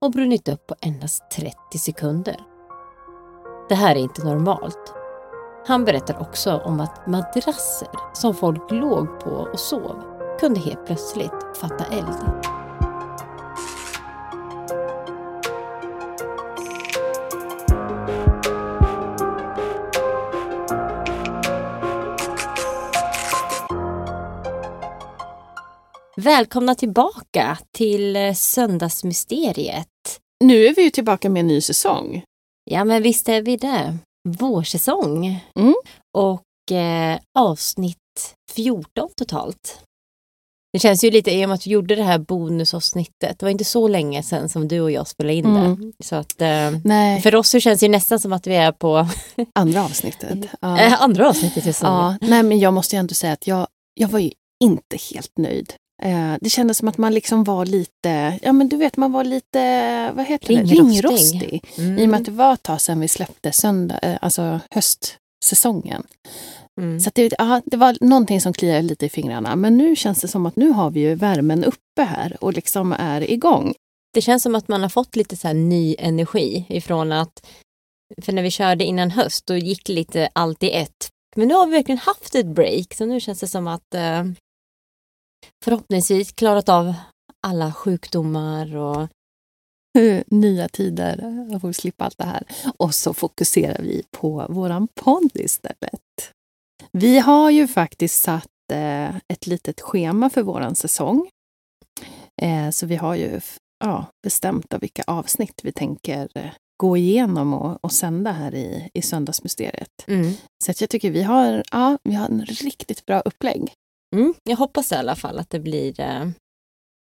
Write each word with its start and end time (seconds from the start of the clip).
och 0.00 0.10
brunnit 0.10 0.48
upp 0.48 0.66
på 0.66 0.74
endast 0.80 1.30
30 1.30 1.78
sekunder. 1.78 2.36
Det 3.68 3.74
här 3.74 3.96
är 3.96 4.00
inte 4.00 4.24
normalt. 4.24 4.94
Han 5.66 5.84
berättar 5.84 6.20
också 6.20 6.56
om 6.56 6.80
att 6.80 7.06
madrasser 7.06 7.88
som 8.12 8.34
folk 8.34 8.70
låg 8.70 9.20
på 9.20 9.30
och 9.30 9.60
sov 9.60 10.02
kunde 10.40 10.60
helt 10.60 10.86
plötsligt 10.86 11.56
fatta 11.60 11.84
eld. 11.84 12.57
Välkomna 26.20 26.74
tillbaka 26.74 27.58
till 27.74 28.16
eh, 28.16 28.32
Söndagsmysteriet. 28.34 29.86
Nu 30.44 30.66
är 30.66 30.74
vi 30.74 30.82
ju 30.82 30.90
tillbaka 30.90 31.30
med 31.30 31.40
en 31.40 31.46
ny 31.46 31.60
säsong. 31.60 32.22
Ja, 32.64 32.84
men 32.84 33.02
visst 33.02 33.28
är 33.28 33.42
vi 33.42 33.56
det. 33.56 33.98
Vårsäsong. 34.28 35.26
Mm. 35.58 35.74
Och 36.18 36.72
eh, 36.76 37.18
avsnitt 37.38 37.96
14 38.54 39.08
totalt. 39.16 39.80
Det 40.72 40.78
känns 40.78 41.04
ju 41.04 41.10
lite, 41.10 41.30
i 41.30 41.44
och 41.44 41.48
med 41.48 41.54
att 41.54 41.66
vi 41.66 41.70
gjorde 41.70 41.94
det 41.96 42.02
här 42.02 42.18
bonusavsnittet, 42.18 43.38
det 43.38 43.42
var 43.42 43.50
inte 43.50 43.64
så 43.64 43.88
länge 43.88 44.22
sedan 44.22 44.48
som 44.48 44.68
du 44.68 44.80
och 44.80 44.90
jag 44.90 45.08
spelade 45.08 45.34
in 45.34 45.46
Mm. 45.46 45.92
det. 45.98 46.04
Så 46.04 46.16
att, 46.16 46.40
eh, 46.40 47.20
för 47.22 47.34
oss 47.34 47.48
så 47.48 47.60
känns 47.60 47.80
det 47.80 47.88
nästan 47.88 48.20
som 48.20 48.32
att 48.32 48.46
vi 48.46 48.56
är 48.56 48.72
på 48.72 49.06
andra 49.54 49.84
avsnittet. 49.84 50.38
Ja. 50.60 50.80
eh, 50.80 51.02
andra 51.02 51.28
avsnittet 51.28 51.56
i 51.58 51.60
säsongen. 51.72 51.94
Ja, 52.20 52.28
nej, 52.28 52.42
men 52.42 52.58
jag 52.58 52.74
måste 52.74 52.96
ju 52.96 53.00
ändå 53.00 53.14
säga 53.14 53.32
att 53.32 53.46
jag, 53.46 53.66
jag 53.94 54.08
var 54.08 54.18
ju 54.18 54.30
inte 54.64 54.96
helt 55.12 55.38
nöjd. 55.38 55.72
Eh, 56.02 56.34
det 56.40 56.50
kändes 56.50 56.78
som 56.78 56.88
att 56.88 56.98
man 56.98 57.14
liksom 57.14 57.44
var 57.44 57.66
lite, 57.66 58.38
ja 58.42 58.52
men 58.52 58.68
du 58.68 58.76
vet 58.76 58.96
man 58.96 59.12
var 59.12 59.24
lite, 59.24 60.12
vad 60.14 60.26
heter 60.26 60.48
det, 60.48 60.54
Ringrostig. 60.54 61.04
ringrostig. 61.04 61.64
Mm. 61.78 61.98
I 61.98 62.04
och 62.04 62.08
med 62.08 62.18
att 62.20 62.26
det 62.26 62.30
var 62.30 62.54
ett 62.54 62.62
tag 62.62 62.80
sedan 62.80 63.00
vi 63.00 63.08
släppte 63.08 63.52
söndag, 63.52 63.98
eh, 64.02 64.18
alltså 64.20 64.60
höstsäsongen. 64.70 66.02
Mm. 66.80 67.00
Så 67.00 67.10
det, 67.14 67.34
ja, 67.38 67.62
det 67.64 67.76
var 67.76 67.96
någonting 68.00 68.40
som 68.40 68.52
kliade 68.52 68.82
lite 68.82 69.06
i 69.06 69.08
fingrarna. 69.08 69.56
Men 69.56 69.76
nu 69.76 69.96
känns 69.96 70.20
det 70.20 70.28
som 70.28 70.46
att 70.46 70.56
nu 70.56 70.70
har 70.70 70.90
vi 70.90 71.00
ju 71.00 71.14
värmen 71.14 71.64
uppe 71.64 72.02
här 72.02 72.36
och 72.40 72.52
liksom 72.52 72.92
är 72.92 73.30
igång. 73.30 73.74
Det 74.14 74.20
känns 74.20 74.42
som 74.42 74.54
att 74.54 74.68
man 74.68 74.82
har 74.82 74.88
fått 74.88 75.16
lite 75.16 75.36
så 75.36 75.46
här 75.46 75.54
ny 75.54 75.96
energi 75.98 76.64
ifrån 76.68 77.12
att, 77.12 77.46
för 78.22 78.32
när 78.32 78.42
vi 78.42 78.50
körde 78.50 78.84
innan 78.84 79.10
höst 79.10 79.46
då 79.46 79.56
gick 79.56 79.88
lite 79.88 80.28
allt 80.32 80.62
i 80.62 80.70
ett. 80.70 81.08
Men 81.36 81.48
nu 81.48 81.54
har 81.54 81.66
vi 81.66 81.72
verkligen 81.72 81.98
haft 81.98 82.34
ett 82.34 82.46
break 82.46 82.94
så 82.94 83.06
nu 83.06 83.20
känns 83.20 83.40
det 83.40 83.46
som 83.46 83.66
att 83.66 83.94
eh, 83.94 84.24
förhoppningsvis 85.64 86.32
klarat 86.32 86.68
av 86.68 86.94
alla 87.46 87.72
sjukdomar 87.72 88.76
och 88.76 89.08
Nya 90.26 90.68
tider, 90.68 91.46
jag 91.50 91.60
får 91.60 91.72
slippa 91.72 92.04
allt 92.04 92.18
det 92.18 92.24
här. 92.24 92.42
Och 92.76 92.94
så 92.94 93.14
fokuserar 93.14 93.82
vi 93.82 94.02
på 94.10 94.46
våran 94.48 94.88
podd 94.94 95.30
istället. 95.34 96.32
Vi 96.92 97.18
har 97.18 97.50
ju 97.50 97.68
faktiskt 97.68 98.22
satt 98.22 98.46
eh, 98.72 99.16
ett 99.16 99.46
litet 99.46 99.80
schema 99.80 100.30
för 100.30 100.42
våran 100.42 100.74
säsong. 100.74 101.28
Eh, 102.42 102.70
så 102.70 102.86
vi 102.86 102.96
har 102.96 103.14
ju 103.14 103.40
ja, 103.84 104.06
bestämt 104.22 104.74
av 104.74 104.80
vilka 104.80 105.02
avsnitt 105.06 105.60
vi 105.62 105.72
tänker 105.72 106.28
eh, 106.34 106.50
gå 106.76 106.96
igenom 106.96 107.54
och, 107.54 107.84
och 107.84 107.92
sända 107.92 108.32
här 108.32 108.54
i, 108.54 108.90
i 108.94 109.02
Söndagsmysteriet. 109.02 110.04
mm. 110.06 110.32
Så 110.64 110.70
att 110.70 110.80
jag 110.80 110.90
tycker 110.90 111.10
vi 111.10 111.22
har, 111.22 111.64
ja, 111.72 111.98
vi 112.04 112.14
har 112.14 112.26
en 112.28 112.44
riktigt 112.44 113.06
bra 113.06 113.20
upplägg. 113.20 113.72
Mm, 114.16 114.34
jag 114.44 114.56
hoppas 114.56 114.92
i 114.92 114.94
alla 114.94 115.16
fall 115.16 115.38
att 115.38 115.50
det 115.50 115.60
blir 115.60 116.00
eh, 116.00 116.28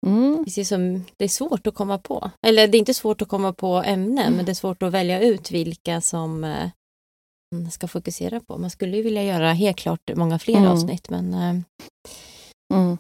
Mm. 0.08 0.44
precis 0.46 0.70
som 0.70 1.06
det 1.18 1.24
är 1.26 1.30
svårt 1.30 1.68
att 1.68 1.76
komma 1.76 1.98
på. 1.98 2.32
Eller 2.48 2.68
det 2.68 2.78
är 2.78 2.80
inte 2.80 2.94
svårt 2.94 3.22
att 3.22 3.28
komma 3.28 3.54
på 3.54 3.68
ämnen 3.86 4.34
men 4.34 4.46
det 4.46 4.52
är 4.52 4.54
svårt 4.54 4.84
att 4.84 4.92
välja 4.94 5.20
ut 5.22 5.52
vilka 5.52 6.02
som 6.02 6.44
eh, 6.44 6.70
man 7.56 7.72
ska 7.72 7.88
fokusera 7.88 8.40
på. 8.40 8.58
Man 8.58 8.70
skulle 8.70 8.98
ju 8.98 9.04
vilja 9.04 9.24
göra 9.24 9.54
helt 9.54 9.78
klart 9.78 10.00
många 10.16 10.40
fler 10.40 10.58
Mm. 10.58 10.72
avsnitt 10.72 11.10
men 11.10 11.34
eh, 11.34 11.56
Mm. 12.74 12.98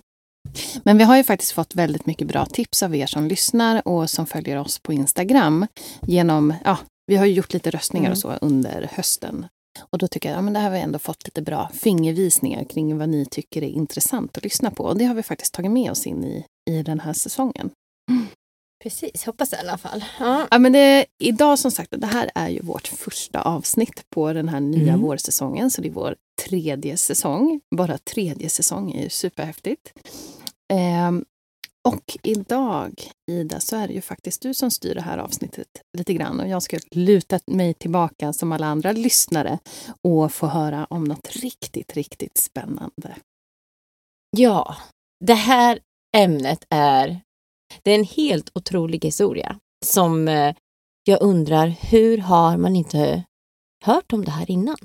Men 0.84 0.97
vi 0.97 1.03
har 1.03 1.18
ju 1.18 1.23
faktiskt 1.23 1.52
fått 1.52 1.75
väldigt 1.75 2.06
mycket 2.06 2.28
bra 2.28 2.46
tips 2.46 2.84
av 2.84 2.96
er 2.96 3.06
som 3.06 3.28
lyssnar 3.28 3.88
och 3.88 4.09
som 4.09 4.25
följer 4.25 4.58
oss 4.58 4.79
på 4.79 4.94
Instagram. 4.94 5.68
Genom, 6.02 6.53
ja, 6.66 6.78
vi 7.08 7.16
har 7.16 7.25
ju 7.25 7.34
gjort 7.34 7.53
lite 7.53 7.72
röstningar 7.72 8.06
Mm. 8.06 8.12
och 8.12 8.18
så 8.18 8.31
under 8.41 8.90
hösten. 8.94 9.47
Och 9.80 9.98
då 9.98 10.08
tycker 10.08 10.30
jag 10.30 10.38
ja, 10.38 10.42
men 10.42 10.54
det 10.54 10.59
här 10.59 10.70
har 10.70 10.76
vi 10.76 10.80
ändå 10.82 11.00
fått 11.00 11.26
lite 11.26 11.42
bra 11.42 11.70
fingervisningar 11.74 12.64
kring 12.64 12.98
vad 12.98 13.09
ni 13.09 13.26
tycker 13.26 13.64
är 13.64 13.68
intressant 13.68 14.38
att 14.38 14.44
lyssna 14.44 14.72
på. 14.72 14.84
Och 14.84 14.98
det 14.98 15.06
har 15.06 15.16
vi 15.16 15.24
faktiskt 15.24 15.54
tagit 15.54 15.72
med 15.72 15.92
oss 15.92 16.08
in 16.08 16.24
i, 16.24 16.46
i 16.70 16.84
den 16.84 17.00
här 17.00 17.14
säsongen. 17.14 17.70
precis, 18.84 19.26
hoppas 19.26 19.54
i 19.54 19.56
alla 19.56 19.78
fall. 19.78 20.04
Ja. 20.20 20.48
Ja, 20.52 20.59
men 20.59 20.72
det, 20.72 21.06
idag 21.20 21.59
som 21.59 21.72
sagt, 21.72 21.94
det 21.98 22.08
här 22.08 22.32
är 22.36 22.50
ju 22.50 22.59
vårt 22.62 22.88
första 22.88 23.42
avsnitt 23.42 24.04
på 24.09 24.34
den 24.34 24.50
här 24.50 24.59
nya 24.59 24.90
Mm. 24.94 25.02
vårsäsongen. 25.02 25.72
Så 25.72 25.82
det 25.82 25.88
är 25.88 25.92
vår 25.92 26.16
tredje 26.46 26.98
säsong. 26.98 27.62
Bara 27.76 27.98
tredje 27.98 28.50
säsong 28.50 28.92
är 28.92 29.03
ju 29.03 29.09
superhäftigt. 29.09 29.94
Ehm, 30.74 31.26
och 31.88 32.18
idag, 32.24 33.02
Ida, 33.31 33.59
så 33.59 33.75
är 33.75 33.88
det 33.88 33.94
ju 33.94 34.02
faktiskt 34.02 34.42
du 34.42 34.53
som 34.53 34.72
styr 34.72 34.96
det 34.96 35.02
här 35.02 35.18
avsnittet 35.18 35.68
lite 35.97 36.14
grann. 36.14 36.40
Och 36.40 36.47
jag 36.47 36.64
ska 36.64 36.80
luta 36.92 37.40
mig 37.47 37.74
tillbaka 37.74 38.34
som 38.34 38.52
alla 38.52 38.68
andra 38.68 38.92
lyssnare 38.92 39.59
och 40.02 40.31
få 40.31 40.47
höra 40.47 40.86
om 40.86 41.03
något 41.03 41.36
riktigt, 41.36 41.94
riktigt 41.94 42.38
spännande. 42.38 43.16
Ja, 44.38 44.76
det 45.26 45.34
här 45.34 45.79
ämnet 46.17 46.66
är, 46.70 47.22
det 47.84 47.91
är 47.91 47.96
en 47.96 48.03
helt 48.03 48.52
otrolig 48.53 49.03
historia 49.03 49.59
som 49.85 50.28
eh, 50.28 50.55
jag 51.03 51.22
undrar, 51.22 51.67
hur 51.67 52.17
har 52.17 52.58
man 52.58 52.76
inte 52.76 53.23
hört 53.85 54.14
om 54.14 54.26
det 54.26 54.32
här 54.32 54.52
innan? 54.52 54.78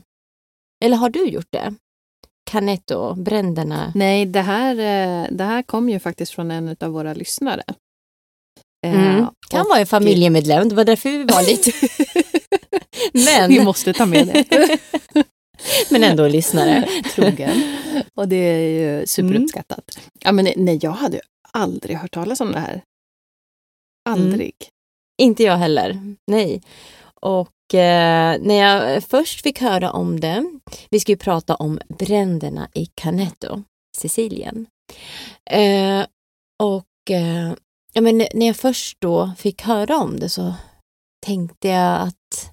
Eller 0.85 0.97
har 0.97 1.11
du 1.11 1.29
gjort 1.29 1.51
det? 1.51 1.75
Canetto, 2.51 3.15
bränderna. 3.15 3.93
Nej, 3.95 4.27
det 4.27 4.41
här, 4.41 4.71
eh, 4.73 5.29
det 5.31 5.45
här 5.45 5.63
kom 5.63 5.89
ju 5.89 5.99
faktiskt 6.01 6.33
från 6.33 6.51
en 6.51 6.77
av 6.81 6.91
våra 6.93 7.15
lyssnare. 7.15 7.63
Eh, 8.87 9.09
Mm. 9.09 9.27
Kan 9.51 9.61
och- 9.61 9.69
vara 9.69 9.79
en 9.79 9.87
familjemedlem, 9.87 10.69
det 10.69 10.75
var 10.75 10.85
därför 10.85 11.11
vi 11.11 11.25
var 11.25 11.43
lite... 11.43 11.73
Men, 13.27 13.49
Vi 13.51 13.65
måste 13.65 13.93
ta 13.93 14.07
med 14.07 14.27
det. 14.27 14.79
men 15.91 16.05
ändå 16.05 16.29
lyssnare. 16.29 16.89
Trogen. 17.15 17.77
Och 18.15 18.29
det 18.29 18.37
är 18.37 18.69
ju 19.01 19.07
superuppskattat. 19.07 19.99
Ja, 20.25 20.33
men 20.33 20.49
nej, 20.57 20.79
jag 20.83 20.91
hade 20.91 21.17
ju 21.17 21.23
aldrig 21.53 21.97
hört 21.97 22.11
talas 22.15 22.41
om 22.41 22.53
det 22.53 22.59
här. 22.59 22.83
Aldrig. 24.09 24.53
Inte 25.23 25.43
jag 25.43 25.57
heller, 25.57 26.15
nej. 26.27 26.63
Och 27.21 27.49
Eh, 27.75 28.41
när 28.41 28.55
jag 28.55 29.05
först 29.05 29.43
fick 29.43 29.61
höra 29.61 29.91
om 29.91 30.21
det, 30.21 30.61
vi 30.91 31.01
ska 31.01 31.13
ju 31.13 31.19
prata 31.19 31.55
om 31.55 31.81
bränderna 31.89 32.69
i 32.75 32.87
Canetto, 32.87 33.63
Sicilien. 33.97 34.67
Eh, 35.51 36.07
och 36.63 37.11
eh, 37.11 37.53
ja, 37.93 38.01
men 38.01 38.19
när 38.35 38.47
jag 38.47 38.57
först 38.57 39.01
då 39.01 39.33
fick 39.39 39.63
höra 39.63 39.97
om 39.97 40.21
det 40.21 40.29
så 40.29 40.55
tänkte 41.27 41.69
jag 41.69 42.01
att 42.01 42.53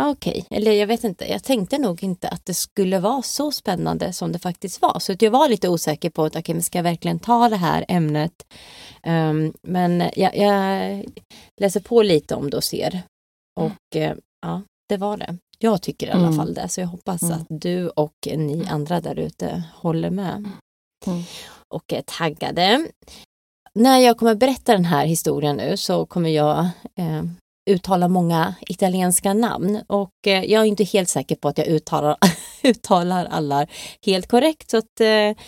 Ja, 0.00 0.10
Okej, 0.10 0.44
okay. 0.46 0.58
eller 0.58 0.72
jag 0.72 0.86
vet 0.86 1.04
inte. 1.04 1.30
Jag 1.30 1.44
tänkte 1.44 1.78
nog 1.78 2.02
inte 2.02 2.28
att 2.28 2.46
det 2.46 2.54
skulle 2.54 2.98
vara 2.98 3.22
så 3.22 3.52
spännande 3.52 4.12
som 4.12 4.32
det 4.32 4.38
faktiskt 4.38 4.82
var. 4.82 4.98
Så 4.98 5.14
jag 5.18 5.30
var 5.30 5.48
lite 5.48 5.68
osäker 5.68 6.10
på 6.10 6.24
att 6.24 6.36
okay, 6.36 6.60
ska 6.60 6.78
jag 6.78 6.82
verkligen 6.82 7.18
ta 7.18 7.48
det 7.48 7.56
här 7.56 7.84
ämnet? 7.88 8.46
Um, 9.06 9.52
men 9.62 10.10
jag, 10.16 10.36
jag, 10.36 11.04
läser 11.60 11.80
på 11.80 12.02
lite 12.02 12.34
om 12.34 12.50
det 12.50 12.56
och 12.56 12.64
ser. 12.64 13.02
Och 13.60 13.96
eh, 13.96 14.16
ja, 14.42 14.62
det 14.88 14.96
var 14.96 15.16
det. 15.16 15.38
Jag 15.58 15.82
tycker 15.82 16.06
i 16.06 16.10
alla 16.10 16.26
mm. 16.26 16.36
fall 16.36 16.54
det. 16.54 16.68
Så 16.68 16.80
jag 16.80 16.88
hoppas 16.88 17.22
mm. 17.22 17.34
att 17.34 17.46
du 17.48 17.88
och 17.88 18.14
ni 18.24 18.66
andra 18.70 19.00
där 19.00 19.18
ute 19.18 19.62
håller 19.74 20.10
med. 20.10 20.50
Mm. 21.06 21.22
Och 21.68 21.92
är 21.92 22.02
taggade. 22.02 22.86
När 23.74 23.98
jag 23.98 24.18
kommer 24.18 24.34
berätta 24.34 24.72
den 24.72 24.84
här 24.84 25.06
historien 25.06 25.56
nu 25.56 25.76
så 25.76 26.06
kommer 26.06 26.30
jag 26.30 26.58
eh, 26.94 27.22
uttala 27.70 28.08
många 28.08 28.54
italienska 28.60 29.34
namn 29.34 29.82
och 29.86 30.26
eh, 30.26 30.44
jag 30.44 30.62
är 30.62 30.64
inte 30.64 30.84
helt 30.84 31.08
säker 31.08 31.36
på 31.36 31.48
att 31.48 31.58
jag 31.58 31.66
uttalar, 31.66 32.16
uttalar 32.62 33.24
alla 33.24 33.66
helt 34.06 34.26
korrekt 34.26 34.70
så 34.70 34.76
att 34.76 35.00
eh, 35.00 35.44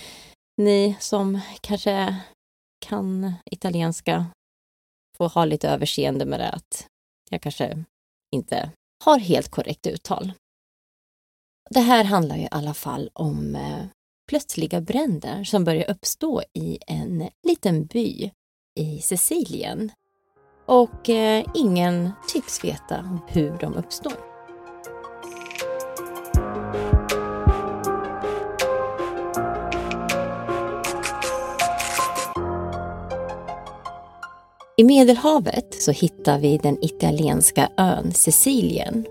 ni 0.57 0.97
som 1.01 1.41
kanske 1.61 2.17
kan 2.87 3.35
italienska 3.51 4.27
får 5.17 5.29
ha 5.29 5.45
lite 5.45 5.69
överseende 5.69 6.25
med 6.25 6.41
det 6.41 6.51
att 6.51 6.87
jag 7.31 7.43
kanske 7.43 7.85
inte 8.33 8.71
har 9.05 9.19
helt 9.19 9.49
korrekt 9.49 9.87
uttal. 9.87 10.33
Det 11.71 11.81
här 11.81 12.05
handlar 12.05 12.37
ju 12.37 12.43
i 12.43 12.49
alla 12.51 12.75
fall 12.75 13.11
om 13.13 13.55
eh, 13.55 13.85
plötsliga 14.29 14.81
bränder 14.81 15.45
som 15.45 15.65
börjar 15.65 15.91
uppstå 15.91 16.43
i 16.53 16.79
en 16.87 17.29
liten 17.47 17.87
by 17.87 18.31
i 18.75 19.01
Sicilien 19.01 19.93
och 20.67 21.09
eh, 21.09 21.45
ingen 21.55 22.11
tycks 22.33 22.65
veta 22.65 23.21
hur 23.29 23.59
de 23.59 23.75
uppstår. 23.75 24.38
I 34.81 34.85
Medelhavet 34.85 35.83
så 35.83 35.93
hittar 35.93 36.39
vi 36.39 36.59
den 36.59 36.85
italienska 36.85 37.69
ön 37.77 38.13
Sicilien. 38.15 39.07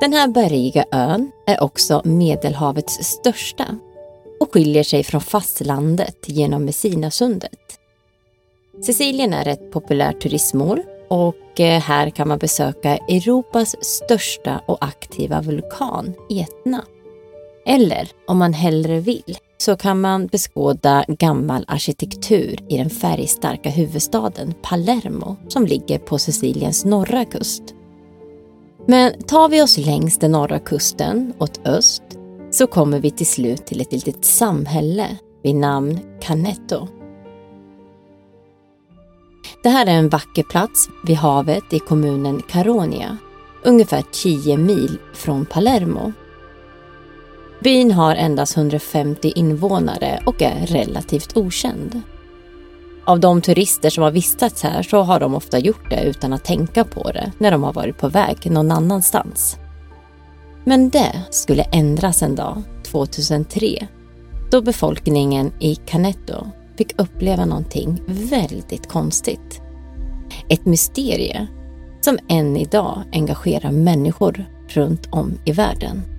Den 0.00 0.12
här 0.12 0.28
bergiga 0.28 0.84
ön 0.92 1.30
är 1.46 1.62
också 1.62 2.02
Medelhavets 2.04 3.04
största 3.04 3.78
och 4.40 4.52
skiljer 4.52 4.82
sig 4.82 5.04
från 5.04 5.20
fastlandet 5.20 6.18
genom 6.26 6.64
Messinasundet. 6.64 7.78
Sicilien 8.82 9.32
är 9.32 9.48
ett 9.48 9.72
populärt 9.72 10.20
turistmål 10.20 10.82
och 11.08 11.60
eh, 11.60 11.80
här 11.80 12.10
kan 12.10 12.28
man 12.28 12.38
besöka 12.38 12.96
Europas 12.96 13.76
största 13.84 14.60
och 14.66 14.84
aktiva 14.84 15.40
vulkan, 15.40 16.14
Etna. 16.30 16.84
Eller 17.66 18.08
om 18.26 18.38
man 18.38 18.52
hellre 18.52 19.00
vill 19.00 19.38
så 19.64 19.76
kan 19.76 20.00
man 20.00 20.26
beskåda 20.26 21.04
gammal 21.08 21.64
arkitektur 21.68 22.58
i 22.68 22.76
den 22.76 22.90
färgstarka 22.90 23.70
huvudstaden 23.70 24.54
Palermo 24.62 25.36
som 25.48 25.66
ligger 25.66 25.98
på 25.98 26.18
Siciliens 26.18 26.84
norra 26.84 27.24
kust. 27.24 27.62
Men 28.86 29.22
tar 29.22 29.48
vi 29.48 29.62
oss 29.62 29.78
längs 29.78 30.18
den 30.18 30.32
norra 30.32 30.58
kusten 30.58 31.32
åt 31.38 31.66
öst 31.66 32.02
så 32.50 32.66
kommer 32.66 33.00
vi 33.00 33.10
till 33.10 33.26
slut 33.26 33.66
till 33.66 33.80
ett 33.80 33.92
litet 33.92 34.24
samhälle 34.24 35.16
vid 35.42 35.54
namn 35.54 36.00
Canetto 36.20 36.88
det 39.64 39.70
här 39.70 39.86
är 39.86 39.98
en 39.98 40.08
vacker 40.08 40.42
plats 40.42 40.88
vid 41.04 41.16
havet 41.16 41.72
i 41.72 41.78
kommunen 41.78 42.42
Caronia, 42.48 43.16
ungefär 43.62 44.04
10 44.12 44.56
mil 44.56 44.98
från 45.14 45.46
Palermo. 45.46 46.12
Byn 47.64 47.90
har 47.90 48.14
endast 48.14 48.56
150 48.56 49.32
invånare 49.34 50.22
och 50.26 50.42
är 50.42 50.66
relativt 50.66 51.36
okänd. 51.36 52.00
Av 53.04 53.20
de 53.20 53.40
turister 53.40 53.90
som 53.90 54.04
har 54.04 54.10
vistats 54.10 54.62
här 54.62 54.82
så 54.82 55.02
har 55.02 55.20
de 55.20 55.34
ofta 55.34 55.58
gjort 55.58 55.90
det 55.90 56.02
utan 56.02 56.32
att 56.32 56.44
tänka 56.44 56.84
på 56.84 57.10
det 57.10 57.32
när 57.38 57.50
de 57.50 57.62
har 57.62 57.72
varit 57.72 57.98
på 57.98 58.08
väg 58.08 58.50
någon 58.50 58.70
annanstans. 58.70 59.56
Men 60.64 60.90
det 60.90 61.22
skulle 61.30 61.62
ändras 61.62 62.22
en 62.22 62.34
dag, 62.34 62.62
2003, 62.82 63.86
då 64.50 64.62
befolkningen 64.62 65.52
i 65.60 65.74
Canetto 65.74 66.46
fick 66.78 67.00
uppleva 67.00 67.44
någonting 67.44 68.02
väldigt 68.06 68.88
konstigt. 68.88 69.60
Ett 70.48 70.64
mysterie 70.64 71.46
som 72.00 72.18
än 72.28 72.56
idag 72.56 73.02
engagerar 73.12 73.70
människor 73.70 74.44
runt 74.68 75.08
om 75.10 75.38
i 75.44 75.52
världen. 75.52 76.13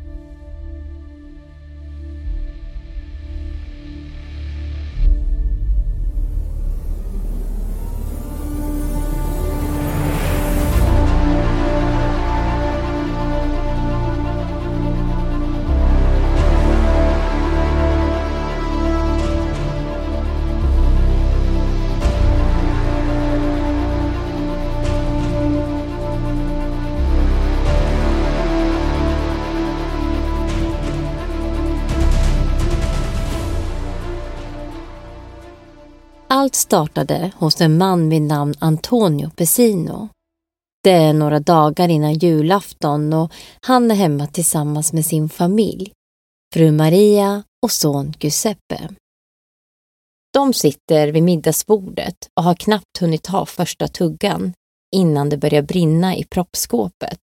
Allt 36.55 36.61
startade 36.61 37.31
hos 37.35 37.61
en 37.61 37.77
man 37.77 38.09
vid 38.09 38.21
namn 38.21 38.53
Antonio 38.59 39.29
Pesino. 39.29 40.09
Det 40.83 40.91
är 40.91 41.13
några 41.13 41.39
dagar 41.39 41.89
innan 41.89 42.13
julafton 42.13 43.13
och 43.13 43.31
han 43.61 43.91
är 43.91 43.95
hemma 43.95 44.27
tillsammans 44.27 44.93
med 44.93 45.05
sin 45.05 45.29
familj, 45.29 45.91
fru 46.53 46.71
Maria 46.71 47.43
och 47.63 47.71
son 47.71 48.13
Giuseppe. 48.19 48.89
De 50.33 50.53
sitter 50.53 51.07
vid 51.07 51.23
middagsbordet 51.23 52.17
och 52.39 52.43
har 52.43 52.55
knappt 52.55 52.97
hunnit 52.99 53.23
ta 53.23 53.45
första 53.45 53.87
tuggan 53.87 54.53
innan 54.95 55.29
det 55.29 55.37
börjar 55.37 55.61
brinna 55.61 56.15
i 56.15 56.23
proppskåpet. 56.23 57.21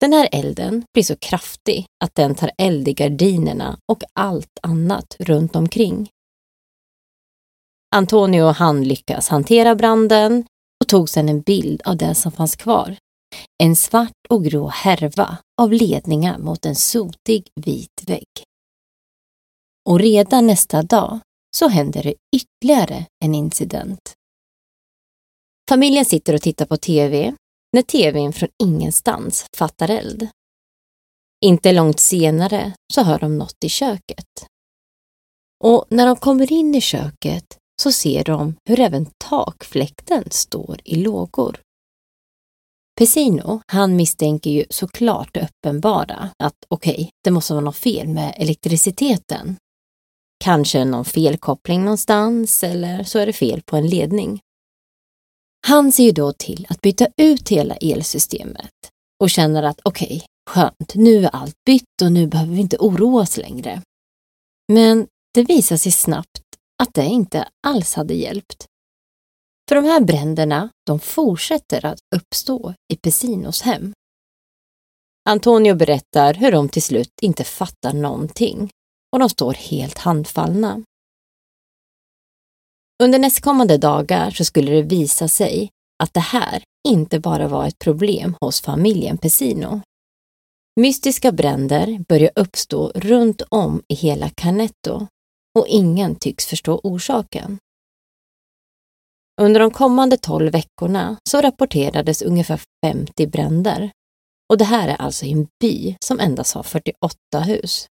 Den 0.00 0.12
här 0.12 0.28
elden 0.32 0.84
blir 0.94 1.04
så 1.04 1.16
kraftig 1.16 1.86
att 2.04 2.14
den 2.14 2.34
tar 2.34 2.50
eld 2.58 2.88
i 2.88 2.92
gardinerna 2.92 3.78
och 3.92 4.02
allt 4.12 4.58
annat 4.62 5.16
runt 5.18 5.56
omkring. 5.56 6.08
Antonio 7.94 8.42
och 8.42 8.54
han 8.54 8.84
lyckas 8.84 9.28
hantera 9.28 9.74
branden 9.74 10.44
och 10.80 10.88
tog 10.88 11.08
sedan 11.08 11.28
en 11.28 11.40
bild 11.40 11.82
av 11.84 11.96
det 11.96 12.14
som 12.14 12.32
fanns 12.32 12.56
kvar. 12.56 12.96
En 13.62 13.76
svart 13.76 14.26
och 14.28 14.44
grå 14.44 14.68
härva 14.68 15.38
av 15.60 15.72
ledningar 15.72 16.38
mot 16.38 16.66
en 16.66 16.74
sotig 16.74 17.48
vit 17.60 18.02
vägg. 18.06 18.28
Och 19.88 19.98
redan 19.98 20.46
nästa 20.46 20.82
dag 20.82 21.20
så 21.56 21.68
händer 21.68 22.02
det 22.02 22.14
ytterligare 22.36 23.06
en 23.24 23.34
incident. 23.34 24.12
Familjen 25.68 26.04
sitter 26.04 26.34
och 26.34 26.42
tittar 26.42 26.66
på 26.66 26.76
TV 26.76 27.34
när 27.72 27.82
TVn 27.82 28.32
från 28.32 28.48
ingenstans 28.62 29.46
fattar 29.56 29.90
eld. 29.90 30.28
Inte 31.44 31.72
långt 31.72 32.00
senare 32.00 32.72
så 32.94 33.02
hör 33.02 33.18
de 33.18 33.38
något 33.38 33.64
i 33.64 33.68
köket. 33.68 34.46
Och 35.64 35.84
när 35.88 36.06
de 36.06 36.16
kommer 36.16 36.52
in 36.52 36.74
i 36.74 36.80
köket 36.80 37.58
så 37.82 37.92
ser 37.92 38.24
de 38.24 38.56
hur 38.68 38.80
även 38.80 39.06
takfläkten 39.18 40.24
står 40.30 40.80
i 40.84 40.96
lågor. 40.96 41.60
Pesino, 42.98 43.60
han 43.66 43.96
misstänker 43.96 44.50
ju 44.50 44.64
såklart 44.70 45.28
det 45.32 45.48
uppenbara, 45.48 46.30
att 46.38 46.56
okej, 46.68 46.94
okay, 46.94 47.08
det 47.24 47.30
måste 47.30 47.52
vara 47.52 47.64
något 47.64 47.76
fel 47.76 48.08
med 48.08 48.34
elektriciteten. 48.36 49.56
Kanske 50.44 50.84
någon 50.84 51.04
felkoppling 51.04 51.84
någonstans 51.84 52.62
eller 52.62 53.04
så 53.04 53.18
är 53.18 53.26
det 53.26 53.32
fel 53.32 53.62
på 53.62 53.76
en 53.76 53.86
ledning. 53.86 54.40
Han 55.66 55.92
ser 55.92 56.04
ju 56.04 56.12
då 56.12 56.32
till 56.32 56.66
att 56.68 56.80
byta 56.80 57.06
ut 57.16 57.48
hela 57.48 57.74
elsystemet 57.74 58.70
och 59.22 59.30
känner 59.30 59.62
att 59.62 59.80
okej, 59.84 60.06
okay, 60.06 60.20
skönt, 60.50 60.94
nu 60.94 61.24
är 61.24 61.30
allt 61.30 61.56
bytt 61.66 62.02
och 62.02 62.12
nu 62.12 62.26
behöver 62.26 62.54
vi 62.54 62.60
inte 62.60 62.76
oroa 62.76 63.22
oss 63.22 63.36
längre. 63.36 63.82
Men 64.72 65.06
det 65.34 65.42
visar 65.42 65.76
sig 65.76 65.92
snabbt 65.92 66.40
att 66.82 66.94
det 66.94 67.04
inte 67.04 67.48
alls 67.66 67.94
hade 67.94 68.14
hjälpt. 68.14 68.66
För 69.68 69.76
de 69.76 69.84
här 69.84 70.00
bränderna, 70.00 70.70
de 70.86 71.00
fortsätter 71.00 71.86
att 71.86 71.98
uppstå 72.16 72.74
i 72.92 72.96
Pessinos 72.96 73.62
hem 73.62 73.92
Antonio 75.28 75.74
berättar 75.74 76.34
hur 76.34 76.52
de 76.52 76.68
till 76.68 76.82
slut 76.82 77.12
inte 77.22 77.44
fattar 77.44 77.92
någonting 77.92 78.70
och 79.12 79.18
de 79.18 79.28
står 79.28 79.54
helt 79.54 79.98
handfallna. 79.98 80.82
Under 83.02 83.18
nästkommande 83.18 83.78
dagar 83.78 84.30
så 84.30 84.44
skulle 84.44 84.72
det 84.72 84.82
visa 84.82 85.28
sig 85.28 85.70
att 86.02 86.14
det 86.14 86.20
här 86.20 86.62
inte 86.88 87.20
bara 87.20 87.48
var 87.48 87.66
ett 87.66 87.78
problem 87.78 88.36
hos 88.40 88.60
familjen 88.60 89.18
Pessino. 89.18 89.80
Mystiska 90.80 91.32
bränder 91.32 92.04
börjar 92.08 92.30
uppstå 92.36 92.92
runt 92.94 93.42
om 93.48 93.82
i 93.88 93.94
hela 93.94 94.30
Canetto 94.30 95.06
och 95.58 95.66
ingen 95.68 96.14
tycks 96.14 96.46
förstå 96.46 96.80
orsaken. 96.82 97.58
Under 99.40 99.60
de 99.60 99.70
kommande 99.70 100.16
12 100.16 100.52
veckorna 100.52 101.16
så 101.30 101.40
rapporterades 101.40 102.22
ungefär 102.22 102.60
50 102.86 103.26
bränder. 103.26 103.90
Och 104.52 104.58
det 104.58 104.64
här 104.64 104.88
är 104.88 104.96
alltså 104.96 105.26
i 105.26 105.32
en 105.32 105.46
by 105.60 105.96
som 106.04 106.20
endast 106.20 106.54
har 106.54 106.62
48 106.62 107.40
hus. 107.46 107.86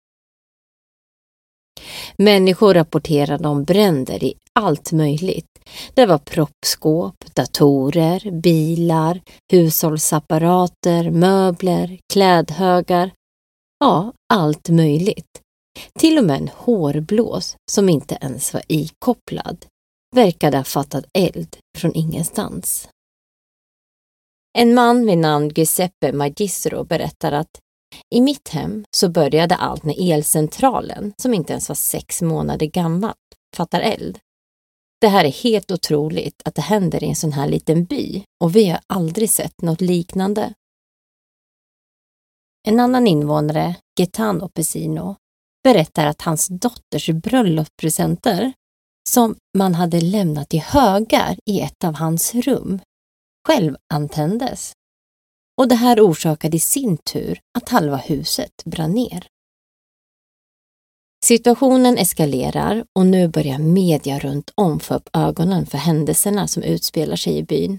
Människor 2.17 2.75
rapporterade 2.75 3.49
om 3.49 3.65
bränder 3.65 4.25
i 4.25 4.35
allt 4.53 4.93
möjligt. 4.93 5.47
Det 5.95 6.07
var 6.07 6.19
proppskåp, 6.19 7.35
datorer, 7.35 8.31
bilar, 8.31 9.21
hushållsapparater, 9.53 11.11
möbler, 11.11 11.99
klädhögar. 12.13 13.11
Ja, 13.79 14.13
allt 14.35 14.69
möjligt. 14.69 15.41
Till 15.99 16.19
och 16.19 16.25
med 16.25 16.37
en 16.37 16.49
hårblås 16.49 17.57
som 17.71 17.89
inte 17.89 18.19
ens 18.21 18.53
var 18.53 18.63
ikopplad 18.69 19.67
verkade 20.15 20.57
ha 20.57 20.65
fattat 20.65 21.05
eld 21.15 21.57
från 21.79 21.95
ingenstans. 21.95 22.89
En 24.59 24.75
man 24.75 25.07
vid 25.07 25.19
namn 25.19 25.49
Giuseppe 25.49 26.13
Magistro 26.13 26.85
berättar 26.85 27.33
att 27.33 27.61
i 28.15 28.21
mitt 28.21 28.49
hem 28.49 28.85
så 28.97 29.09
började 29.09 29.57
allt 29.57 29.85
när 29.85 30.13
elcentralen, 30.13 31.13
som 31.17 31.35
inte 31.35 31.53
ens 31.53 31.69
var 31.69 31.77
sex 31.77 32.23
månader 32.23 32.67
gammal, 32.67 33.15
fattar 33.57 33.81
eld. 33.81 34.19
Det 35.01 35.09
här 35.09 35.25
är 35.25 35.33
helt 35.33 35.71
otroligt 35.71 36.43
att 36.45 36.55
det 36.55 36.63
händer 36.63 37.05
i 37.05 37.09
en 37.09 37.17
sån 37.17 37.33
här 37.33 37.49
liten 37.49 37.85
by 37.85 38.25
och 38.45 38.57
vi 38.57 38.69
har 38.69 38.81
aldrig 38.87 39.31
sett 39.31 39.63
något 39.63 39.81
liknande. 39.81 40.55
En 42.69 42.81
annan 42.81 43.07
invånare, 43.07 43.75
Gaetano 43.99 44.49
Pesino, 44.49 45.17
berättar 45.73 46.07
att 46.07 46.23
hans 46.23 46.49
dotters 46.49 47.11
bröllopspresenter 47.11 48.53
som 49.09 49.37
man 49.59 49.75
hade 49.75 50.01
lämnat 50.01 50.55
i 50.55 50.59
högar 50.59 51.37
i 51.47 51.61
ett 51.61 51.85
av 51.85 51.95
hans 51.95 52.35
rum 52.35 52.81
självantändes. 53.49 54.73
Och 55.61 55.69
det 55.69 55.75
här 55.75 56.01
orsakade 56.01 56.57
i 56.57 56.61
sin 56.61 56.97
tur 56.97 57.41
att 57.59 57.69
halva 57.69 57.97
huset 57.97 58.65
brann 58.65 58.93
ner. 58.93 59.27
Situationen 61.25 61.99
eskalerar 61.99 62.85
och 62.99 63.07
nu 63.07 63.29
börjar 63.29 63.59
media 63.59 64.19
runt 64.19 64.51
om 64.55 64.81
få 64.81 64.95
upp 64.95 65.09
ögonen 65.13 65.67
för 65.67 65.79
händelserna 65.79 66.49
som 66.49 66.63
utspelar 66.63 67.17
sig 67.17 67.37
i 67.37 67.43
byn. 67.43 67.79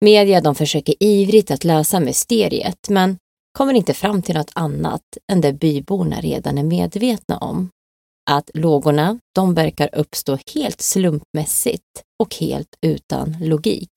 Media 0.00 0.40
de 0.40 0.54
försöker 0.54 0.94
ivrigt 1.00 1.50
att 1.50 1.64
lösa 1.64 2.00
mysteriet 2.00 2.88
men 2.88 3.18
kommer 3.52 3.74
inte 3.74 3.94
fram 3.94 4.22
till 4.22 4.34
något 4.34 4.50
annat 4.54 5.02
än 5.32 5.40
det 5.40 5.52
byborna 5.52 6.20
redan 6.20 6.58
är 6.58 6.62
medvetna 6.62 7.38
om 7.38 7.70
att 8.30 8.50
lågorna 8.54 9.18
de 9.34 9.54
verkar 9.54 9.94
uppstå 9.94 10.38
helt 10.54 10.80
slumpmässigt 10.80 12.02
och 12.22 12.34
helt 12.34 12.76
utan 12.80 13.36
logik. 13.40 13.90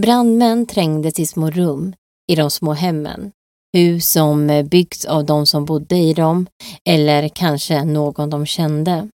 Brandmän 0.00 0.66
trängdes 0.66 1.18
i 1.18 1.26
små 1.26 1.50
rum 1.50 1.94
i 2.32 2.36
de 2.36 2.50
små 2.50 2.72
hemmen. 2.72 3.32
Hus 3.76 4.10
som 4.10 4.68
byggts 4.70 5.04
av 5.04 5.24
de 5.24 5.46
som 5.46 5.64
bodde 5.64 5.96
i 5.96 6.14
dem 6.14 6.46
eller 6.88 7.28
kanske 7.28 7.84
någon 7.84 8.30
de 8.30 8.46
kände. 8.46 9.08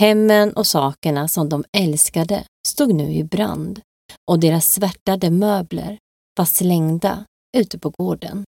Hemmen 0.00 0.52
och 0.52 0.66
sakerna 0.66 1.28
som 1.28 1.48
de 1.48 1.64
älskade 1.76 2.44
stod 2.68 2.94
nu 2.94 3.12
i 3.12 3.24
brand 3.24 3.80
och 4.30 4.38
deras 4.38 4.72
svärtade 4.72 5.30
möbler 5.30 5.98
var 6.36 6.44
slängda 6.44 7.24
ute 7.56 7.78
på 7.78 7.90
gården. 7.90 8.44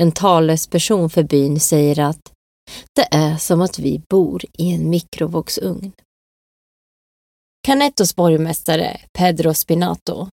En 0.00 0.12
talesperson 0.12 1.10
för 1.10 1.22
byn 1.22 1.60
säger 1.60 2.00
att 2.00 2.32
det 2.94 3.08
är 3.10 3.36
som 3.36 3.60
att 3.60 3.78
vi 3.78 4.02
bor 4.10 4.42
i 4.52 4.74
en 4.74 4.90
mikrovågsugn. 4.90 5.92
Canettos 7.66 8.16
borgmästare 8.16 9.00
Pedro 9.12 9.54
Spinato, 9.54 10.28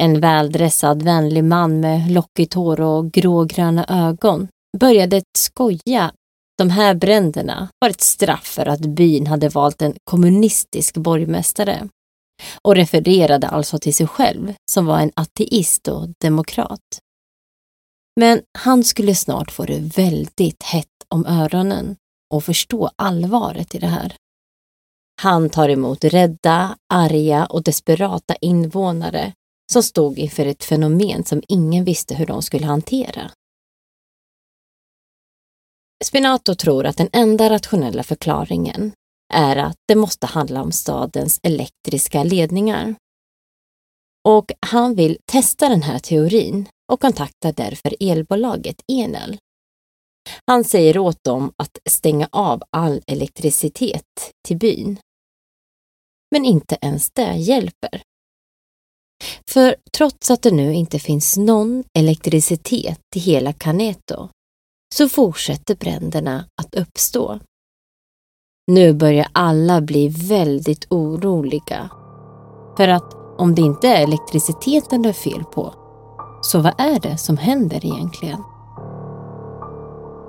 en 0.00 0.20
väldressad 0.20 1.02
vänlig 1.02 1.44
man 1.44 1.80
med 1.80 2.10
lockigt 2.10 2.54
hår 2.54 2.80
och 2.80 3.12
grågröna 3.12 3.86
ögon, 3.88 4.48
började 4.78 5.22
skoja. 5.38 6.12
De 6.58 6.70
här 6.70 6.94
bränderna 6.94 7.68
var 7.80 7.90
ett 7.90 8.00
straff 8.00 8.46
för 8.46 8.66
att 8.66 8.80
byn 8.80 9.26
hade 9.26 9.48
valt 9.48 9.82
en 9.82 9.94
kommunistisk 10.04 10.96
borgmästare 10.96 11.88
och 12.62 12.74
refererade 12.74 13.48
alltså 13.48 13.78
till 13.78 13.94
sig 13.94 14.06
själv 14.06 14.54
som 14.70 14.86
var 14.86 14.98
en 14.98 15.12
ateist 15.16 15.88
och 15.88 16.08
demokrat. 16.20 17.00
Men 18.20 18.42
han 18.58 18.84
skulle 18.84 19.14
snart 19.14 19.50
få 19.52 19.64
det 19.64 19.78
väldigt 19.78 20.62
hett 20.62 20.88
om 21.08 21.26
öronen 21.26 21.96
och 22.34 22.44
förstå 22.44 22.90
allvaret 22.96 23.74
i 23.74 23.78
det 23.78 23.86
här. 23.86 24.16
Han 25.22 25.50
tar 25.50 25.68
emot 25.68 26.04
rädda, 26.04 26.76
arga 26.94 27.46
och 27.46 27.62
desperata 27.62 28.34
invånare 28.34 29.32
som 29.72 29.82
stod 29.82 30.18
inför 30.18 30.46
ett 30.46 30.64
fenomen 30.64 31.24
som 31.24 31.42
ingen 31.48 31.84
visste 31.84 32.14
hur 32.14 32.26
de 32.26 32.42
skulle 32.42 32.66
hantera. 32.66 33.30
Spinato 36.04 36.54
tror 36.54 36.86
att 36.86 36.96
den 36.96 37.08
enda 37.12 37.50
rationella 37.50 38.02
förklaringen 38.02 38.92
är 39.32 39.56
att 39.56 39.76
det 39.88 39.94
måste 39.94 40.26
handla 40.26 40.62
om 40.62 40.72
stadens 40.72 41.40
elektriska 41.42 42.24
ledningar. 42.24 42.94
Och 44.28 44.52
han 44.60 44.94
vill 44.94 45.18
testa 45.24 45.68
den 45.68 45.82
här 45.82 45.98
teorin 45.98 46.68
och 46.92 47.00
kontaktar 47.00 47.52
därför 47.52 47.94
elbolaget 48.00 48.76
Enel. 48.92 49.38
Han 50.46 50.64
säger 50.64 50.98
åt 50.98 51.24
dem 51.24 51.52
att 51.56 51.78
stänga 51.90 52.28
av 52.32 52.62
all 52.70 53.02
elektricitet 53.06 54.32
till 54.46 54.58
byn. 54.58 54.98
Men 56.30 56.44
inte 56.44 56.78
ens 56.80 57.10
det 57.10 57.34
hjälper. 57.36 58.02
För 59.50 59.76
trots 59.96 60.30
att 60.30 60.42
det 60.42 60.50
nu 60.50 60.74
inte 60.74 60.98
finns 60.98 61.36
någon 61.36 61.84
elektricitet 61.98 63.00
i 63.14 63.18
hela 63.18 63.52
Caneto 63.52 64.28
så 64.94 65.08
fortsätter 65.08 65.76
bränderna 65.76 66.48
att 66.62 66.74
uppstå. 66.74 67.40
Nu 68.66 68.94
börjar 68.94 69.26
alla 69.32 69.80
bli 69.80 70.08
väldigt 70.08 70.86
oroliga. 70.90 71.90
För 72.76 72.88
att 72.88 73.14
om 73.38 73.54
det 73.54 73.62
inte 73.62 73.88
är 73.88 74.02
elektriciteten 74.02 75.02
det 75.02 75.08
är 75.08 75.12
fel 75.12 75.44
på 75.44 75.74
så 76.42 76.60
vad 76.60 76.72
är 76.78 77.00
det 77.00 77.18
som 77.18 77.36
händer 77.36 77.86
egentligen? 77.86 78.42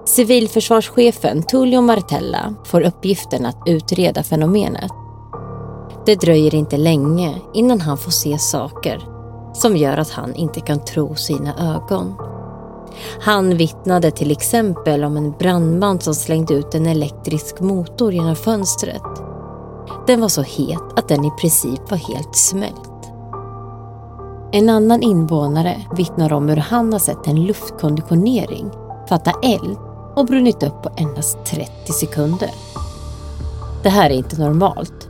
Civilförsvarschefen 0.06 1.44
Tullio 1.44 1.82
Martella 1.82 2.54
får 2.66 2.82
uppgiften 2.82 3.46
att 3.46 3.64
utreda 3.66 4.24
fenomenet. 4.24 4.92
Det 6.06 6.16
dröjer 6.16 6.56
inte 6.56 6.78
länge 6.78 7.42
innan 7.54 7.82
han 7.82 7.98
får 7.98 8.12
se 8.12 8.38
saker 8.38 9.02
som 9.54 9.78
gör 9.78 9.98
att 9.98 10.12
han 10.12 10.36
inte 10.36 10.60
kan 10.62 10.86
tro 10.86 11.16
sina 11.16 11.76
ögon. 11.76 12.14
Han 13.20 13.58
vittnade 13.58 14.12
till 14.12 14.32
exempel 14.32 15.04
om 15.04 15.18
en 15.18 15.32
brandman 15.32 16.00
som 16.00 16.16
slängde 16.16 16.54
ut 16.54 16.76
en 16.76 16.86
elektrisk 16.86 17.60
motor 17.60 18.14
genom 18.14 18.36
fönstret. 18.36 19.02
Den 20.08 20.22
var 20.22 20.30
så 20.30 20.42
het 20.42 20.84
att 20.96 21.08
den 21.08 21.26
i 21.26 21.32
princip 21.42 21.92
var 21.92 21.98
helt 21.98 22.36
smält. 22.36 22.92
En 24.52 24.70
annan 24.70 25.04
invånare 25.04 25.82
vittnar 25.98 26.34
om 26.34 26.50
hur 26.50 26.58
han 26.58 26.94
har 26.94 27.00
sett 27.00 27.28
en 27.28 27.46
luftkonditionering 27.46 28.72
fatta 29.10 29.32
eld 29.44 29.78
och 30.16 30.26
brunnit 30.26 30.64
upp 30.64 30.84
på 30.84 30.90
endast 30.98 31.46
30 31.46 31.94
sekunder. 31.94 32.50
Det 33.84 33.90
här 33.90 34.10
är 34.10 34.14
inte 34.14 34.40
normalt. 34.40 35.10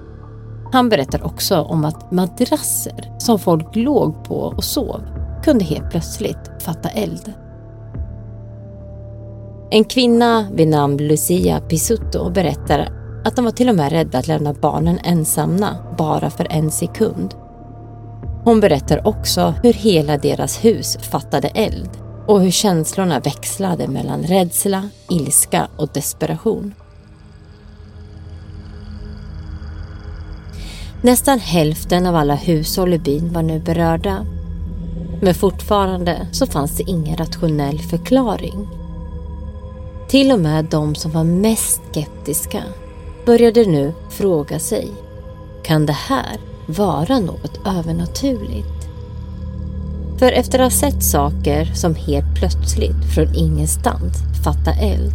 Han 0.72 0.90
berättar 0.90 1.26
också 1.26 1.62
om 1.62 1.86
att 1.86 2.12
madrasser 2.12 3.14
som 3.20 3.40
folk 3.40 3.76
låg 3.76 4.24
på 4.24 4.36
och 4.36 4.64
sov 4.64 5.02
kunde 5.44 5.66
helt 5.66 5.92
plötsligt 5.92 6.52
fatta 6.62 6.90
eld. 6.90 7.34
En 9.72 9.84
kvinna 9.84 10.48
vid 10.54 10.68
namn 10.68 10.98
Lucia 10.98 11.60
Pisutto 11.60 12.30
berättar 12.30 12.90
att 13.26 13.36
de 13.36 13.46
var 13.46 13.52
till 13.52 13.70
och 13.70 13.76
med 13.76 13.92
rädda 13.92 14.18
att 14.18 14.28
lämna 14.28 14.54
barnen 14.54 15.00
ensamma 15.04 15.76
bara 15.98 16.30
för 16.30 16.48
en 16.50 16.72
sekund 16.72 17.36
hon 18.46 18.60
berättar 18.60 19.08
också 19.08 19.54
hur 19.64 19.74
hela 19.74 20.18
deras 20.18 20.66
hus 20.66 20.98
fattade 21.02 21.48
eld 21.48 21.90
och 22.28 22.42
hur 22.42 22.52
känslorna 22.52 23.20
växlade 23.20 23.88
mellan 23.88 24.24
rädsla, 24.24 24.90
ilska 25.10 25.68
och 25.78 25.90
desperation. 25.94 26.74
Nästan 31.02 31.40
hälften 31.40 32.06
av 32.06 32.16
alla 32.16 32.36
hushåll 32.36 32.94
i 32.94 33.00
byn 33.00 33.34
var 33.34 33.42
nu 33.42 33.60
berörda. 33.60 34.26
Men 35.22 35.34
fortfarande 35.34 36.28
så 36.32 36.46
fanns 36.46 36.78
det 36.78 36.84
ingen 36.84 37.18
rationell 37.18 37.80
förklaring. 37.80 38.68
Till 40.08 40.32
och 40.32 40.40
med 40.40 40.66
de 40.66 40.96
som 40.96 41.12
var 41.12 41.24
mest 41.24 41.82
skeptiska 41.92 42.64
började 43.26 43.66
nu 43.66 43.94
fråga 44.10 44.60
sig, 44.60 44.92
kan 45.64 45.86
det 45.86 45.94
här 45.94 46.38
vara 46.66 47.20
något 47.20 47.60
övernaturligt? 47.66 48.88
För 50.20 50.32
efter 50.32 50.60
att 50.60 50.74
ha 50.74 50.80
sett 50.80 51.04
saker 51.04 51.66
som 51.66 51.96
helt 51.96 52.36
plötsligt 52.36 53.14
från 53.16 53.36
ingenstans 53.36 54.18
fatta 54.44 54.72
eld 54.72 55.14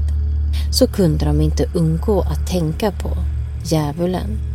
så 0.73 0.87
kunde 0.87 1.25
de 1.25 1.41
inte 1.41 1.71
undgå 1.75 2.21
att 2.21 2.51
tänka 2.51 2.91
på 2.91 3.11
djävulen. 3.65 4.50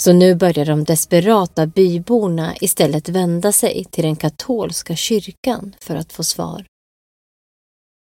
Så 0.00 0.12
nu 0.12 0.34
börjar 0.34 0.64
de 0.64 0.84
desperata 0.84 1.66
byborna 1.66 2.56
istället 2.60 3.08
vända 3.08 3.52
sig 3.52 3.84
till 3.84 4.04
den 4.04 4.16
katolska 4.16 4.96
kyrkan 4.96 5.74
för 5.80 5.96
att 5.96 6.12
få 6.12 6.24
svar. 6.24 6.66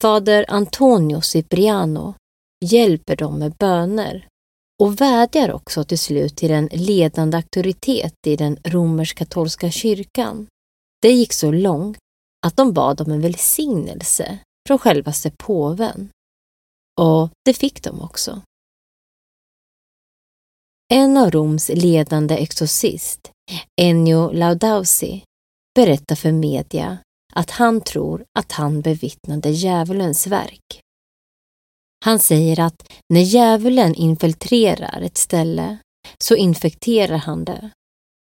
Fader 0.03 0.45
Antonio 0.49 1.21
Cipriano 1.21 2.15
hjälper 2.65 3.17
dem 3.17 3.39
med 3.39 3.53
böner 3.53 4.29
och 4.83 5.01
vädjar 5.01 5.53
också 5.53 5.85
till 5.85 5.99
slut 5.99 6.37
till 6.37 6.51
en 6.51 6.69
ledande 6.73 7.37
auktoritet 7.37 8.15
i 8.27 8.37
den 8.37 8.57
romersk-katolska 8.65 9.71
kyrkan. 9.71 10.47
Det 11.03 11.13
gick 11.13 11.33
så 11.33 11.53
långt 11.53 11.99
att 12.47 12.57
de 12.57 12.73
bad 12.73 13.01
om 13.01 13.13
en 13.13 13.21
välsignelse 13.21 14.39
från 14.69 14.79
självaste 14.79 15.31
påven. 15.31 16.11
Och 17.01 17.31
det 17.45 17.55
fick 17.55 17.83
de 17.83 18.01
också. 18.01 18.43
En 20.93 21.17
av 21.17 21.31
Roms 21.31 21.69
ledande 21.75 22.37
exorcist, 22.37 23.31
Ennio 23.81 24.33
Laudausi, 24.33 25.25
berättar 25.75 26.15
för 26.15 26.33
media 26.33 26.99
att 27.33 27.51
han 27.51 27.81
tror 27.81 28.25
att 28.39 28.53
han 28.53 28.81
bevittnade 28.81 29.51
djävulens 29.51 30.27
verk. 30.27 30.81
Han 32.05 32.19
säger 32.19 32.61
att 32.61 32.93
när 33.09 33.21
djävulen 33.21 33.95
infiltrerar 33.95 35.03
ett 35.03 35.17
ställe 35.17 35.79
så 36.19 36.37
infekterar 36.37 37.19
han 37.19 37.45
det 37.45 37.71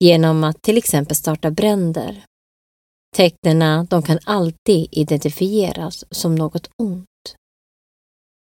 genom 0.03 0.43
att 0.43 0.61
till 0.61 0.77
exempel 0.77 1.15
starta 1.15 1.51
bränder. 1.51 2.23
Tecknena 3.15 3.83
de 3.89 4.03
kan 4.03 4.19
alltid 4.23 4.87
identifieras 4.91 6.05
som 6.11 6.35
något 6.35 6.69
ont. 6.77 7.35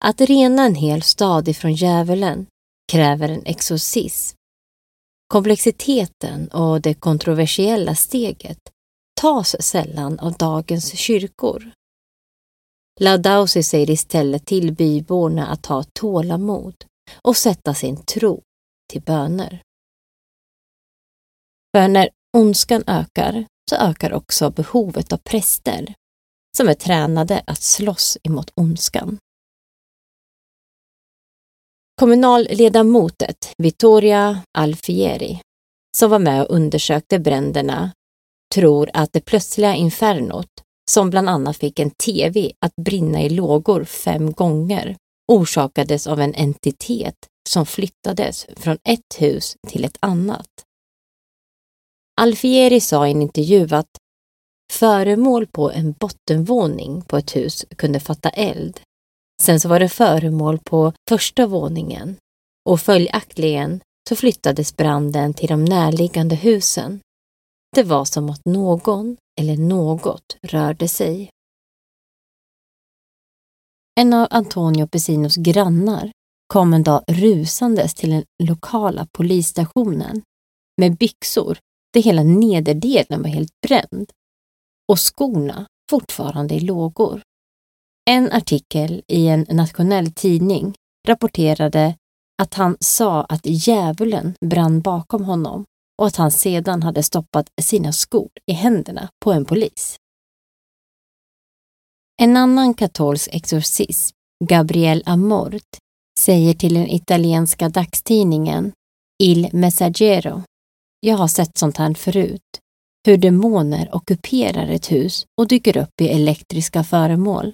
Att 0.06 0.22
rena 0.22 0.66
en 0.66 0.76
hel 0.76 1.02
stad 1.02 1.48
ifrån 1.48 1.74
djävulen 1.74 2.46
kräver 2.92 3.30
en 3.30 3.46
exorcism. 3.46 4.38
Komplexiteten 5.28 6.48
och 6.48 6.82
det 6.82 6.94
kontroversiella 6.94 7.96
steget 7.96 8.60
tas 9.22 9.56
sällan 9.60 10.20
av 10.20 10.34
dagens 10.34 10.98
kyrkor. 10.98 11.72
Laudausi 13.00 13.64
säger 13.64 13.90
istället 13.90 14.46
till 14.46 14.74
byborna 14.74 15.48
att 15.48 15.66
ha 15.66 15.84
tålamod 15.84 16.86
och 17.22 17.38
sätta 17.38 17.74
sin 17.74 18.04
tro 18.04 18.42
till 18.92 19.02
böner. 19.02 19.62
För 21.76 21.88
när 21.88 22.10
ondskan 22.38 22.84
ökar 22.88 23.46
så 23.70 23.76
ökar 23.76 24.14
också 24.14 24.50
behovet 24.50 25.14
av 25.14 25.18
präster 25.18 25.94
som 26.58 26.68
är 26.68 26.74
tränade 26.74 27.44
att 27.48 27.62
slåss 27.62 28.18
emot 28.24 28.52
ondskan. 28.56 29.18
Kommunalledamotet 32.00 33.54
Vittoria 33.58 34.42
Alfieri, 34.58 35.42
som 35.98 36.12
var 36.12 36.20
med 36.20 36.42
och 36.42 36.56
undersökte 36.56 37.20
bränderna, 37.20 37.92
tror 38.56 38.90
att 38.94 39.14
det 39.14 39.22
plötsliga 39.22 39.76
infernot, 39.76 40.50
som 40.92 41.10
bland 41.10 41.30
annat 41.30 41.58
fick 41.58 41.80
en 41.80 41.92
TV 41.92 42.52
att 42.66 42.76
brinna 42.76 43.22
i 43.22 43.30
lågor 43.30 43.84
fem 43.84 44.32
gånger, 44.32 44.96
orsakades 45.32 46.08
av 46.08 46.22
en 46.22 46.34
entitet 46.34 47.16
som 47.50 47.66
flyttades 47.66 48.48
från 48.56 48.78
ett 48.84 49.22
hus 49.22 49.56
till 49.68 49.86
ett 49.86 49.98
annat. 50.00 50.50
Alfieri 52.22 52.80
sa 52.80 53.08
i 53.08 53.12
en 53.12 53.22
intervju 53.22 53.68
att 53.72 53.98
föremål 54.72 55.48
på 55.48 55.72
en 55.72 55.92
bottenvåning 55.92 57.02
på 57.02 57.18
ett 57.18 57.36
hus 57.36 57.66
kunde 57.78 58.00
fatta 58.00 58.30
eld 58.30 58.80
Sen 59.42 59.60
så 59.60 59.70
var 59.70 59.80
det 59.80 59.90
föremål 59.90 60.60
på 60.60 60.94
första 61.10 61.48
våningen 61.48 62.16
och 62.70 62.82
följaktligen 62.82 63.82
så 64.10 64.16
flyttades 64.16 64.78
branden 64.78 65.34
till 65.34 65.48
de 65.50 65.66
närliggande 65.66 66.36
husen. 66.36 67.00
Det 67.76 67.84
var 67.84 68.06
som 68.06 68.30
att 68.30 68.46
någon 68.46 69.18
eller 69.40 69.58
något 69.58 70.38
rörde 70.42 70.88
sig. 70.88 71.30
En 74.00 74.14
av 74.14 74.28
Antonio 74.30 74.88
Pesinos 74.88 75.36
grannar 75.36 76.12
kom 76.48 76.74
en 76.74 76.84
dag 76.84 77.04
rusandes 77.08 77.94
till 77.94 78.10
den 78.10 78.24
lokala 78.44 79.08
polisstationen 79.12 80.22
med 80.82 80.98
byxor 80.98 81.58
där 81.94 82.02
hela 82.02 82.24
nederdelen 82.24 83.22
var 83.22 83.30
helt 83.30 83.62
bränd 83.68 84.12
och 84.92 85.00
skorna 85.00 85.68
fortfarande 85.90 86.56
i 86.56 86.60
lågor. 86.60 87.22
En 88.10 88.32
artikel 88.32 89.04
i 89.08 89.28
en 89.28 89.46
nationell 89.50 90.12
tidning 90.12 90.74
rapporterade 91.08 91.96
att 92.42 92.54
han 92.54 92.78
sa 92.80 93.24
att 93.24 93.42
djävulen 93.44 94.36
brann 94.46 94.82
bakom 94.82 95.24
honom 95.24 95.66
och 96.02 96.08
att 96.08 96.16
han 96.16 96.32
sedan 96.32 96.84
hade 96.84 97.04
stoppat 97.04 97.50
sina 97.62 97.94
skor 97.94 98.30
i 98.52 98.54
händerna 98.54 99.10
på 99.24 99.32
en 99.32 99.46
polis. 99.46 99.96
En 102.22 102.38
annan 102.38 102.74
katolsk 102.74 103.30
exorcism, 103.32 104.16
Gabriel 104.46 105.04
Amort, 105.06 105.78
säger 106.20 106.54
till 106.54 106.74
den 106.74 106.88
italienska 106.88 107.70
dagstidningen 107.70 108.72
Il 109.24 109.50
Messaggero. 109.54 110.44
Jag 111.00 111.18
har 111.18 111.28
sett 111.28 111.58
sånt 111.58 111.78
här 111.78 111.94
förut. 111.94 112.60
Hur 113.06 113.18
demoner 113.18 113.96
ockuperar 113.96 114.68
ett 114.68 114.92
hus 114.92 115.26
och 115.42 115.48
dyker 115.48 115.78
upp 115.78 116.02
i 116.02 116.10
elektriska 116.10 116.84
föremål. 116.84 117.54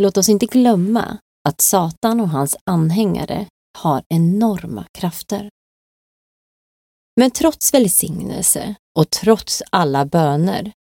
Låt 0.00 0.16
oss 0.16 0.28
inte 0.28 0.46
glömma 0.46 1.18
att 1.48 1.60
Satan 1.60 2.20
och 2.20 2.28
hans 2.28 2.56
anhängare 2.64 3.46
har 3.78 4.02
enorma 4.08 4.86
krafter. 4.92 5.50
Men 7.20 7.30
trots 7.30 7.74
välsignelse 7.74 8.74
och 8.98 9.10
trots 9.10 9.62
alla 9.70 10.04
böner 10.04 10.72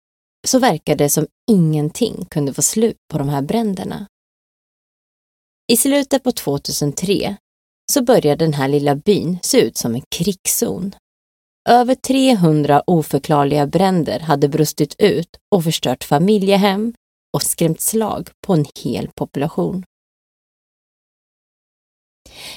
så 0.47 0.59
verkar 0.59 0.95
det 0.95 1.09
som 1.09 1.27
ingenting 1.51 2.25
kunde 2.29 2.53
få 2.53 2.61
slut 2.61 2.97
på 3.11 3.17
de 3.17 3.29
här 3.29 3.41
bränderna. 3.41 4.07
I 5.71 5.77
slutet 5.77 6.23
på 6.23 6.31
2003 6.31 7.35
så 7.91 8.03
började 8.03 8.45
den 8.45 8.53
här 8.53 8.67
lilla 8.67 8.95
byn 8.95 9.37
se 9.41 9.61
ut 9.61 9.77
som 9.77 9.95
en 9.95 10.03
krigszon. 10.15 10.95
Över 11.69 11.95
300 11.95 12.83
oförklarliga 12.87 13.67
bränder 13.67 14.19
hade 14.19 14.49
brustit 14.49 14.95
ut 14.99 15.29
och 15.55 15.63
förstört 15.63 16.03
familjehem, 16.03 16.93
och 17.33 17.43
skrämt 17.43 17.81
slag 17.81 18.29
på 18.47 18.53
en 18.53 18.65
hel 18.83 19.09
population. 19.15 19.83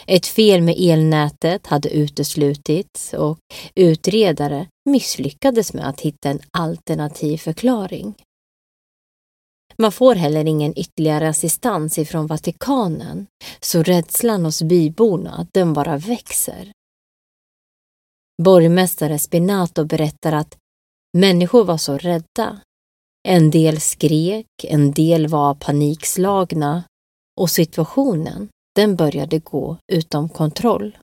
Ett 0.07 0.27
fel 0.27 0.63
med 0.63 0.75
elnätet 0.79 1.67
hade 1.67 1.91
uteslutits 1.91 3.15
och 3.15 3.39
utredare 3.75 4.69
misslyckades 4.85 5.73
med 5.73 5.89
att 5.89 6.01
hitta 6.01 6.31
en 6.31 6.41
alternativ 6.51 7.39
förklaring. 7.39 8.15
Man 9.77 9.93
får 9.93 10.15
heller 10.15 10.45
ingen 10.45 10.79
ytterligare 10.79 11.29
assistans 11.29 11.99
ifrån 11.99 12.27
Vatikanen, 12.27 13.27
så 13.61 13.83
rädslan 13.83 14.45
hos 14.45 14.63
byborna 14.63 15.47
den 15.53 15.73
bara 15.73 15.97
växer. 15.97 16.73
Borgmästare 18.43 19.19
Spinato 19.19 19.85
berättar 19.85 20.33
att 20.33 20.57
människor 21.19 21.65
var 21.65 21.77
så 21.77 21.99
rädda 21.99 22.61
en 23.29 23.51
del 23.51 23.81
skrek, 23.81 24.47
en 24.65 24.93
del 24.93 25.27
var 25.27 25.55
panikslagna 25.55 26.85
och 27.41 27.51
situationen 27.51 28.49
den 28.75 28.97
började 28.97 29.39
gå 29.39 29.77
utom 29.93 30.29
kontroll. 30.29 30.99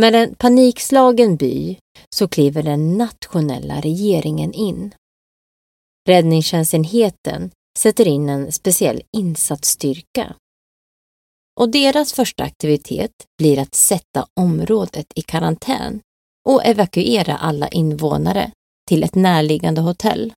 Med 0.00 0.14
en 0.14 0.34
panikslagen 0.34 1.36
by 1.36 1.78
så 2.14 2.28
kliver 2.28 2.62
den 2.62 2.98
nationella 2.98 3.80
regeringen 3.80 4.52
in. 4.52 4.94
Räddningstjänstenheten 6.08 7.50
sätter 7.78 8.08
in 8.08 8.28
en 8.28 8.52
speciell 8.52 9.02
insatsstyrka. 9.16 10.36
Och 11.60 11.68
deras 11.68 12.12
första 12.12 12.44
aktivitet 12.44 13.12
blir 13.38 13.58
att 13.58 13.74
sätta 13.74 14.26
området 14.40 15.06
i 15.14 15.22
karantän 15.22 16.00
och 16.48 16.64
evakuera 16.64 17.36
alla 17.36 17.68
invånare 17.68 18.50
till 18.88 19.02
ett 19.02 19.14
närliggande 19.14 19.80
hotell. 19.80 20.32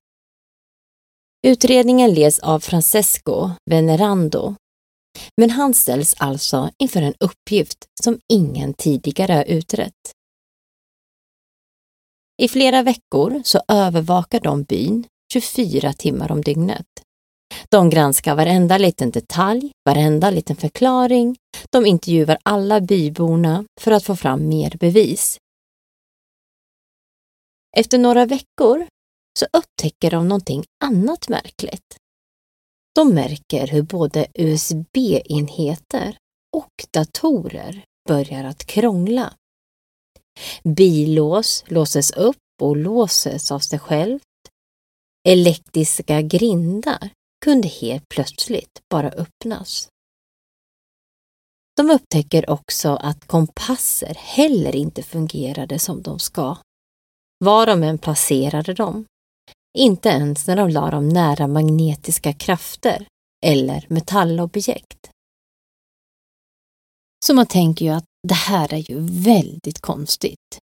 Utredningen 1.46 2.14
leds 2.14 2.38
av 2.38 2.60
Francesco 2.60 3.50
Venerando, 3.70 4.54
men 5.36 5.50
han 5.50 5.74
ställs 5.74 6.14
alltså 6.18 6.70
inför 6.78 7.02
en 7.02 7.14
uppgift 7.20 7.86
som 8.02 8.20
ingen 8.32 8.74
tidigare 8.74 9.32
har 9.32 9.44
utrett. 9.44 10.12
I 12.42 12.48
flera 12.48 12.82
veckor 12.82 13.42
så 13.44 13.60
övervakar 13.68 14.40
de 14.40 14.62
byn 14.62 15.06
24 15.32 15.92
timmar 15.92 16.32
om 16.32 16.42
dygnet. 16.42 16.86
De 17.70 17.90
granskar 17.90 18.34
varenda 18.34 18.78
liten 18.78 19.10
detalj, 19.10 19.70
varenda 19.84 20.30
liten 20.30 20.56
förklaring. 20.56 21.36
De 21.70 21.86
intervjuar 21.86 22.38
alla 22.42 22.80
byborna 22.80 23.64
för 23.80 23.90
att 23.90 24.04
få 24.04 24.16
fram 24.16 24.48
mer 24.48 24.76
bevis. 24.80 25.38
Efter 27.76 27.98
några 27.98 28.26
veckor 28.26 28.86
så 29.38 29.46
upptäcker 29.52 30.10
de 30.10 30.28
någonting 30.28 30.64
annat 30.84 31.28
märkligt. 31.28 31.96
De 32.94 33.14
märker 33.14 33.66
hur 33.66 33.82
både 33.82 34.26
USB-enheter 34.34 36.16
och 36.56 36.72
datorer 36.90 37.84
börjar 38.08 38.44
att 38.44 38.64
krångla. 38.64 39.34
Billås 40.62 41.64
låses 41.66 42.10
upp 42.10 42.36
och 42.62 42.76
låses 42.76 43.52
av 43.52 43.58
sig 43.58 43.78
självt. 43.78 44.22
Elektriska 45.28 46.22
grindar 46.22 47.10
kunde 47.44 47.68
helt 47.68 48.08
plötsligt 48.08 48.80
bara 48.90 49.10
öppnas. 49.10 49.88
De 51.76 51.90
upptäcker 51.90 52.50
också 52.50 52.88
att 52.88 53.26
kompasser 53.26 54.14
heller 54.14 54.76
inte 54.76 55.02
fungerade 55.02 55.78
som 55.78 56.02
de 56.02 56.18
ska. 56.18 56.56
Var 57.44 57.66
de 57.66 57.82
än 57.82 57.98
placerade 57.98 58.74
dem. 58.74 59.06
Inte 59.78 60.08
ens 60.08 60.46
när 60.46 60.56
de 60.56 60.70
la 60.70 60.90
dem 60.90 61.08
nära 61.08 61.46
magnetiska 61.46 62.32
krafter 62.32 63.06
eller 63.46 63.86
metallobjekt. 63.88 65.10
Så 67.26 67.34
man 67.34 67.46
tänker 67.46 67.84
ju 67.84 67.90
att 67.90 68.04
det 68.28 68.34
här 68.34 68.74
är 68.74 68.90
ju 68.90 69.00
väldigt 69.22 69.80
konstigt. 69.80 70.58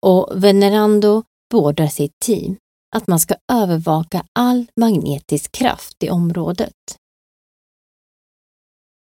Och 0.00 0.44
Venerando 0.44 1.22
beordrar 1.50 1.86
sitt 1.86 2.18
team 2.24 2.56
att 2.96 3.06
man 3.06 3.20
ska 3.20 3.34
övervaka 3.52 4.24
all 4.32 4.66
magnetisk 4.76 5.52
kraft 5.52 6.02
i 6.02 6.10
området. 6.10 6.74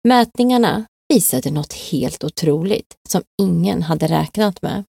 Mätningarna 0.08 0.86
visade 1.08 1.50
något 1.50 1.72
helt 1.72 2.24
otroligt 2.24 2.96
som 3.08 3.22
ingen 3.42 3.82
hade 3.82 4.06
räknat 4.06 4.62
med. 4.62 4.84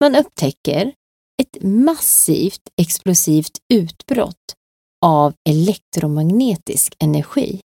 Man 0.00 0.16
upptäcker 0.16 0.94
ett 1.40 1.62
massivt 1.62 2.62
explosivt 2.80 3.58
utbrott 3.74 4.54
av 5.06 5.34
elektromagnetisk 5.48 6.94
energi. 6.98 7.60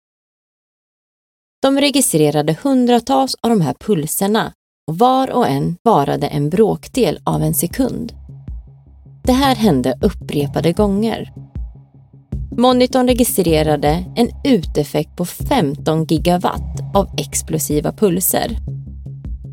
De 1.62 1.80
registrerade 1.80 2.56
hundratals 2.62 3.36
av 3.42 3.50
de 3.50 3.60
här 3.60 3.74
pulserna 3.74 4.52
och 4.90 4.98
var 4.98 5.30
och 5.30 5.48
en 5.48 5.76
varade 5.82 6.26
en 6.26 6.50
bråkdel 6.50 7.18
av 7.24 7.42
en 7.42 7.54
sekund. 7.54 8.12
Det 9.24 9.32
här 9.32 9.54
hände 9.54 9.98
upprepade 10.02 10.72
gånger. 10.72 11.32
Monitorn 12.56 13.08
registrerade 13.08 14.04
en 14.16 14.28
uteffekt 14.44 15.16
på 15.16 15.24
15 15.24 16.04
gigawatt 16.04 16.80
av 16.94 17.08
explosiva 17.18 17.92
pulser. 17.92 18.56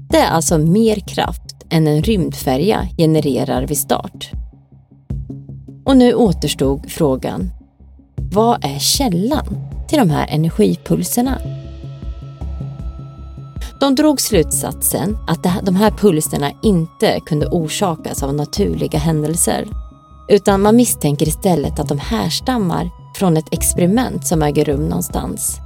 Det 0.10 0.18
är 0.18 0.30
alltså 0.30 0.58
mer 0.58 0.96
kraft 0.96 1.51
än 1.72 1.88
en 1.88 2.04
rymdfärja 2.04 2.88
genererar 2.98 3.68
vid 3.68 3.78
start. 3.78 4.32
Och 5.86 5.98
nu 5.98 6.14
återstod 6.14 6.92
frågan, 6.92 7.50
vad 8.16 8.66
är 8.66 8.80
källan 8.80 9.46
till 9.88 10.00
de 10.00 10.10
här 10.10 10.28
energipulserna? 10.28 11.42
De 13.80 13.96
drog 13.96 14.22
slutsatsen 14.22 15.18
att 15.28 15.66
de 15.66 15.76
här 15.76 15.92
pulserna 15.92 16.52
inte 16.64 17.20
kunde 17.26 17.48
orsakas 17.48 18.24
av 18.24 18.34
naturliga 18.34 19.00
händelser. 19.00 19.68
Utan 20.30 20.62
man 20.62 20.76
misstänker 20.76 21.28
istället 21.28 21.80
att 21.80 21.90
de 21.90 22.00
härstammar 22.00 22.90
från 23.16 23.38
ett 23.38 23.54
experiment 23.54 24.28
som 24.28 24.44
äger 24.44 24.66
rum 24.66 24.84
någonstans. 24.84 25.60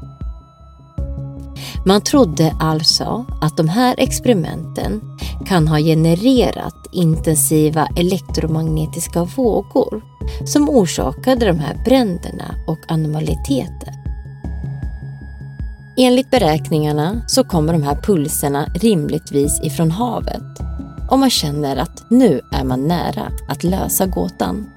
Man 1.88 2.02
trodde 2.02 2.56
alltså 2.60 3.26
att 3.41 3.58
de 3.58 3.67
här 3.67 3.95
experimenten 3.98 5.02
kan 5.45 5.67
ha 5.67 5.80
genererat 5.80 6.88
intensiva 6.91 7.88
elektromagnetiska 7.95 9.24
vågor 9.24 10.02
som 10.45 10.69
orsakade 10.69 11.45
de 11.45 11.60
här 11.60 11.78
bränderna 11.86 12.56
och 12.67 12.80
anomaliteter. 12.88 13.93
Enligt 15.98 16.32
beräkningarna 16.32 17.21
så 17.28 17.43
kommer 17.43 17.74
de 17.74 17.84
här 17.84 17.95
pulserna 17.95 18.65
rimligtvis 18.65 19.62
ifrån 19.63 19.91
havet 19.91 20.60
och 21.10 21.19
man 21.19 21.30
känner 21.30 21.78
att 21.78 22.06
nu 22.10 22.41
är 22.52 22.63
man 22.63 22.88
nära 22.88 23.32
att 23.48 23.63
lösa 23.63 24.06
gåtan. 24.06 24.69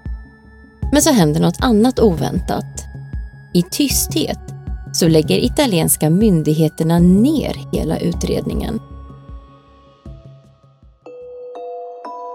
Men 0.92 1.02
så 1.02 1.12
händer 1.12 1.40
något 1.40 1.60
annat 1.60 2.00
oväntat. 2.00 2.84
I 3.54 3.62
tysthet 3.62 4.38
så 4.92 5.08
lägger 5.08 5.44
italienska 5.44 6.10
myndigheterna 6.10 6.98
ner 6.98 7.68
hela 7.72 7.98
utredningen. 7.98 8.80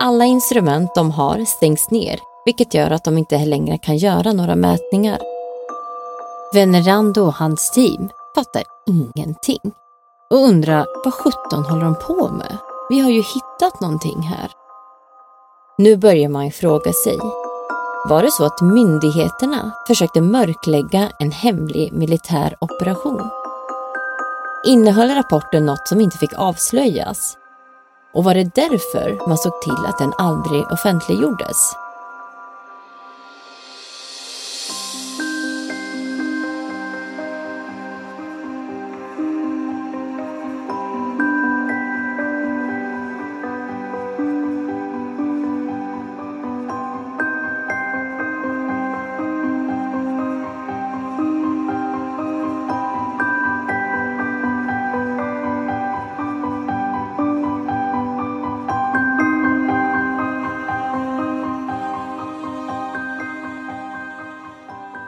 Alla 0.01 0.25
instrument 0.25 0.95
de 0.95 1.11
har 1.11 1.45
stängs 1.45 1.91
ner, 1.91 2.19
vilket 2.45 2.73
gör 2.73 2.91
att 2.91 3.03
de 3.03 3.17
inte 3.17 3.45
längre 3.45 3.77
kan 3.77 3.97
göra 3.97 4.33
några 4.33 4.55
mätningar. 4.55 5.19
Venerando 6.53 7.21
och 7.21 7.33
hans 7.33 7.71
team 7.71 8.09
fattar 8.35 8.63
ingenting 8.87 9.71
och 10.29 10.37
undrar 10.37 10.85
vad 11.03 11.13
sjutton 11.13 11.63
håller 11.63 11.83
de 11.83 11.95
på 11.95 12.29
med? 12.29 12.57
Vi 12.89 12.99
har 12.99 13.09
ju 13.09 13.21
hittat 13.21 13.81
någonting 13.81 14.21
här. 14.21 14.51
Nu 15.77 15.97
börjar 15.97 16.29
man 16.29 16.45
ju 16.45 16.51
fråga 16.51 16.93
sig. 16.93 17.17
Var 18.05 18.23
det 18.23 18.31
så 18.31 18.45
att 18.45 18.61
myndigheterna 18.61 19.71
försökte 19.87 20.21
mörklägga 20.21 21.09
en 21.19 21.31
hemlig 21.31 21.93
militär 21.93 22.55
operation? 22.59 23.29
Innehöll 24.65 25.09
rapporten 25.09 25.65
något 25.65 25.87
som 25.87 26.01
inte 26.01 26.17
fick 26.17 26.33
avslöjas? 26.33 27.37
Och 28.13 28.23
var 28.23 28.33
det 28.33 28.55
därför 28.55 29.27
man 29.27 29.37
såg 29.37 29.61
till 29.61 29.85
att 29.87 29.97
den 29.97 30.13
aldrig 30.17 30.71
offentliggjordes? 30.71 31.73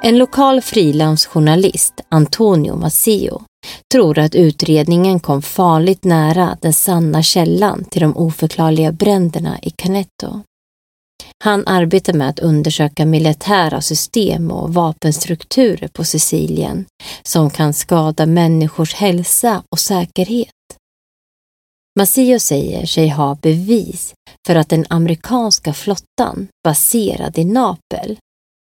En 0.06 0.18
lokal 0.18 0.62
frilansjournalist, 0.62 1.94
Antonio 2.10 2.76
Massio, 2.76 3.42
tror 3.94 4.20
att 4.20 4.36
utredningen 4.36 5.20
kom 5.20 5.42
farligt 5.42 6.04
nära 6.04 6.58
den 6.62 6.74
sanna 6.74 7.24
källan 7.24 7.86
till 7.86 8.02
de 8.02 8.18
oförklarliga 8.18 8.92
bränderna 8.92 9.60
i 9.62 9.70
Canetto. 9.70 10.42
Han 11.44 11.68
arbetar 11.68 12.14
med 12.14 12.30
att 12.30 12.40
undersöka 12.40 13.06
militära 13.06 13.82
system 13.82 14.52
och 14.52 14.74
vapenstrukturer 14.74 15.88
på 15.88 16.04
Sicilien 16.04 16.86
som 17.24 17.50
kan 17.50 17.74
skada 17.74 18.26
människors 18.26 18.94
hälsa 18.94 19.64
och 19.72 19.80
säkerhet. 19.80 20.50
Massio 22.00 22.40
säger 22.40 22.86
sig 22.86 23.10
ha 23.10 23.38
bevis 23.42 24.14
för 24.48 24.56
att 24.56 24.70
den 24.70 24.86
amerikanska 24.90 25.74
flottan 25.74 26.48
baserad 26.64 27.38
i 27.38 27.46
Napel 27.46 28.18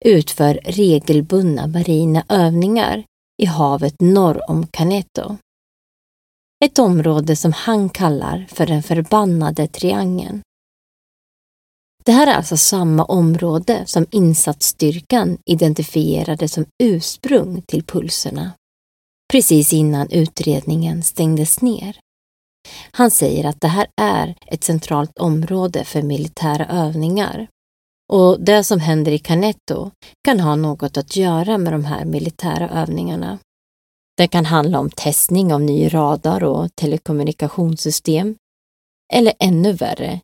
utför 0.05 0.59
regelbundna 0.63 1.67
marina 1.67 2.25
övningar 2.29 3.03
i 3.41 3.45
havet 3.45 3.95
norr 3.99 4.49
om 4.49 4.67
Caneto. 4.67 5.37
Ett 6.65 6.79
område 6.79 7.35
som 7.35 7.53
han 7.53 7.89
kallar 7.89 8.47
för 8.49 8.65
den 8.65 8.83
förbannade 8.83 9.67
triangeln. 9.67 10.41
Det 12.05 12.11
här 12.11 12.27
är 12.27 12.31
alltså 12.31 12.57
samma 12.57 13.05
område 13.05 13.83
som 13.85 14.05
insatsstyrkan 14.11 15.37
identifierade 15.45 16.47
som 16.47 16.65
ursprung 16.83 17.61
till 17.61 17.83
pulserna, 17.83 18.51
precis 19.31 19.73
innan 19.73 20.09
utredningen 20.09 21.03
stängdes 21.03 21.61
ner. 21.61 21.99
Han 22.91 23.11
säger 23.11 23.45
att 23.45 23.61
det 23.61 23.67
här 23.67 23.87
är 24.01 24.35
ett 24.47 24.63
centralt 24.63 25.17
område 25.17 25.83
för 25.83 26.01
militära 26.01 26.65
övningar 26.65 27.47
och 28.11 28.39
det 28.39 28.63
som 28.63 28.79
händer 28.79 29.11
i 29.11 29.19
Canetto 29.19 29.91
kan 30.23 30.39
ha 30.39 30.55
något 30.55 30.97
att 30.97 31.15
göra 31.15 31.57
med 31.57 31.73
de 31.73 31.85
här 31.85 32.05
militära 32.05 32.69
övningarna. 32.69 33.39
Det 34.17 34.27
kan 34.27 34.45
handla 34.45 34.79
om 34.79 34.89
testning 34.89 35.53
av 35.53 35.61
ny 35.61 35.93
radar 35.93 36.43
och 36.43 36.75
telekommunikationssystem 36.75 38.35
eller 39.13 39.33
ännu 39.39 39.73
värre, 39.73 40.19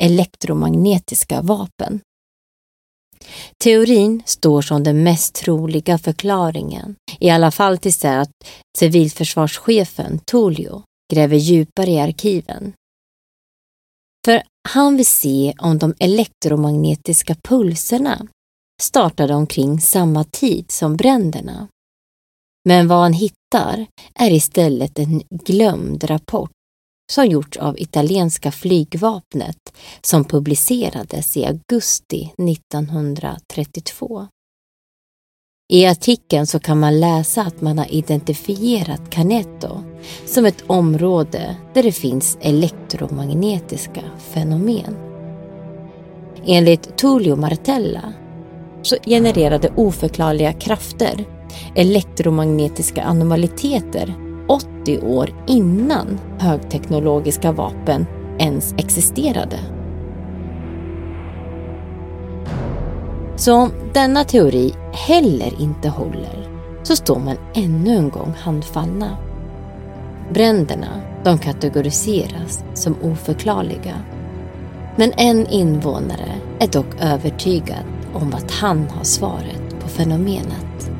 elektromagnetiska 0.00 1.42
vapen. 1.42 2.00
Teorin 3.58 4.22
står 4.26 4.62
som 4.62 4.84
den 4.84 5.02
mest 5.02 5.34
troliga 5.34 5.98
förklaringen, 5.98 6.96
i 7.18 7.30
alla 7.30 7.50
fall 7.50 7.78
tills 7.78 7.98
det 7.98 8.20
att 8.20 8.30
civilförsvarschefen 8.78 10.18
Tullio 10.18 10.82
gräver 11.12 11.36
djupare 11.36 11.90
i 11.90 12.00
arkiven. 12.00 12.72
Han 14.68 14.96
vill 14.96 15.06
se 15.06 15.54
om 15.58 15.78
de 15.78 15.94
elektromagnetiska 15.98 17.34
pulserna 17.34 18.26
startade 18.82 19.34
omkring 19.34 19.80
samma 19.80 20.24
tid 20.24 20.70
som 20.70 20.96
bränderna. 20.96 21.68
Men 22.64 22.88
vad 22.88 22.98
han 22.98 23.12
hittar 23.12 23.86
är 24.14 24.30
istället 24.30 24.98
en 24.98 25.22
glömd 25.30 26.04
rapport 26.04 26.50
som 27.12 27.26
gjorts 27.26 27.56
av 27.56 27.78
italienska 27.78 28.52
flygvapnet 28.52 29.56
som 30.02 30.24
publicerades 30.24 31.36
i 31.36 31.44
augusti 31.46 32.32
1932. 32.38 34.28
I 35.72 35.86
artikeln 35.86 36.46
så 36.46 36.58
kan 36.58 36.80
man 36.80 37.00
läsa 37.00 37.42
att 37.42 37.60
man 37.60 37.78
har 37.78 37.94
identifierat 37.94 39.10
Canetto 39.10 39.82
som 40.26 40.46
ett 40.46 40.64
område 40.66 41.56
där 41.74 41.82
det 41.82 41.92
finns 41.92 42.38
elektromagnetiska 42.40 44.00
fenomen. 44.18 44.96
Enligt 46.46 46.96
Tullio 46.96 47.36
Martella 47.36 48.12
så 48.82 48.96
genererade 49.06 49.72
oförklarliga 49.76 50.52
krafter 50.52 51.24
elektromagnetiska 51.74 53.02
anomaliteter 53.02 54.14
80 54.48 55.00
år 55.00 55.44
innan 55.46 56.20
högteknologiska 56.38 57.52
vapen 57.52 58.06
ens 58.38 58.74
existerade. 58.78 59.81
Så 63.36 63.54
om 63.56 63.72
denna 63.94 64.24
teori 64.24 64.74
heller 64.92 65.60
inte 65.60 65.88
håller 65.88 66.48
så 66.82 66.96
står 66.96 67.18
man 67.18 67.36
ännu 67.54 67.96
en 67.96 68.10
gång 68.10 68.34
handfallna. 68.38 69.16
Bränderna 70.32 71.00
de 71.24 71.38
kategoriseras 71.38 72.64
som 72.74 72.96
oförklarliga. 73.02 73.94
Men 74.96 75.12
en 75.16 75.46
invånare 75.46 76.34
är 76.58 76.66
dock 76.66 77.00
övertygad 77.00 77.84
om 78.14 78.34
att 78.34 78.50
han 78.50 78.90
har 78.90 79.04
svaret 79.04 79.80
på 79.80 79.88
fenomenet. 79.88 80.90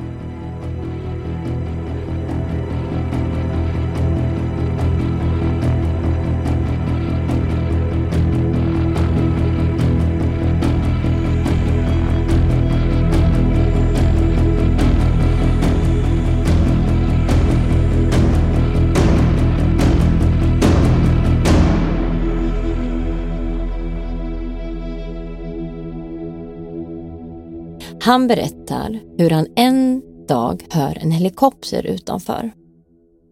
Han 28.05 28.29
berättar 28.29 29.01
hur 29.19 29.31
han 29.31 29.47
en 29.57 30.03
dag 30.27 30.67
hör 30.71 30.99
en 30.99 31.11
helikopter 31.11 31.87
utanför. 31.87 32.53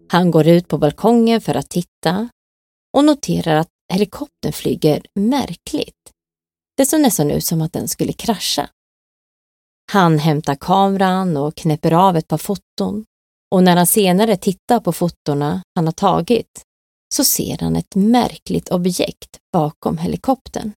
Han 0.08 0.30
går 0.30 0.46
ut 0.46 0.68
på 0.68 0.78
balkongen 0.78 1.40
för 1.40 1.54
att 1.54 1.70
titta 1.70 2.28
och 2.96 3.04
noterar 3.04 3.56
att 3.56 3.68
helikoptern 3.92 4.52
flyger 4.52 5.02
märkligt. 5.14 6.10
Det 6.76 6.86
såg 6.86 7.00
nästan 7.00 7.30
ut 7.30 7.44
som 7.44 7.62
att 7.62 7.72
den 7.72 7.88
skulle 7.88 8.12
krascha. 8.12 8.68
Han 9.92 10.18
hämtar 10.18 10.54
kameran 10.54 11.36
och 11.36 11.56
knäpper 11.56 11.92
av 11.92 12.16
ett 12.16 12.28
par 12.28 12.38
foton 12.38 13.04
och 13.54 13.64
när 13.64 13.76
han 13.76 13.86
senare 13.86 14.36
tittar 14.36 14.80
på 14.80 14.92
fotona 14.92 15.62
han 15.74 15.86
har 15.86 15.92
tagit 15.92 16.62
så 17.14 17.24
ser 17.24 17.58
han 17.58 17.76
ett 17.76 17.94
märkligt 17.94 18.68
objekt 18.68 19.38
bakom 19.52 19.98
helikoptern. 19.98 20.72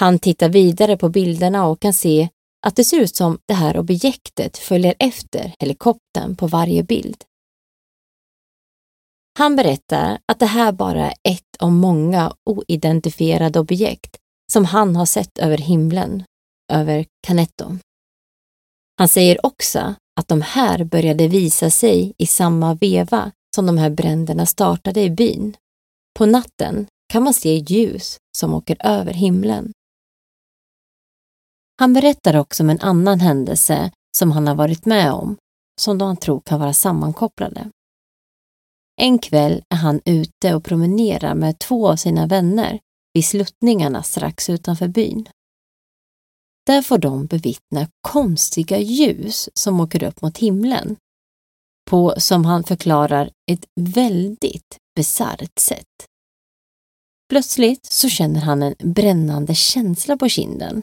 Han 0.00 0.18
tittar 0.18 0.48
vidare 0.48 0.96
på 0.96 1.08
bilderna 1.08 1.66
och 1.66 1.80
kan 1.80 1.92
se 1.92 2.28
att 2.66 2.76
det 2.76 2.84
ser 2.84 3.00
ut 3.00 3.16
som 3.16 3.38
det 3.46 3.54
här 3.54 3.78
objektet 3.78 4.58
följer 4.58 4.94
efter 4.98 5.54
helikoptern 5.58 6.36
på 6.36 6.46
varje 6.46 6.82
bild. 6.82 7.24
Han 9.38 9.56
berättar 9.56 10.18
att 10.26 10.38
det 10.38 10.46
här 10.46 10.72
bara 10.72 11.06
är 11.06 11.14
ett 11.22 11.56
av 11.58 11.72
många 11.72 12.32
oidentifierade 12.50 13.60
objekt 13.60 14.16
som 14.52 14.64
han 14.64 14.96
har 14.96 15.06
sett 15.06 15.38
över 15.38 15.58
himlen, 15.58 16.24
över 16.72 17.06
Canetto. 17.26 17.78
Han 18.98 19.08
säger 19.08 19.46
också 19.46 19.94
att 20.20 20.28
de 20.28 20.42
här 20.42 20.84
började 20.84 21.28
visa 21.28 21.70
sig 21.70 22.12
i 22.18 22.26
samma 22.26 22.74
veva 22.74 23.32
som 23.54 23.66
de 23.66 23.78
här 23.78 23.90
bränderna 23.90 24.46
startade 24.46 25.00
i 25.00 25.10
byn. 25.10 25.56
På 26.18 26.26
natten 26.26 26.86
kan 27.12 27.22
man 27.22 27.34
se 27.34 27.54
ljus 27.54 28.16
som 28.38 28.54
åker 28.54 28.76
över 28.86 29.12
himlen. 29.12 29.72
Han 31.80 31.92
berättar 31.92 32.36
också 32.36 32.62
om 32.62 32.70
en 32.70 32.80
annan 32.80 33.20
händelse 33.20 33.90
som 34.16 34.32
han 34.32 34.46
har 34.46 34.54
varit 34.54 34.86
med 34.86 35.12
om, 35.12 35.36
som 35.80 35.98
de 35.98 36.04
han 36.04 36.16
tror 36.16 36.40
kan 36.40 36.60
vara 36.60 36.72
sammankopplade. 36.72 37.70
En 39.00 39.18
kväll 39.18 39.62
är 39.74 39.76
han 39.76 40.00
ute 40.04 40.54
och 40.54 40.64
promenerar 40.64 41.34
med 41.34 41.58
två 41.58 41.88
av 41.88 41.96
sina 41.96 42.26
vänner 42.26 42.80
vid 43.14 43.24
sluttningarna 43.24 44.02
strax 44.02 44.50
utanför 44.50 44.88
byn. 44.88 45.28
Där 46.66 46.82
får 46.82 46.98
de 46.98 47.26
bevittna 47.26 47.88
konstiga 48.00 48.78
ljus 48.78 49.48
som 49.54 49.80
åker 49.80 50.02
upp 50.02 50.22
mot 50.22 50.38
himlen 50.38 50.96
på, 51.90 52.14
som 52.16 52.44
han 52.44 52.64
förklarar, 52.64 53.30
ett 53.50 53.64
väldigt 53.80 54.76
bisarrt 54.96 55.58
sätt. 55.58 56.06
Plötsligt 57.28 57.86
så 57.86 58.08
känner 58.08 58.40
han 58.40 58.62
en 58.62 58.74
brännande 58.78 59.54
känsla 59.54 60.16
på 60.16 60.28
kinden 60.28 60.82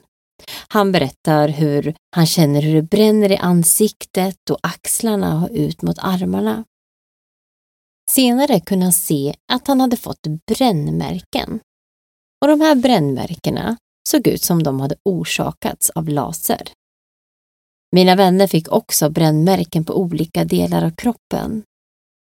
han 0.68 0.92
berättar 0.92 1.48
hur 1.48 1.96
han 2.16 2.26
känner 2.26 2.62
hur 2.62 2.76
det 2.76 2.82
bränner 2.82 3.32
i 3.32 3.38
ansiktet 3.38 4.50
och 4.50 4.60
axlarna 4.64 5.44
och 5.44 5.50
ut 5.52 5.82
mot 5.82 5.98
armarna. 6.00 6.64
Senare 8.12 8.60
kunde 8.60 8.86
han 8.86 8.94
se 8.94 9.36
att 9.52 9.68
han 9.68 9.82
hade 9.82 9.98
fått 9.98 10.28
brännmärken. 10.52 11.60
Och 12.42 12.48
de 12.48 12.62
här 12.62 12.76
brännmärkena 12.76 13.78
såg 14.10 14.28
ut 14.28 14.44
som 14.44 14.64
de 14.64 14.80
hade 14.80 14.96
orsakats 15.04 15.90
av 15.90 16.10
laser. 16.10 16.72
Mina 17.92 18.16
vänner 18.16 18.48
fick 18.48 18.72
också 18.72 19.10
brännmärken 19.10 19.86
på 19.86 20.00
olika 20.00 20.46
delar 20.46 20.86
av 20.86 20.92
kroppen. 20.92 21.64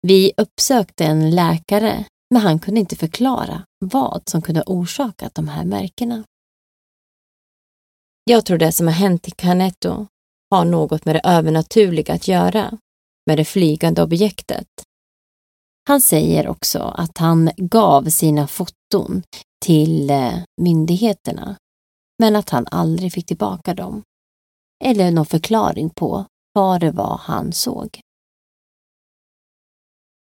Vi 0.06 0.32
uppsökte 0.36 1.04
en 1.04 1.30
läkare, 1.30 2.04
men 2.30 2.42
han 2.42 2.58
kunde 2.58 2.80
inte 2.80 2.96
förklara 2.96 3.64
vad 3.78 4.22
som 4.26 4.42
kunde 4.42 4.60
ha 4.60 4.64
orsakat 4.66 5.34
de 5.34 5.48
här 5.48 5.64
märkena. 5.64 6.24
Jag 8.24 8.46
tror 8.46 8.58
det 8.58 8.72
som 8.72 8.86
har 8.86 8.94
hänt 8.94 9.28
i 9.28 9.30
Canetto 9.30 10.06
har 10.50 10.64
något 10.64 11.04
med 11.04 11.14
det 11.14 11.20
övernaturliga 11.24 12.14
att 12.14 12.28
göra, 12.28 12.78
med 13.26 13.38
det 13.38 13.44
flygande 13.44 14.02
objektet. 14.02 14.68
Han 15.88 16.00
säger 16.00 16.48
också 16.48 16.78
att 16.78 17.18
han 17.18 17.50
gav 17.56 18.04
sina 18.04 18.46
foton 18.46 19.22
till 19.64 20.10
eh, 20.10 20.34
myndigheterna, 20.60 21.56
men 22.18 22.36
att 22.36 22.50
han 22.50 22.66
aldrig 22.70 23.12
fick 23.12 23.26
tillbaka 23.26 23.74
dem. 23.74 24.02
Eller 24.84 25.10
någon 25.10 25.26
förklaring 25.26 25.90
på 25.90 26.24
vad 26.52 26.80
det 26.80 26.90
var 26.90 27.20
han 27.22 27.52
såg. 27.52 28.00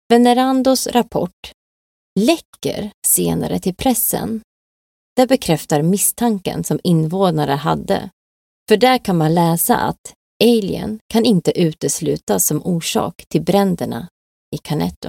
Venerandos 0.08 0.86
rapport 0.86 1.52
läcker 2.20 2.90
senare 3.06 3.58
till 3.58 3.74
pressen 3.74 4.40
det 5.18 5.26
bekräftar 5.26 5.82
misstanken 5.82 6.64
som 6.64 6.80
invånare 6.84 7.52
hade. 7.52 8.10
För 8.68 8.76
där 8.76 8.98
kan 8.98 9.16
man 9.16 9.34
läsa 9.34 9.76
att 9.76 10.12
Alien 10.44 10.98
kan 11.12 11.24
inte 11.24 11.60
uteslutas 11.60 12.46
som 12.46 12.62
orsak 12.64 13.24
till 13.28 13.42
bränderna 13.42 14.08
i 14.56 14.58
Canetto. 14.58 15.08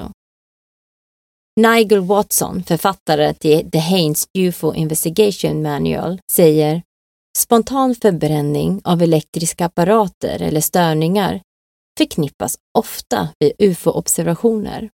Nigel 1.60 2.00
Watson, 2.00 2.64
författare 2.64 3.34
till 3.34 3.72
The 3.72 3.80
Haynes 3.80 4.28
UFO 4.38 4.74
Investigation 4.74 5.62
Manual, 5.62 6.20
säger 6.32 6.84
Spontan 7.38 7.96
förbränning 7.96 8.82
av 8.84 9.02
elektriska 9.02 9.66
apparater 9.66 10.42
eller 10.42 10.62
störningar 10.62 11.42
förknippas 11.98 12.58
ofta 12.78 13.30
vid 13.40 13.52
ufo-observationer. 13.60 14.90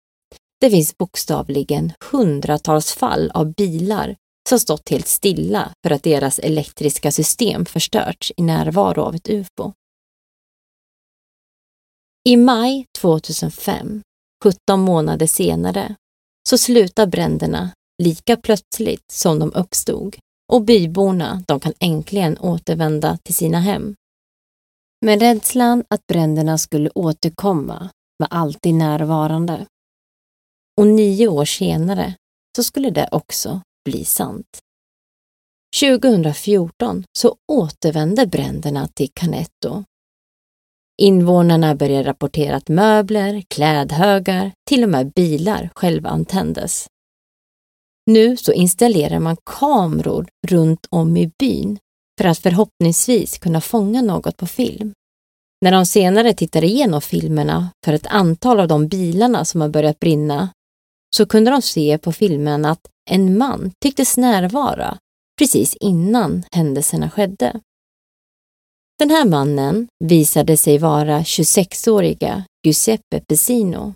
Det 0.61 0.71
finns 0.71 0.99
bokstavligen 0.99 1.93
hundratals 2.13 2.93
fall 2.93 3.31
av 3.35 3.55
bilar 3.55 4.17
som 4.51 4.61
stått 4.61 4.89
helt 4.89 5.09
stilla 5.09 5.73
för 5.83 5.91
att 5.91 6.03
deras 6.03 6.39
elektriska 6.39 7.13
system 7.13 7.67
förstörts 7.67 8.33
i 8.37 8.43
närvaro 8.43 9.03
av 9.03 9.15
ett 9.15 9.29
ufo. 9.29 9.73
I 12.29 12.37
maj 12.37 12.87
2005, 12.99 14.03
17 14.45 14.81
månader 14.81 15.27
senare, 15.27 15.95
så 16.49 16.59
slutar 16.59 17.07
bränderna 17.07 17.71
lika 18.03 18.37
plötsligt 18.37 19.11
som 19.13 19.39
de 19.39 19.53
uppstod 19.55 20.17
och 20.53 20.63
byborna 20.63 21.43
de 21.47 21.61
kan 21.61 21.73
äntligen 21.81 22.39
återvända 22.39 23.19
till 23.25 23.35
sina 23.35 23.61
hem. 23.61 23.95
Men 25.07 25.21
rädslan 25.21 25.85
att 25.89 26.07
bränderna 26.07 26.59
skulle 26.59 26.91
återkomma 26.95 27.91
var 28.19 28.29
alltid 28.31 28.75
närvarande. 28.75 29.67
Och 30.81 30.87
nio 30.87 31.29
år 31.29 31.45
senare 31.45 32.15
så 32.57 32.65
skulle 32.65 32.91
det 32.91 33.09
också 33.13 33.61
bli 33.85 34.05
sant. 34.05 34.59
2014 35.81 37.05
så 37.19 37.37
återvände 37.53 38.27
bränderna 38.27 38.89
till 38.89 39.09
Canetto. 39.15 39.85
Invånarna 41.03 41.75
började 41.75 42.09
rapportera 42.09 42.57
att 42.57 42.69
möbler, 42.69 43.43
klädhögar, 43.49 44.53
till 44.69 44.83
och 44.83 44.91
med 44.91 45.13
bilar 45.13 45.71
självantändes. 45.75 46.87
Nu 48.07 48.37
så 48.37 48.53
installerar 48.53 49.19
man 49.19 49.37
kameror 49.45 50.29
runt 50.49 50.87
om 50.91 51.17
i 51.17 51.33
byn 51.39 51.79
för 52.21 52.29
att 52.29 52.39
förhoppningsvis 52.39 53.39
kunna 53.39 53.61
fånga 53.61 54.03
något 54.03 54.37
på 54.37 54.47
film. 54.47 54.93
När 55.61 55.73
de 55.73 55.87
senare 55.87 56.33
tittar 56.33 56.65
igenom 56.65 57.01
filmerna 57.01 57.71
för 57.85 57.93
ett 57.93 58.07
antal 58.07 58.61
av 58.61 58.69
de 58.69 58.89
bilarna 58.89 59.45
som 59.45 59.61
har 59.61 59.69
börjat 59.69 60.01
brinna 60.01 60.49
så 61.17 61.27
kunde 61.27 61.51
de 61.51 61.63
se 61.63 61.99
på 61.99 62.13
filmen 62.13 62.65
att 62.65 62.81
en 63.11 63.39
man 63.39 63.73
tycktes 63.83 64.17
närvara 64.17 64.99
precis 65.39 65.77
innan 65.81 66.45
händelserna 66.53 67.11
skedde. 67.11 67.61
Den 68.99 69.11
här 69.11 69.25
mannen 69.25 69.89
visade 70.05 70.57
sig 70.57 70.79
vara 70.79 71.21
26-åriga 71.21 72.45
Giuseppe 72.67 73.21
Pesino, 73.21 73.95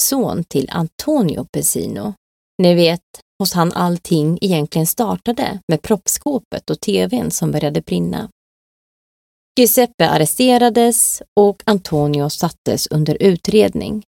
son 0.00 0.44
till 0.44 0.70
Antonio 0.70 1.46
Pesino. 1.52 2.14
Ni 2.62 2.74
vet, 2.74 3.00
hos 3.38 3.52
han 3.52 3.72
allting 3.72 4.38
egentligen 4.40 4.86
startade 4.86 5.60
med 5.68 5.82
proppskåpet 5.82 6.70
och 6.70 6.80
tvn 6.80 7.30
som 7.30 7.50
började 7.50 7.80
brinna. 7.80 8.28
Giuseppe 9.58 10.08
arresterades 10.08 11.22
och 11.40 11.62
Antonio 11.66 12.30
sattes 12.30 12.86
under 12.86 13.16
utredning. 13.20 14.02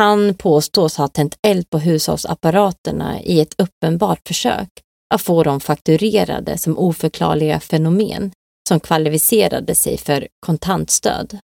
Han 0.00 0.34
påstås 0.34 0.96
ha 0.96 1.08
tänt 1.08 1.38
eld 1.42 1.70
på 1.70 1.78
hushållsapparaterna 1.78 3.22
i 3.22 3.40
ett 3.40 3.54
uppenbart 3.60 4.28
försök 4.28 4.68
att 5.14 5.22
få 5.22 5.42
dem 5.42 5.60
fakturerade 5.60 6.58
som 6.58 6.78
oförklarliga 6.78 7.60
fenomen 7.60 8.32
som 8.68 8.80
kvalificerade 8.80 9.74
sig 9.74 9.98
för 9.98 10.28
kontantstöd. 10.46 11.38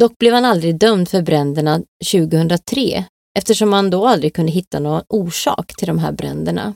Dock 0.00 0.18
blev 0.18 0.34
han 0.34 0.44
aldrig 0.44 0.78
dömd 0.78 1.08
för 1.08 1.22
bränderna 1.22 1.82
2003 2.12 3.04
eftersom 3.38 3.70
man 3.70 3.90
då 3.90 4.06
aldrig 4.06 4.34
kunde 4.34 4.52
hitta 4.52 4.80
någon 4.80 5.02
orsak 5.08 5.76
till 5.76 5.86
de 5.86 5.98
här 5.98 6.12
bränderna. 6.12 6.74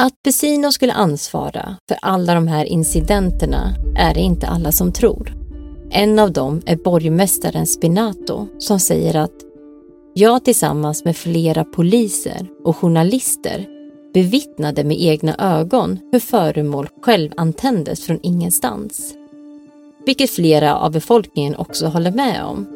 Att 0.00 0.14
Pesino 0.24 0.72
skulle 0.72 0.92
ansvara 0.92 1.76
för 1.88 1.98
alla 2.02 2.34
de 2.34 2.48
här 2.48 2.64
incidenterna 2.64 3.74
är 3.96 4.14
det 4.14 4.20
inte 4.20 4.46
alla 4.46 4.72
som 4.72 4.92
tror. 4.92 5.41
En 5.94 6.18
av 6.18 6.32
dem 6.32 6.62
är 6.66 6.76
borgmästaren 6.76 7.66
Spinato 7.66 8.46
som 8.58 8.80
säger 8.80 9.16
att 9.16 9.34
jag 10.14 10.44
tillsammans 10.44 11.04
med 11.04 11.16
flera 11.16 11.64
poliser 11.64 12.46
och 12.64 12.76
journalister 12.76 13.66
bevittnade 14.14 14.84
med 14.84 15.02
egna 15.02 15.36
ögon 15.38 15.98
hur 16.12 16.18
föremål 16.18 16.88
självantändes 17.02 18.04
från 18.04 18.18
ingenstans. 18.22 19.14
Vilket 20.06 20.30
flera 20.30 20.76
av 20.76 20.92
befolkningen 20.92 21.56
också 21.56 21.86
håller 21.86 22.12
med 22.12 22.44
om. 22.44 22.66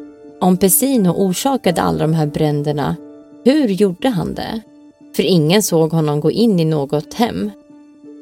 Om 0.41 0.57
Pessino 0.57 1.09
orsakade 1.09 1.81
alla 1.81 1.99
de 1.99 2.13
här 2.13 2.27
bränderna, 2.27 2.95
hur 3.45 3.67
gjorde 3.67 4.09
han 4.09 4.33
det? 4.33 4.61
För 5.15 5.23
ingen 5.23 5.63
såg 5.63 5.91
honom 5.91 6.19
gå 6.19 6.31
in 6.31 6.59
i 6.59 6.65
något 6.65 7.13
hem. 7.13 7.51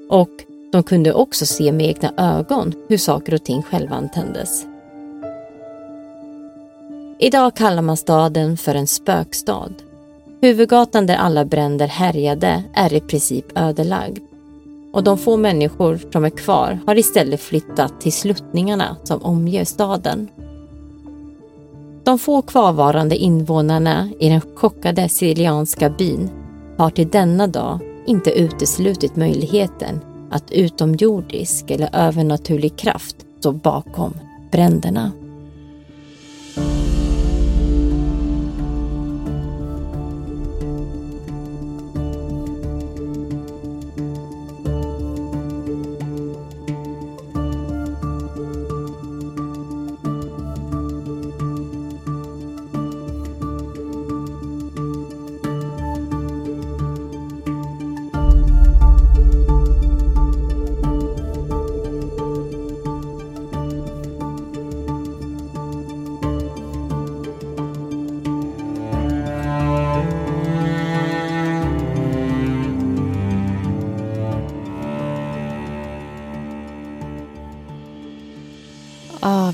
Och 0.09 0.31
de 0.71 0.83
kunde 0.83 1.13
också 1.13 1.45
se 1.45 1.71
med 1.71 1.87
egna 1.87 2.13
ögon 2.17 2.73
hur 2.89 2.97
saker 2.97 3.33
och 3.33 3.43
ting 3.43 3.63
självantändes. 3.63 4.65
Idag 7.19 7.55
kallar 7.55 7.81
man 7.81 7.97
staden 7.97 8.57
för 8.57 8.75
en 8.75 8.87
spökstad. 8.87 9.71
Huvudgatan 10.41 11.05
där 11.05 11.15
alla 11.15 11.45
bränder 11.45 11.87
härjade 11.87 12.63
är 12.73 12.93
i 12.93 12.99
princip 12.99 13.45
ödelagd. 13.57 14.19
Och 14.93 15.03
de 15.03 15.17
få 15.17 15.37
människor 15.37 15.99
som 16.11 16.25
är 16.25 16.29
kvar 16.29 16.79
har 16.85 16.97
istället 16.97 17.41
flyttat 17.41 18.01
till 18.01 18.13
sluttningarna 18.13 18.97
som 19.03 19.21
omger 19.21 19.65
staden. 19.65 20.27
De 22.03 22.19
få 22.19 22.41
kvarvarande 22.41 23.15
invånarna 23.15 24.09
i 24.19 24.29
den 24.29 24.41
chockade 24.41 25.09
sicilianska 25.09 25.89
byn 25.89 26.29
har 26.77 26.89
till 26.89 27.09
denna 27.09 27.47
dag 27.47 27.79
inte 28.05 28.31
uteslutit 28.31 29.15
möjligheten 29.15 29.99
att 30.31 30.51
utomjordisk 30.51 31.71
eller 31.71 31.89
övernaturlig 31.93 32.77
kraft 32.77 33.15
står 33.39 33.53
bakom 33.53 34.13
bränderna. 34.51 35.11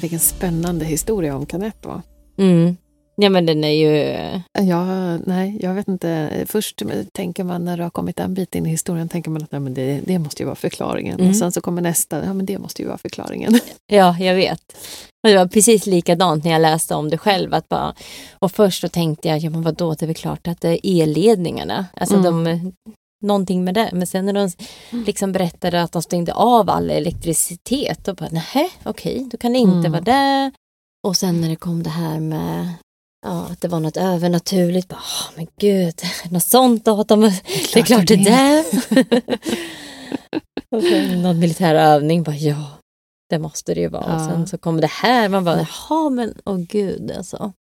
Vilken 0.01 0.19
spännande 0.19 0.85
historia 0.85 1.35
om 1.35 1.45
Canetto. 1.45 2.01
Mm. 2.37 2.77
Ja 3.15 3.29
men 3.29 3.45
den 3.45 3.63
är 3.63 3.69
ju... 3.69 4.15
Ja, 4.67 5.17
nej, 5.17 5.57
jag 5.61 5.73
vet 5.73 5.87
inte. 5.87 6.29
Först 6.47 6.81
tänker 7.13 7.43
man 7.43 7.65
när 7.65 7.77
du 7.77 7.83
har 7.83 7.89
kommit 7.89 8.19
en 8.19 8.33
bit 8.33 8.55
in 8.55 8.65
i 8.65 8.69
historien, 8.69 9.09
tänker 9.09 9.31
man 9.31 9.43
att 9.43 9.51
nej, 9.51 9.61
men 9.61 9.73
det, 9.73 10.01
det 10.05 10.19
måste 10.19 10.43
ju 10.43 10.45
vara 10.45 10.55
förklaringen. 10.55 11.19
Mm. 11.19 11.29
Och 11.29 11.35
sen 11.35 11.51
så 11.51 11.61
kommer 11.61 11.81
nästa, 11.81 12.25
ja 12.25 12.33
men 12.33 12.45
det 12.45 12.57
måste 12.59 12.81
ju 12.81 12.87
vara 12.87 12.97
förklaringen. 12.97 13.59
Ja, 13.87 14.17
jag 14.19 14.35
vet. 14.35 14.61
Och 15.23 15.29
det 15.29 15.37
var 15.37 15.47
precis 15.47 15.85
likadant 15.85 16.43
när 16.43 16.51
jag 16.51 16.61
läste 16.61 16.95
om 16.95 17.09
det 17.09 17.17
själv. 17.17 17.53
Att 17.53 17.69
bara, 17.69 17.93
och 18.39 18.51
först 18.51 18.81
så 18.81 18.89
tänkte 18.89 19.27
jag, 19.27 19.39
ja 19.39 19.49
men 19.49 19.61
vadå, 19.61 19.93
det 19.93 20.05
är 20.05 20.07
väl 20.07 20.15
klart 20.15 20.47
att 20.47 20.61
det 20.61 20.87
är 20.87 21.03
elledningarna. 21.03 21.85
Alltså 21.93 22.15
Mm. 22.15 22.43
de, 22.43 22.73
någonting 23.21 23.63
med 23.63 23.73
det. 23.73 23.89
Men 23.93 24.07
sen 24.07 24.25
när 24.25 24.33
de 24.33 24.49
liksom 25.05 25.31
berättade 25.31 25.81
att 25.81 25.91
de 25.91 26.01
stängde 26.01 26.33
av 26.33 26.69
all 26.69 26.89
elektricitet, 26.89 28.05
då 28.05 28.13
bara, 28.13 28.29
nej, 28.31 28.69
okej, 28.83 29.27
då 29.31 29.37
kan 29.37 29.53
det 29.53 29.59
inte 29.59 29.87
Mm. 29.87 29.91
vara 29.91 30.01
det. 30.01 30.51
Och 31.07 31.17
sen 31.17 31.41
när 31.41 31.49
det 31.49 31.55
kom 31.55 31.83
det 31.83 31.89
här 31.89 32.19
med 32.19 32.73
ja, 33.25 33.45
att 33.51 33.61
det 33.61 33.67
var 33.67 33.79
något 33.79 33.97
övernaturligt, 33.97 34.87
bara, 34.87 34.99
åh, 34.99 35.31
men 35.35 35.47
gud, 35.59 36.01
något 36.31 36.43
sånt 36.43 36.85
datum, 36.85 37.21
det 37.73 37.79
är 37.79 37.83
klart 37.83 38.07
det 38.07 38.13
är 38.13 38.17
det. 38.23 38.65
och 40.75 40.83
sen 40.83 41.21
någon 41.21 41.39
militär 41.39 41.75
övning, 41.75 42.23
bara 42.23 42.35
ja, 42.35 42.65
det 43.29 43.39
måste 43.39 43.73
det 43.73 43.79
ju 43.81 43.87
vara. 43.87 44.03
Och 44.15 44.21
Ja. 44.21 44.27
sen 44.29 44.47
så 44.47 44.57
kom 44.57 44.81
det 44.81 44.87
här, 44.91 45.29
man 45.29 45.43
bara, 45.43 45.57
jaha 45.89 46.09
men 46.09 46.33
åh 46.45 46.57
gud 46.57 47.11
alltså. 47.11 47.53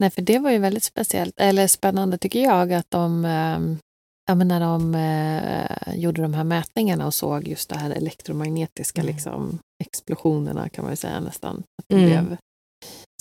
Nej, 0.00 0.10
för 0.10 0.22
det 0.22 0.38
var 0.38 0.50
ju 0.50 0.58
väldigt 0.58 0.84
speciellt, 0.84 1.34
eller 1.40 1.66
spännande 1.66 2.18
tycker 2.18 2.40
jag, 2.42 2.72
att 2.72 2.90
de, 2.90 3.24
eh, 3.24 3.58
ja, 4.32 4.36
men 4.36 4.48
när 4.48 4.60
de 4.60 4.94
eh, 4.94 5.94
gjorde 6.00 6.22
de 6.22 6.34
här 6.34 6.44
mätningarna 6.44 7.06
och 7.06 7.14
såg 7.14 7.48
just 7.48 7.68
det 7.68 7.76
här 7.78 7.90
elektromagnetiska 7.90 9.00
Mm. 9.00 9.14
liksom, 9.14 9.58
explosionerna 9.84 10.68
kan 10.68 10.84
man 10.84 10.92
ju 10.92 10.96
säga 10.96 11.20
nästan. 11.20 11.56
Att 11.58 11.84
det 11.88 11.94
Mm. 11.96 12.06
blev 12.06 12.36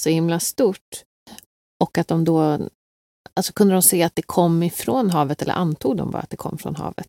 så 0.01 0.09
himla 0.09 0.39
stort. 0.39 1.03
Och 1.83 1.97
att 1.97 2.07
de 2.07 2.23
då... 2.25 2.59
Alltså 3.33 3.53
kunde 3.53 3.73
de 3.73 3.81
se 3.81 4.03
att 4.03 4.15
det 4.15 4.21
kom 4.21 4.63
ifrån 4.63 5.09
havet 5.09 5.41
eller 5.41 5.53
antog 5.53 5.97
de 5.97 6.11
bara 6.11 6.21
att 6.21 6.29
det 6.29 6.37
kom 6.37 6.57
från 6.57 6.75
havet? 6.75 7.07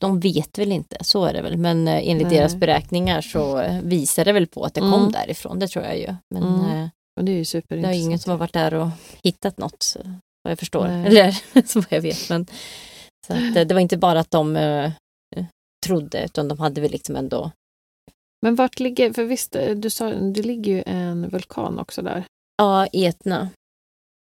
De 0.00 0.20
vet 0.20 0.58
väl 0.58 0.72
inte, 0.72 0.96
så 1.04 1.24
är 1.24 1.32
det 1.32 1.42
väl. 1.42 1.56
Men 1.56 1.88
eh, 1.88 2.08
enligt 2.08 2.26
Nej. 2.26 2.36
deras 2.36 2.54
beräkningar 2.54 3.20
så 3.20 3.64
visar 3.82 4.24
det 4.24 4.32
väl 4.32 4.46
på 4.46 4.64
att 4.64 4.74
det 4.74 4.80
kom 4.80 4.94
Mm. 4.94 5.12
därifrån. 5.12 5.58
Det 5.58 5.68
tror 5.68 5.84
jag 5.84 5.98
ju. 5.98 6.14
Men 6.34 6.42
Mm. 6.42 6.70
eh, 6.82 6.88
Och 7.18 7.24
det 7.24 7.32
är 7.32 7.34
ju 7.34 7.38
det 7.38 7.42
är 7.42 7.44
superintressant. 7.44 7.96
ingen 8.04 8.18
som 8.18 8.30
har 8.30 8.38
varit 8.38 8.52
där 8.52 8.74
och 8.74 8.88
hittat 9.22 9.58
något, 9.58 9.82
så, 9.82 9.98
vad 10.42 10.50
jag 10.50 10.58
förstår. 10.58 10.88
Nej. 10.88 11.06
Eller 11.06 11.36
vad 11.74 11.86
jag 11.88 12.00
vet. 12.00 12.28
Men, 12.28 12.46
så 13.26 13.32
att, 13.32 13.56
eh, 13.56 13.66
det 13.66 13.74
var 13.74 13.80
inte 13.80 13.96
bara 13.96 14.20
att 14.20 14.30
de 14.30 14.56
eh, 14.56 14.92
trodde, 15.86 16.24
utan 16.24 16.48
de 16.48 16.58
hade 16.58 16.80
väl 16.80 16.90
liksom 16.90 17.16
ändå 17.16 17.50
Men 18.42 18.54
vart 18.54 18.80
ligger... 18.80 19.12
För 19.12 19.24
visst, 19.24 19.56
eh, 19.56 19.74
du 19.76 19.90
sa 19.90 20.10
det 20.10 20.42
ligger 20.42 20.72
ju 20.72 20.82
en 20.86 21.28
vulkan 21.28 21.78
också 21.78 22.02
där. 22.02 22.24
Ja, 22.56 22.86
Etna. 22.86 23.50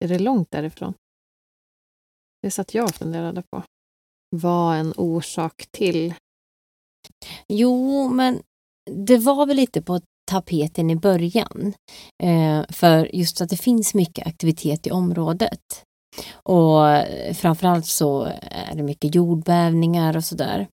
Är 0.05 0.09
det 0.09 0.19
långt 0.19 0.51
därifrån? 0.51 0.95
Det 2.43 2.51
satt 2.51 2.75
jag 2.75 2.85
och 2.85 2.95
funderade 2.95 3.43
på. 3.51 3.63
Vad 4.37 4.77
en 4.77 4.93
orsak 4.97 5.67
till... 5.71 6.15
Jo, 7.49 8.09
men 8.09 8.43
det 8.91 9.19
var 9.19 9.47
väl 9.47 9.57
lite 9.57 9.83
på 9.83 10.01
tapeten 10.31 10.91
i 10.91 10.97
början. 10.97 11.75
Eh, 12.23 12.65
för 12.69 13.15
just 13.15 13.41
att 13.41 13.49
det 13.49 13.57
finns 13.57 13.95
mycket 13.95 14.27
aktivitet 14.27 14.87
i 14.87 14.91
området. 14.91 15.85
Och 16.33 16.89
eh, 16.89 17.35
framförallt 17.35 17.87
så 17.87 18.23
är 18.43 18.75
det 18.75 18.83
mycket 18.83 19.15
jordbävningar 19.15 20.17
och 20.17 20.25
sådär. 20.25 20.67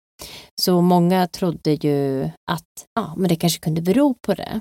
Så 0.61 0.81
många 0.81 1.27
trodde 1.27 1.71
ju 1.71 2.23
att 2.51 2.85
ja, 2.95 3.13
men 3.17 3.29
det 3.29 3.35
kanske 3.35 3.59
kunde 3.59 3.81
bero 3.81 4.15
på 4.27 4.33
det. 4.33 4.59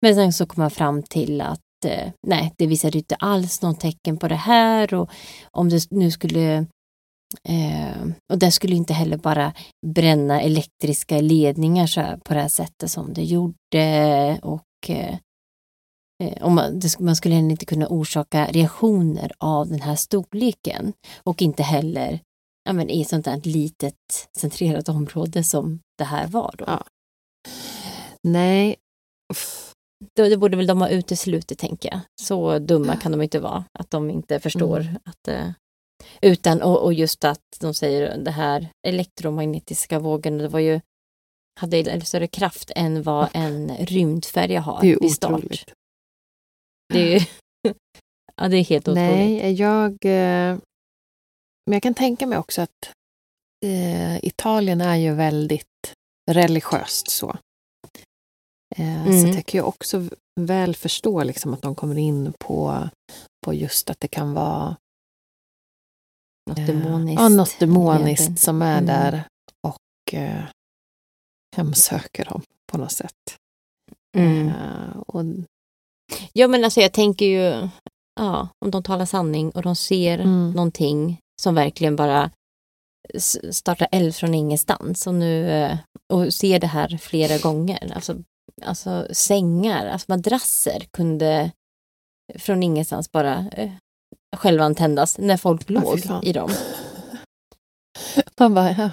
Men 0.00 0.14
sen 0.14 0.32
så 0.32 0.46
kom 0.46 0.62
man 0.62 0.70
fram 0.70 1.02
till 1.02 1.40
att 1.40 1.60
eh, 1.86 2.12
nej, 2.26 2.52
det 2.58 2.66
visade 2.66 2.98
inte 2.98 3.14
alls 3.14 3.62
någon 3.62 3.76
tecken 3.76 4.16
på 4.16 4.28
det 4.28 4.34
här 4.34 4.94
och 4.94 5.10
om 5.50 5.68
det 5.68 5.90
nu 5.90 6.10
skulle 6.10 6.66
Eh, 7.48 8.02
och 8.32 8.38
det 8.38 8.50
skulle 8.50 8.74
inte 8.74 8.94
heller 8.94 9.16
bara 9.16 9.52
bränna 9.86 10.40
elektriska 10.40 11.20
ledningar 11.20 11.86
så 11.86 12.00
här, 12.00 12.16
på 12.16 12.34
det 12.34 12.40
här 12.40 12.48
sättet 12.48 12.90
som 12.90 13.14
det 13.14 13.24
gjorde. 13.24 14.38
Och, 14.42 14.90
eh, 14.90 15.16
om 16.40 16.54
man, 16.54 16.80
man 16.98 17.16
skulle 17.16 17.34
heller 17.34 17.50
inte 17.50 17.64
kunna 17.66 17.86
orsaka 17.86 18.46
reaktioner 18.46 19.32
av 19.38 19.68
den 19.68 19.80
här 19.80 19.96
storleken. 19.96 20.92
Och 21.22 21.42
inte 21.42 21.62
heller 21.62 22.20
ja, 22.64 22.72
men, 22.72 22.90
i 22.90 23.04
sånt 23.04 23.24
där 23.24 23.40
litet 23.44 24.28
centrerat 24.38 24.88
område 24.88 25.44
som 25.44 25.80
det 25.98 26.04
här 26.04 26.26
var. 26.26 26.54
Då. 26.58 26.64
Ja. 26.66 26.84
Nej. 28.22 28.76
Uff. 29.32 29.72
Det, 30.14 30.36
borde 30.36 30.56
väl 30.56 30.66
de 30.66 30.80
ha 30.80 30.88
uteslutit, 30.88 31.58
tänker 31.58 31.90
jag. 31.90 32.00
Så 32.22 32.58
dumma 32.58 32.96
kan 32.96 33.12
de 33.12 33.22
inte 33.22 33.40
vara, 33.40 33.64
att 33.78 33.90
de 33.90 34.10
inte 34.10 34.40
förstår 34.40 34.80
Mm. 34.80 34.96
att 35.04 35.28
eh, 35.28 35.50
utan, 36.22 36.62
och, 36.62 36.84
och 36.84 36.94
just 36.94 37.24
att 37.24 37.40
de 37.60 37.74
säger 37.74 38.18
det 38.18 38.30
här 38.30 38.68
elektromagnetiska 38.86 39.98
vågen, 39.98 40.38
det 40.38 40.48
var 40.48 40.60
ju 40.60 40.80
hade 41.60 42.00
större 42.00 42.26
kraft 42.26 42.70
än 42.76 43.02
vad 43.02 43.28
en 43.32 43.76
rymdfärja 43.76 44.60
har 44.60 44.80
vid 44.82 45.12
start. 45.12 45.32
otroligt. 45.32 45.72
Det 46.92 47.14
är, 47.16 47.28
ja, 48.36 48.48
det 48.48 48.56
är 48.56 48.64
helt 48.64 48.88
otroligt. 48.88 49.02
Nej, 49.10 49.52
jag... 49.52 49.92
Eh, 50.04 50.58
men 51.66 51.72
jag 51.72 51.82
kan 51.82 51.94
tänka 51.94 52.26
mig 52.26 52.38
också 52.38 52.62
att 52.62 52.90
eh, 53.64 54.24
Italien 54.24 54.80
är 54.80 54.96
ju 54.96 55.14
väldigt 55.14 55.66
religiöst 56.30 57.10
så. 57.10 57.30
Eh, 58.76 59.04
Så 59.04 59.10
Mm. 59.10 59.30
jag 59.36 59.46
kan 59.46 59.58
ju 59.58 59.62
också 59.64 60.08
väl 60.40 60.76
förstå 60.76 61.22
liksom 61.24 61.54
att 61.54 61.62
de 61.62 61.74
kommer 61.74 61.98
in 61.98 62.32
på, 62.40 62.88
på 63.46 63.54
just 63.54 63.90
att 63.90 64.00
det 64.00 64.08
kan 64.08 64.34
vara 64.34 64.76
Något 66.50 66.58
eh, 66.58 66.66
demoniskt. 66.66 67.20
Ja, 67.20 67.28
något 67.28 67.58
demoniskt 67.58 68.38
som 68.40 68.62
är 68.62 68.78
Mm. 68.78 68.86
där 68.86 69.24
och 69.66 70.14
eh, 70.14 70.44
hemsöker 71.56 72.24
dem 72.24 72.42
på 72.72 72.78
något 72.78 72.92
sätt. 72.92 73.36
Mm. 74.16 74.48
Eh, 74.48 74.96
och, 75.06 75.24
Ja 76.32 76.48
men 76.48 76.64
alltså 76.64 76.80
jag 76.80 76.92
tänker 76.92 77.26
ju, 77.26 77.68
ja, 78.20 78.48
om 78.64 78.70
de 78.70 78.82
talar 78.82 79.04
sanning 79.04 79.50
och 79.50 79.62
de 79.62 79.76
ser 79.76 80.18
Mm. 80.18 80.50
någonting 80.50 81.18
som 81.42 81.54
verkligen 81.54 81.96
bara 81.96 82.30
startar 83.50 83.88
eld 83.92 84.14
från 84.16 84.34
ingenstans 84.34 85.06
och 85.06 85.14
nu 85.14 85.50
eh, 85.50 85.78
och 86.12 86.34
ser 86.34 86.60
det 86.60 86.66
här 86.66 86.98
flera 86.98 87.38
gånger. 87.38 87.92
Alltså, 87.94 88.16
alltså 88.64 89.06
sängar, 89.10 89.86
alltså 89.86 90.06
madrasser 90.12 90.82
kunde 90.90 91.50
från 92.38 92.62
ingenstans 92.62 93.12
bara 93.12 93.46
eh, 93.52 93.70
självantändas 94.36 95.18
när 95.18 95.36
folk 95.36 95.70
låg 95.70 96.00
i 96.22 96.32
dem. 96.32 96.50
man 98.38 98.54
bara, 98.54 98.90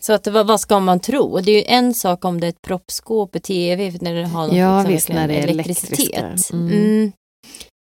Så 0.00 0.12
att, 0.12 0.26
vad, 0.26 0.46
vad 0.46 0.60
ska 0.60 0.80
man 0.80 1.00
tro? 1.00 1.40
Det 1.40 1.50
är 1.50 1.58
ju 1.58 1.64
en 1.66 1.94
sak 1.94 2.24
om 2.24 2.40
det 2.40 2.46
är 2.46 2.48
ett 2.48 2.62
proppskåp 2.62 3.36
i 3.36 3.40
tv 3.40 3.98
när 4.00 4.14
det 4.14 4.26
har 4.26 4.46
något 4.46 4.56
Ja, 4.56 4.78
liksom 4.78 4.92
visst, 4.92 5.08
när 5.08 5.28
det 5.28 5.34
är 5.34 5.48
elektricitet. 5.48 6.52
Mm. 6.52 6.68
Mm. 6.68 7.12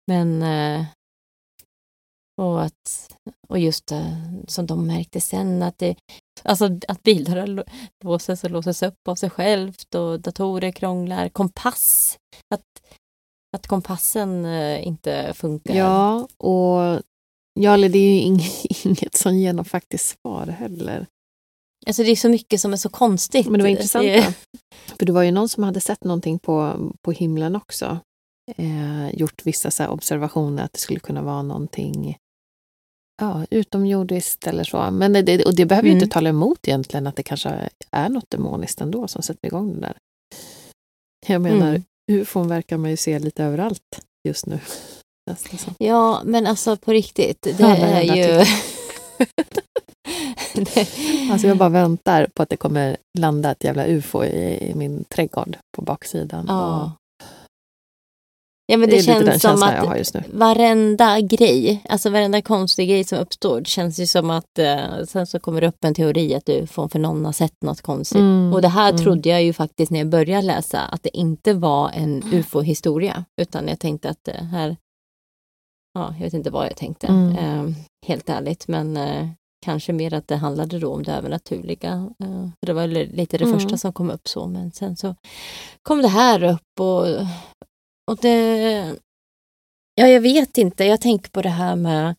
Men 0.06 0.42
eh, 0.42 0.86
och, 2.42 2.62
att, 2.62 3.14
och 3.48 3.58
just 3.58 3.86
det 3.86 4.16
som 4.48 4.66
de 4.66 4.86
märkte 4.86 5.20
sen 5.20 5.62
att 5.62 5.78
det 5.78 5.96
Alltså 6.42 6.70
att 6.88 7.02
bilar 7.02 7.46
lå- 7.46 7.68
låses 8.04 8.44
och 8.44 8.50
låses 8.50 8.82
upp 8.82 9.08
av 9.08 9.14
sig 9.14 9.30
självt 9.30 9.94
och 9.94 10.20
datorer 10.20 10.70
krånglar. 10.70 11.28
Kompass. 11.28 12.18
Att, 12.54 12.62
att 13.56 13.66
kompassen 13.66 14.44
eh, 14.44 14.86
inte 14.86 15.32
funkar. 15.34 15.74
Ja, 15.74 16.28
och 16.38 17.00
ja, 17.60 17.74
eller 17.74 17.88
det 17.88 17.98
är 17.98 18.14
ju 18.14 18.20
inget, 18.84 19.14
som 19.14 19.36
ger 19.36 19.52
något 19.52 19.68
faktiskt 19.68 20.16
svar 20.22 20.46
heller. 20.46 21.06
Alltså 21.86 22.02
det 22.02 22.10
är 22.10 22.16
så 22.16 22.28
mycket 22.28 22.60
som 22.60 22.72
är 22.72 22.76
så 22.76 22.88
konstigt. 22.88 23.46
Men 23.46 23.58
det 23.58 23.62
var 23.62 23.68
intressant. 23.70 24.04
Det-. 24.04 24.34
För 24.98 25.06
det 25.06 25.12
var 25.12 25.22
ju 25.22 25.30
någon 25.30 25.48
som 25.48 25.62
hade 25.64 25.80
sett 25.80 26.04
någonting 26.04 26.38
på, 26.38 26.90
på 27.02 27.12
himlen 27.12 27.56
också. 27.56 27.98
Eh, 28.56 29.10
gjort 29.14 29.46
vissa 29.46 29.70
så 29.70 29.86
observationer 29.88 30.62
att 30.64 30.72
det 30.72 30.78
skulle 30.78 31.00
kunna 31.00 31.22
vara 31.22 31.42
någonting 31.42 32.16
ja, 33.22 33.46
utomjordiskt 33.50 34.46
eller 34.46 34.64
så. 34.64 34.90
Men 34.90 35.12
det- 35.12 35.44
och 35.46 35.54
det 35.54 35.66
behöver 35.66 35.88
ju 35.88 35.92
Mm. 35.92 36.02
inte 36.04 36.14
tala 36.14 36.28
emot 36.28 36.68
egentligen 36.68 37.06
att 37.06 37.16
det 37.16 37.22
kanske 37.22 37.68
är 37.90 38.08
något 38.08 38.30
demoniskt 38.30 38.80
ändå 38.80 39.08
som 39.08 39.22
sätter 39.22 39.46
igång 39.46 39.74
det 39.74 39.80
där. 39.80 39.96
Jag 41.26 41.40
menar, 41.42 41.68
Mm. 41.68 41.82
ufon 42.12 42.48
verkar 42.48 42.76
man 42.78 42.90
ju 42.90 42.96
se 42.96 43.18
lite 43.18 43.44
överallt 43.44 44.00
just 44.28 44.46
nu. 44.46 44.60
Som. 45.58 45.74
Ja, 45.78 46.22
men 46.24 46.46
alltså 46.46 46.76
på 46.76 46.92
riktigt. 46.92 47.42
Det 47.42 47.64
Alla 47.64 48.02
är 48.02 48.16
ju... 48.16 48.44
det, 50.64 50.88
Alltså 51.32 51.46
jag 51.46 51.56
bara 51.56 51.68
väntar 51.68 52.26
på 52.34 52.42
att 52.42 52.48
det 52.48 52.56
kommer 52.56 52.96
landa 53.18 53.50
ett 53.50 53.64
jävla 53.64 53.86
ufo 53.86 54.24
i, 54.24 54.70
i 54.70 54.74
min 54.74 55.04
trädgård 55.04 55.56
på 55.76 55.82
baksidan. 55.82 56.44
ja. 56.48 56.84
Och 56.84 56.90
ja, 58.66 58.76
men 58.76 58.90
det 58.90 58.96
det, 58.96 59.02
känns 59.02 59.42
som 59.42 59.62
att 59.62 60.14
varenda 60.32 61.20
grej, 61.20 61.82
alltså 61.88 62.10
varenda 62.10 62.42
konstig 62.42 62.88
grej 62.88 63.04
som 63.04 63.18
uppstår, 63.18 63.60
det 63.60 63.68
känns 63.68 63.98
ju 63.98 64.06
som 64.06 64.30
att 64.30 64.58
eh, 64.58 65.04
sen 65.08 65.26
så 65.26 65.38
kommer 65.38 65.60
det 65.60 65.68
upp 65.68 65.84
en 65.84 65.94
teori 65.94 66.34
att 66.34 66.46
du 66.46 66.66
får 66.66 66.88
för 66.88 66.98
någon 66.98 67.24
har 67.24 67.32
sett 67.32 67.62
något 67.62 67.82
konstigt. 67.82 68.18
Mm, 68.18 68.52
Och 68.52 68.62
det 68.62 68.68
här 68.68 68.90
mm. 68.90 69.02
trodde 69.02 69.28
jag 69.28 69.42
ju 69.42 69.52
faktiskt 69.52 69.92
när 69.92 69.98
jag 69.98 70.08
började 70.08 70.46
läsa 70.46 70.80
att 70.80 71.02
det 71.02 71.16
inte 71.16 71.54
var 71.54 71.90
en 71.90 72.22
ufo-historia, 72.32 73.24
utan 73.40 73.68
jag 73.68 73.78
tänkte 73.78 74.10
att 74.10 74.24
det 74.24 74.44
här, 74.52 74.76
ja, 75.94 76.12
jag 76.14 76.24
vet 76.24 76.34
inte 76.34 76.50
vad 76.50 76.66
jag 76.66 76.76
tänkte, 76.76 77.06
Mm. 77.06 77.36
eh, 77.36 77.74
helt 78.06 78.28
ärligt, 78.28 78.68
men 78.68 78.96
eh, 78.96 79.28
kanske 79.66 79.92
mer 79.92 80.14
att 80.14 80.28
det 80.28 80.36
handlade 80.36 80.78
då 80.78 80.92
om 80.94 81.02
det 81.02 81.12
övernaturliga. 81.12 82.10
Eh, 82.24 82.48
det 82.66 82.72
var 82.72 82.86
li- 82.86 83.06
lite 83.16 83.38
det 83.38 83.44
Mm. 83.44 83.58
första 83.60 83.76
som 83.78 83.92
kom 83.92 84.10
upp 84.10 84.28
så, 84.28 84.46
men 84.46 84.72
sen 84.72 84.96
så 84.96 85.14
kom 85.82 86.02
det 86.02 86.08
här 86.08 86.42
upp 86.42 86.80
och, 86.80 87.06
och 88.10 88.16
det, 88.22 88.96
ja 89.94 90.06
jag 90.08 90.20
vet 90.20 90.58
inte, 90.58 90.84
jag 90.84 91.00
tänker 91.00 91.30
på 91.30 91.42
det 91.42 91.48
här 91.48 91.76
med 91.76 92.14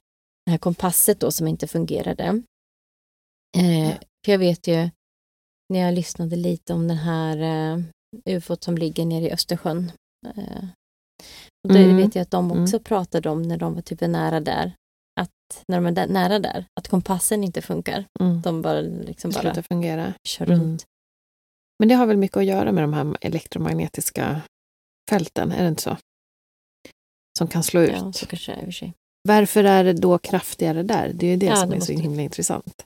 det 0.45 0.51
här 0.51 0.57
kompasset 0.57 1.19
då 1.19 1.31
som 1.31 1.47
inte 1.47 1.67
fungerade. 1.67 2.23
Eh, 3.57 3.93
för 4.25 4.31
jag 4.31 4.39
vet 4.39 4.67
ju 4.67 4.89
när 5.69 5.79
jag 5.79 5.93
lyssnade 5.93 6.35
lite 6.35 6.73
om 6.73 6.87
den 6.87 6.97
här 6.97 7.37
eh, 7.37 7.79
ufot 8.25 8.63
som 8.63 8.77
ligger 8.77 9.05
nere 9.05 9.23
i 9.25 9.31
Östersjön. 9.31 9.91
Och 11.65 11.73
det 11.73 11.83
Mm. 11.83 11.97
vet 11.97 12.15
jag 12.15 12.21
att 12.21 12.31
de 12.31 12.51
Mm. 12.51 12.63
också 12.63 12.79
pratade 12.79 13.29
om 13.29 13.41
när 13.41 13.57
de 13.57 13.73
var 13.73 13.81
typ 13.81 14.01
nära 14.01 14.39
där. 14.39 14.75
Att 15.19 15.63
när 15.67 15.77
de 15.77 15.85
är 15.85 15.91
där, 15.91 16.07
nära 16.07 16.39
där, 16.39 16.65
att 16.79 16.87
kompassen 16.87 17.43
inte 17.43 17.61
funkar. 17.61 18.05
Mm. 18.19 18.41
De 18.41 18.61
bara, 18.61 18.81
liksom 18.81 19.31
bara 19.31 19.41
Sluta 19.41 19.63
fungera. 19.63 20.13
kör 20.23 20.45
Mm. 20.45 20.59
runt. 20.59 20.85
Men 21.79 21.87
det 21.89 21.95
har 21.95 22.05
väl 22.05 22.17
mycket 22.17 22.37
att 22.37 22.45
göra 22.45 22.71
med 22.71 22.83
de 22.83 22.93
här 22.93 23.17
elektromagnetiska 23.21 24.41
fälten, 25.09 25.51
är 25.51 25.61
det 25.63 25.69
inte 25.69 25.81
så? 25.81 25.97
Som 27.37 27.47
kan 27.47 27.63
slå 27.63 27.81
ut. 27.81 27.91
Ja, 27.91 28.13
så 28.13 28.25
kanske 28.25 28.51
det 28.51 28.55
är 28.55 28.59
i 28.59 28.61
och 28.61 28.65
för 28.65 28.71
sig. 28.71 28.93
Varför 29.27 29.63
är 29.63 29.83
det 29.83 29.93
då 29.93 30.17
kraftigare 30.17 30.83
där? 30.83 31.11
Det 31.13 31.25
är 31.27 31.31
ju 31.31 31.37
det 31.37 31.45
Ja, 31.45 31.55
som 31.55 31.69
det 31.69 31.75
är 31.75 31.79
så 31.79 31.91
himla 31.93 32.21
intressant. 32.21 32.85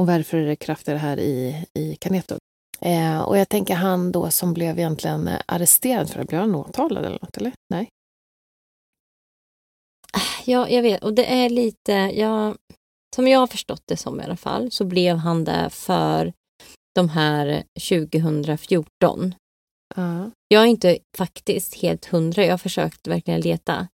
Och 0.00 0.06
varför 0.06 0.38
är 0.38 0.46
det 0.46 0.56
kraftigare 0.56 0.98
här 0.98 1.18
i, 1.20 1.64
i 1.74 1.96
Caneto? 1.96 2.38
Eh, 2.80 3.20
och 3.20 3.38
jag 3.38 3.48
tänker 3.48 3.74
han 3.74 4.12
då 4.12 4.30
som 4.30 4.54
blev 4.54 4.78
egentligen 4.78 5.28
eh, 5.28 5.40
arresterad 5.46 6.10
för 6.10 6.18
det, 6.18 6.24
blev 6.24 6.40
han 6.40 6.54
åtalad 6.54 7.04
eller 7.04 7.18
något? 7.22 7.36
Eller? 7.36 7.52
Nej? 7.70 7.88
Ah, 10.12 10.42
ja, 10.44 10.68
jag 10.68 10.82
vet. 10.82 11.04
Och 11.04 11.14
det 11.14 11.26
är 11.26 11.50
lite, 11.50 11.92
ja, 11.92 12.54
som 13.16 13.28
jag 13.28 13.38
har 13.38 13.46
förstått 13.46 13.82
det 13.84 13.96
som 13.96 14.20
i 14.20 14.24
alla 14.24 14.36
fall, 14.36 14.70
så 14.70 14.84
blev 14.84 15.16
han 15.16 15.44
det 15.44 15.70
för 15.70 16.32
de 16.94 17.08
här 17.08 17.64
2014. 17.88 19.34
Ja. 19.96 20.30
Jag 20.48 20.62
är 20.62 20.66
inte 20.66 20.98
faktiskt 21.16 21.74
helt 21.74 22.04
hundra, 22.04 22.44
jag 22.44 22.52
har 22.52 22.58
försökt 22.58 23.06
verkligen 23.06 23.40
leta, 23.40 23.88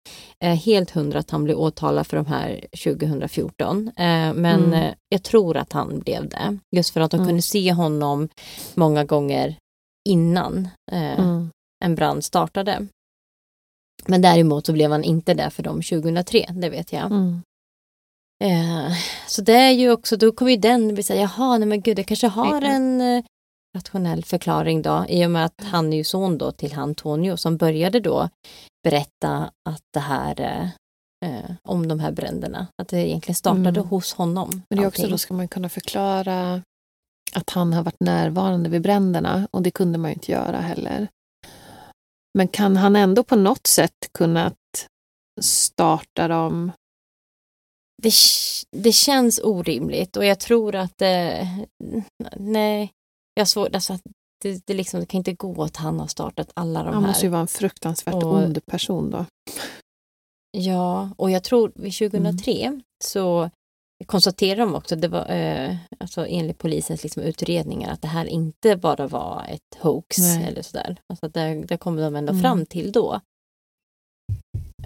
eh, 0.45 0.55
helt 0.55 0.91
hundra 0.91 1.19
att 1.19 1.31
han 1.31 1.45
blev 1.45 1.57
åtalad 1.59 2.07
för 2.07 2.17
de 2.17 2.27
här 2.27 2.67
2014. 2.85 3.89
Eh, 3.89 4.35
men 4.35 4.65
Mm. 4.65 4.73
eh, 4.73 4.95
jag 5.09 5.23
tror 5.23 5.57
att 5.57 5.73
han 5.73 6.01
blev 6.01 6.29
det. 6.29 6.59
Just 6.77 6.91
för 6.91 7.01
att 7.01 7.11
de 7.11 7.17
Mm. 7.17 7.29
kunde 7.29 7.43
se 7.43 7.73
honom 7.73 8.29
många 8.75 9.05
gånger 9.05 9.57
innan 10.09 10.69
eh, 10.93 11.19
Mm. 11.21 11.51
en 11.85 11.95
brand 11.95 12.25
startade. 12.25 12.87
Men 14.07 14.23
däremot 14.23 14.67
så 14.67 14.73
blev 14.73 14.91
han 14.91 15.05
inte 15.05 15.35
det 15.35 15.51
för 15.51 15.63
dem 15.63 15.83
2003, 15.83 16.47
det 16.53 16.71
vet 16.71 16.93
jag. 16.93 17.07
Mm. 17.07 17.43
Eh, 18.45 18.93
så 19.29 19.43
det 19.43 19.53
är 19.53 19.71
ju 19.71 19.91
också, 19.91 20.17
då 20.17 20.33
kommer 20.33 20.51
ju 20.51 20.57
den 20.57 20.95
bli 20.95 21.03
såhär, 21.03 21.21
jaha, 21.21 21.59
nej 21.59 21.69
men 21.69 21.81
gud, 21.81 21.99
jag 21.99 22.07
kanske 22.07 22.27
har 22.27 22.63
en 22.63 23.01
eh, 23.01 23.25
rationell 23.77 24.25
förklaring 24.25 24.83
då, 24.83 25.07
i 25.09 25.27
och 25.27 25.31
med 25.31 25.45
att 25.45 25.61
han 25.63 25.93
är 25.93 25.97
ju 25.97 26.05
son 26.05 26.39
då 26.39 26.53
till 26.53 26.79
Antonio 26.79 27.37
som 27.37 27.57
började 27.57 28.01
då 28.01 28.29
berätta 28.85 29.51
att 29.69 29.83
det 29.95 30.01
här 30.01 30.41
eh, 30.41 30.69
eh, 31.31 31.51
om 31.63 31.89
de 31.89 32.01
här 32.01 32.13
bränderna, 32.13 32.67
att 32.83 32.89
det 32.89 33.09
egentligen 33.09 33.35
startade 33.35 33.81
Mm. 33.81 33.89
hos 33.89 34.13
honom. 34.15 34.63
Men 34.71 34.79
det 34.79 34.85
är 34.85 34.89
också 34.89 35.07
då 35.07 35.19
ska 35.19 35.35
man 35.35 35.49
kunna 35.49 35.69
förklara 35.69 36.63
att 37.33 37.51
han 37.51 37.73
har 37.73 37.83
varit 37.83 38.01
närvarande 38.01 38.71
vid 38.71 38.83
bränderna 38.83 39.49
och 39.51 39.63
det 39.63 39.71
kunde 39.71 39.99
man 39.99 40.11
ju 40.11 40.15
inte 40.15 40.33
göra 40.33 40.61
heller. 40.61 41.09
Men 42.39 42.49
kan 42.49 42.77
han 42.77 42.97
ändå 42.97 43.25
på 43.25 43.37
något 43.37 43.67
sätt 43.67 44.09
kunnat 44.13 44.57
starta 45.41 46.29
dem? 46.29 46.73
det, 48.03 48.13
det 48.71 48.93
känns 48.93 49.41
orimligt 49.43 50.17
och 50.17 50.25
jag 50.25 50.41
tror 50.41 50.75
att 50.75 50.99
det, 50.99 51.49
nej, 52.37 52.93
jag 53.35 53.49
svårt, 53.49 53.75
alltså 53.75 53.93
att 53.93 54.03
det, 54.43 54.67
det, 54.67 54.75
liksom, 54.75 55.01
det 55.01 55.07
kan 55.07 55.19
inte 55.19 55.33
gå 55.33 55.63
att 55.63 55.77
han 55.77 56.01
har 56.01 56.07
startat 56.07 56.51
alla 56.55 56.83
de 56.83 56.95
Han 56.95 57.03
här. 57.03 57.11
måste 57.11 57.27
ju 57.27 57.31
vara 57.31 57.41
en 57.41 57.47
fruktansvärt 57.47 58.15
Och- 58.15 58.25
ond 58.35 58.67
person 58.67 59.11
då. 59.11 59.25
Ja, 60.59 61.11
och 61.17 61.31
jag 61.31 61.43
tror 61.45 61.73
vid 61.75 61.93
2003 61.95 62.53
Mm. 62.67 62.83
så 63.05 63.51
konstaterar 64.07 64.57
de 64.61 64.75
också, 64.75 64.97
det 64.97 65.09
var 65.09 65.31
eh, 65.31 65.77
alltså 66.01 66.27
enligt 66.27 66.59
polisens 66.59 67.03
liksom 67.03 67.23
utredningar, 67.23 67.93
att 67.93 68.03
det 68.03 68.09
här 68.09 68.25
inte 68.27 68.77
bara 68.77 69.07
var 69.07 69.45
ett 69.49 69.81
hoax 69.83 70.19
Nej. 70.19 70.45
eller 70.49 70.63
sådär. 70.63 70.97
Alltså 71.13 71.29
det, 71.29 71.55
det 71.69 71.77
kommer 71.77 72.03
de 72.03 72.17
ändå 72.17 72.31
Mm. 72.31 72.43
fram 72.43 72.67
till 72.67 72.93
då. 72.93 73.21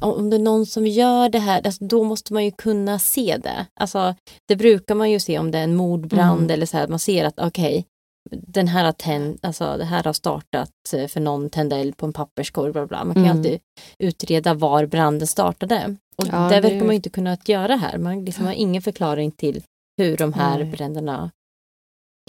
Om 0.01 0.31
det 0.31 0.37
är 0.37 0.41
någon 0.41 0.67
som 0.67 0.87
gör 0.87 1.29
det 1.29 1.39
här, 1.39 1.67
alltså 1.67 1.85
då 1.85 2.05
måste 2.05 2.33
man 2.33 2.45
ju 2.45 2.51
kunna 2.51 2.99
se 2.99 3.37
det. 3.43 3.67
Alltså, 3.81 4.15
det 4.49 4.57
brukar 4.57 4.95
man 4.95 5.11
ju 5.11 5.21
se 5.21 5.39
om 5.39 5.51
det 5.51 5.59
är 5.59 5.65
en 5.65 5.77
mordbrand 5.77 6.41
Mm. 6.41 6.51
eller 6.51 6.67
så 6.67 6.77
här, 6.77 6.89
man 6.89 6.99
ser 6.99 7.25
att 7.25 7.39
okej, 7.39 7.85
den 8.31 8.69
här 8.69 8.85
har 8.85 8.93
tänd, 8.93 9.39
alltså 9.43 9.77
det 9.77 9.85
här 9.85 10.05
har 10.05 10.13
startat 10.13 10.71
eh, 10.95 11.07
för 11.07 11.21
någon 11.21 11.51
tände 11.51 11.77
eld 11.77 11.97
på 11.97 12.07
en 12.07 12.13
papperskorg, 12.13 12.73
bla 12.73 12.87
bla. 12.87 13.05
Man 13.05 13.15
kan 13.15 13.25
Mm. 13.25 13.37
alltid 13.37 13.61
utreda 13.99 14.55
var 14.55 14.87
branden 14.87 15.27
startade. 15.27 15.97
Och 16.17 16.27
Ja, 16.33 16.49
det 16.49 16.61
verkar 16.61 16.85
man 16.85 16.95
inte 16.95 17.11
kunna 17.11 17.37
göra 17.45 17.77
här. 17.77 17.99
Man 17.99 18.25
liksom 18.25 18.45
har 18.47 18.53
ingen 18.53 18.83
förklaring 18.83 19.31
till 19.31 19.63
hur 19.99 20.17
de 20.17 20.33
här 20.33 20.59
Nej. 20.59 20.71
bränderna 20.71 21.31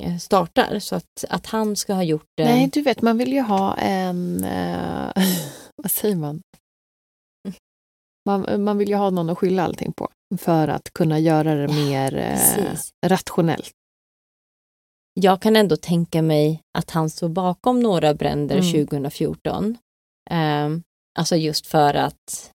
eh, 0.02 0.18
startar. 0.18 0.80
Så 0.80 0.96
att, 0.96 1.26
att 1.30 1.46
han 1.46 1.76
ska 1.76 1.94
ha 1.94 2.04
gjort 2.04 2.28
det. 2.38 2.46
Nej, 2.46 2.68
du 2.74 2.82
vet, 2.82 3.02
man 3.02 3.18
vill 3.18 3.34
ju 3.34 3.42
ha 3.42 3.76
en... 3.76 4.44
Eh, 4.44 5.12
vad 5.84 5.92
säger 5.92 6.16
man? 6.16 6.42
man? 8.26 8.64
Man 8.64 8.78
vill 8.78 8.90
ju 8.90 8.96
ha 8.96 9.10
någon 9.10 9.30
att 9.30 9.38
skylla 9.38 9.64
allting 9.64 9.94
på 9.94 10.10
för 10.38 10.68
att 10.68 10.94
kunna 10.94 11.20
göra 11.20 11.56
det 11.56 11.68
mer 11.68 12.16
eh, 12.18 12.76
rationellt. 13.06 13.72
Jag 15.20 15.42
kan 15.42 15.56
ändå 15.56 15.76
tänka 15.78 16.22
mig 16.22 16.62
att 16.78 16.92
han 16.92 17.10
stod 17.10 17.32
bakom 17.32 17.80
några 17.80 18.14
bränder 18.14 18.56
Mm. 18.58 18.72
2014. 18.72 19.78
Ehm, 20.30 20.84
alltså 21.20 21.36
just 21.36 21.68
för 21.68 21.94
att 21.94 22.52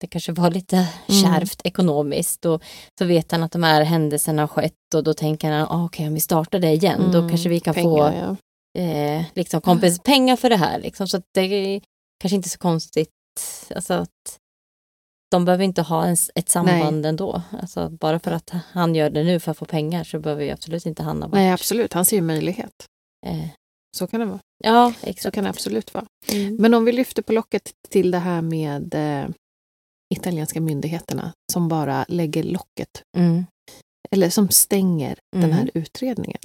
det 0.00 0.06
kanske 0.06 0.32
var 0.32 0.50
lite 0.50 0.76
Mm. 0.76 1.22
kärvt 1.22 1.60
ekonomiskt 1.64 2.44
och 2.44 2.62
så 2.98 3.04
vet 3.04 3.32
han 3.32 3.42
att 3.42 3.52
de 3.52 3.62
här 3.62 3.82
händelserna 3.82 4.42
har 4.42 4.46
skett 4.48 4.94
och 4.94 5.04
då 5.04 5.14
tänker 5.14 5.50
han, 5.52 5.66
ah, 5.70 5.84
okej 5.84 6.06
om 6.08 6.14
vi 6.14 6.20
startar 6.20 6.58
det 6.58 6.70
igen 6.72 7.10
då 7.12 7.18
Mm, 7.18 7.28
kanske 7.30 7.48
vi 7.48 7.60
kan 7.60 7.74
pengar, 7.74 8.10
få 8.12 8.36
ja. 8.78 8.82
eh, 8.82 9.24
liksom 9.34 9.60
kompens- 9.60 10.00
pengar 10.04 10.36
för 10.36 10.50
det 10.50 10.56
här. 10.56 10.78
Liksom. 10.80 11.08
Så 11.08 11.16
att 11.16 11.24
det 11.34 11.40
är 11.40 11.80
kanske 12.20 12.36
inte 12.36 12.48
så 12.48 12.58
konstigt. 12.58 13.10
Alltså 13.74 13.94
att 13.94 14.38
de 15.36 15.44
behöver 15.44 15.64
inte 15.64 15.82
ha 15.82 16.04
ens 16.04 16.30
ett 16.34 16.48
samband 16.48 17.06
ändå. 17.06 17.42
Alltså, 17.60 17.88
bara 17.90 18.18
för 18.18 18.30
att 18.30 18.50
han 18.50 18.94
gör 18.94 19.10
det 19.10 19.24
nu 19.24 19.40
för 19.40 19.50
att 19.50 19.58
få 19.58 19.64
pengar 19.64 20.04
så 20.04 20.18
behöver 20.20 20.44
ju 20.44 20.50
absolut 20.50 20.86
inte 20.86 21.02
han 21.02 21.22
ha 21.22 21.28
varit. 21.28 21.34
Nej, 21.34 21.52
absolut. 21.52 21.92
Han 21.92 22.04
ser 22.04 22.16
ju 22.16 22.22
möjlighet. 22.22 22.72
Eh, 23.26 23.48
Så 23.96 24.06
kan 24.06 24.20
det 24.20 24.26
vara. 24.26 24.40
ja, 24.64 24.92
Så 25.00 25.06
exakt. 25.06 25.34
kan 25.34 25.44
det 25.44 25.50
absolut 25.50 25.94
vara. 25.94 26.06
Mm. 26.32 26.56
Men 26.56 26.74
om 26.74 26.84
vi 26.84 26.92
lyfter 26.92 27.22
på 27.22 27.32
locket 27.32 27.70
till 27.88 28.10
det 28.10 28.18
här 28.18 28.42
med 28.42 28.94
eh, 28.94 29.28
italienska 30.14 30.60
myndigheterna 30.60 31.32
som 31.52 31.68
bara 31.68 32.04
lägger 32.08 32.42
locket 32.42 33.02
Mm. 33.16 33.44
eller 34.10 34.30
som 34.30 34.48
stänger 34.48 35.18
den 35.32 35.44
Mm. 35.44 35.56
här 35.56 35.70
utredningen. 35.74 36.40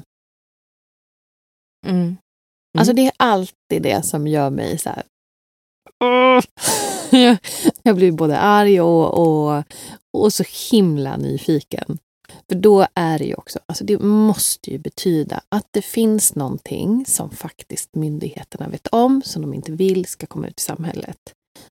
Mm. 1.87 2.17
Alltså 2.77 2.93
det 2.93 3.05
är 3.05 3.11
alltid 3.19 3.81
det 3.81 4.05
som 4.05 4.27
gör 4.27 4.49
mig 4.49 4.77
så 4.77 4.89
här... 4.89 5.03
Jag- 7.11 7.37
Jag 7.83 7.95
blir 7.95 8.11
både 8.11 8.37
arg 8.39 8.81
och, 8.81 9.13
och, 9.57 9.63
och 10.13 10.33
så 10.33 10.43
himla 10.71 11.17
nyfiken. 11.17 11.97
För 12.49 12.55
då 12.55 12.87
är 12.95 13.19
det 13.19 13.25
ju 13.25 13.35
också, 13.35 13.59
alltså 13.65 13.83
det 13.83 13.99
måste 13.99 14.71
ju 14.71 14.77
betyda 14.77 15.41
att 15.49 15.67
det 15.71 15.81
finns 15.81 16.35
någonting 16.35 17.05
som 17.07 17.29
faktiskt 17.29 17.95
myndigheterna 17.95 18.67
vet 18.67 18.87
om, 18.87 19.21
som 19.25 19.41
de 19.41 19.53
inte 19.53 19.71
vill 19.71 20.05
ska 20.05 20.27
komma 20.27 20.47
ut 20.47 20.59
i 20.59 20.63
samhället. 20.63 21.17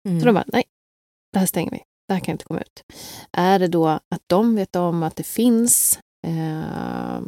Mm. 0.07 0.19
Så 0.19 0.25
de 0.25 0.34
bara, 0.36 0.43
nej, 0.47 0.63
det 1.34 1.39
här 1.39 1.45
stänger 1.45 1.71
vi. 1.71 1.84
Det 2.07 2.13
här 2.13 2.21
kan 2.21 2.32
inte 2.32 2.45
komma 2.45 2.59
ut. 2.61 2.84
Är 3.32 3.59
det 3.59 3.67
då 3.67 3.88
att 3.88 4.21
de 4.28 4.55
vet 4.55 4.75
om 4.75 5.03
att 5.03 5.15
det 5.15 5.23
finns 5.23 5.99
eh, 6.28 7.21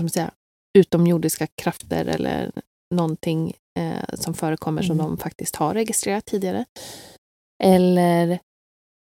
man 0.00 0.10
säga, 0.10 0.30
utomjordiska 0.78 1.46
krafter 1.46 2.04
eller 2.04 2.52
någonting 2.92 3.54
eh, 3.78 4.14
som 4.14 4.34
förekommer 4.34 4.82
som 4.82 5.00
Mm. 5.00 5.06
de 5.10 5.18
faktiskt 5.18 5.56
har 5.56 5.74
registrerat 5.74 6.24
tidigare? 6.24 6.64
Eller 7.64 8.38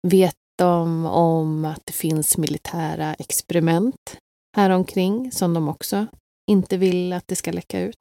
vet 0.07 0.35
de 0.57 1.05
om 1.05 1.65
att 1.65 1.81
det 1.85 1.93
finns 1.93 2.37
militära 2.37 3.13
experiment 3.13 4.17
här 4.57 4.69
omkring 4.69 5.31
som 5.31 5.53
de 5.53 5.67
också 5.69 6.07
inte 6.51 6.77
vill 6.77 7.13
att 7.13 7.27
det 7.27 7.35
ska 7.35 7.51
läcka 7.51 7.79
ut? 7.79 7.95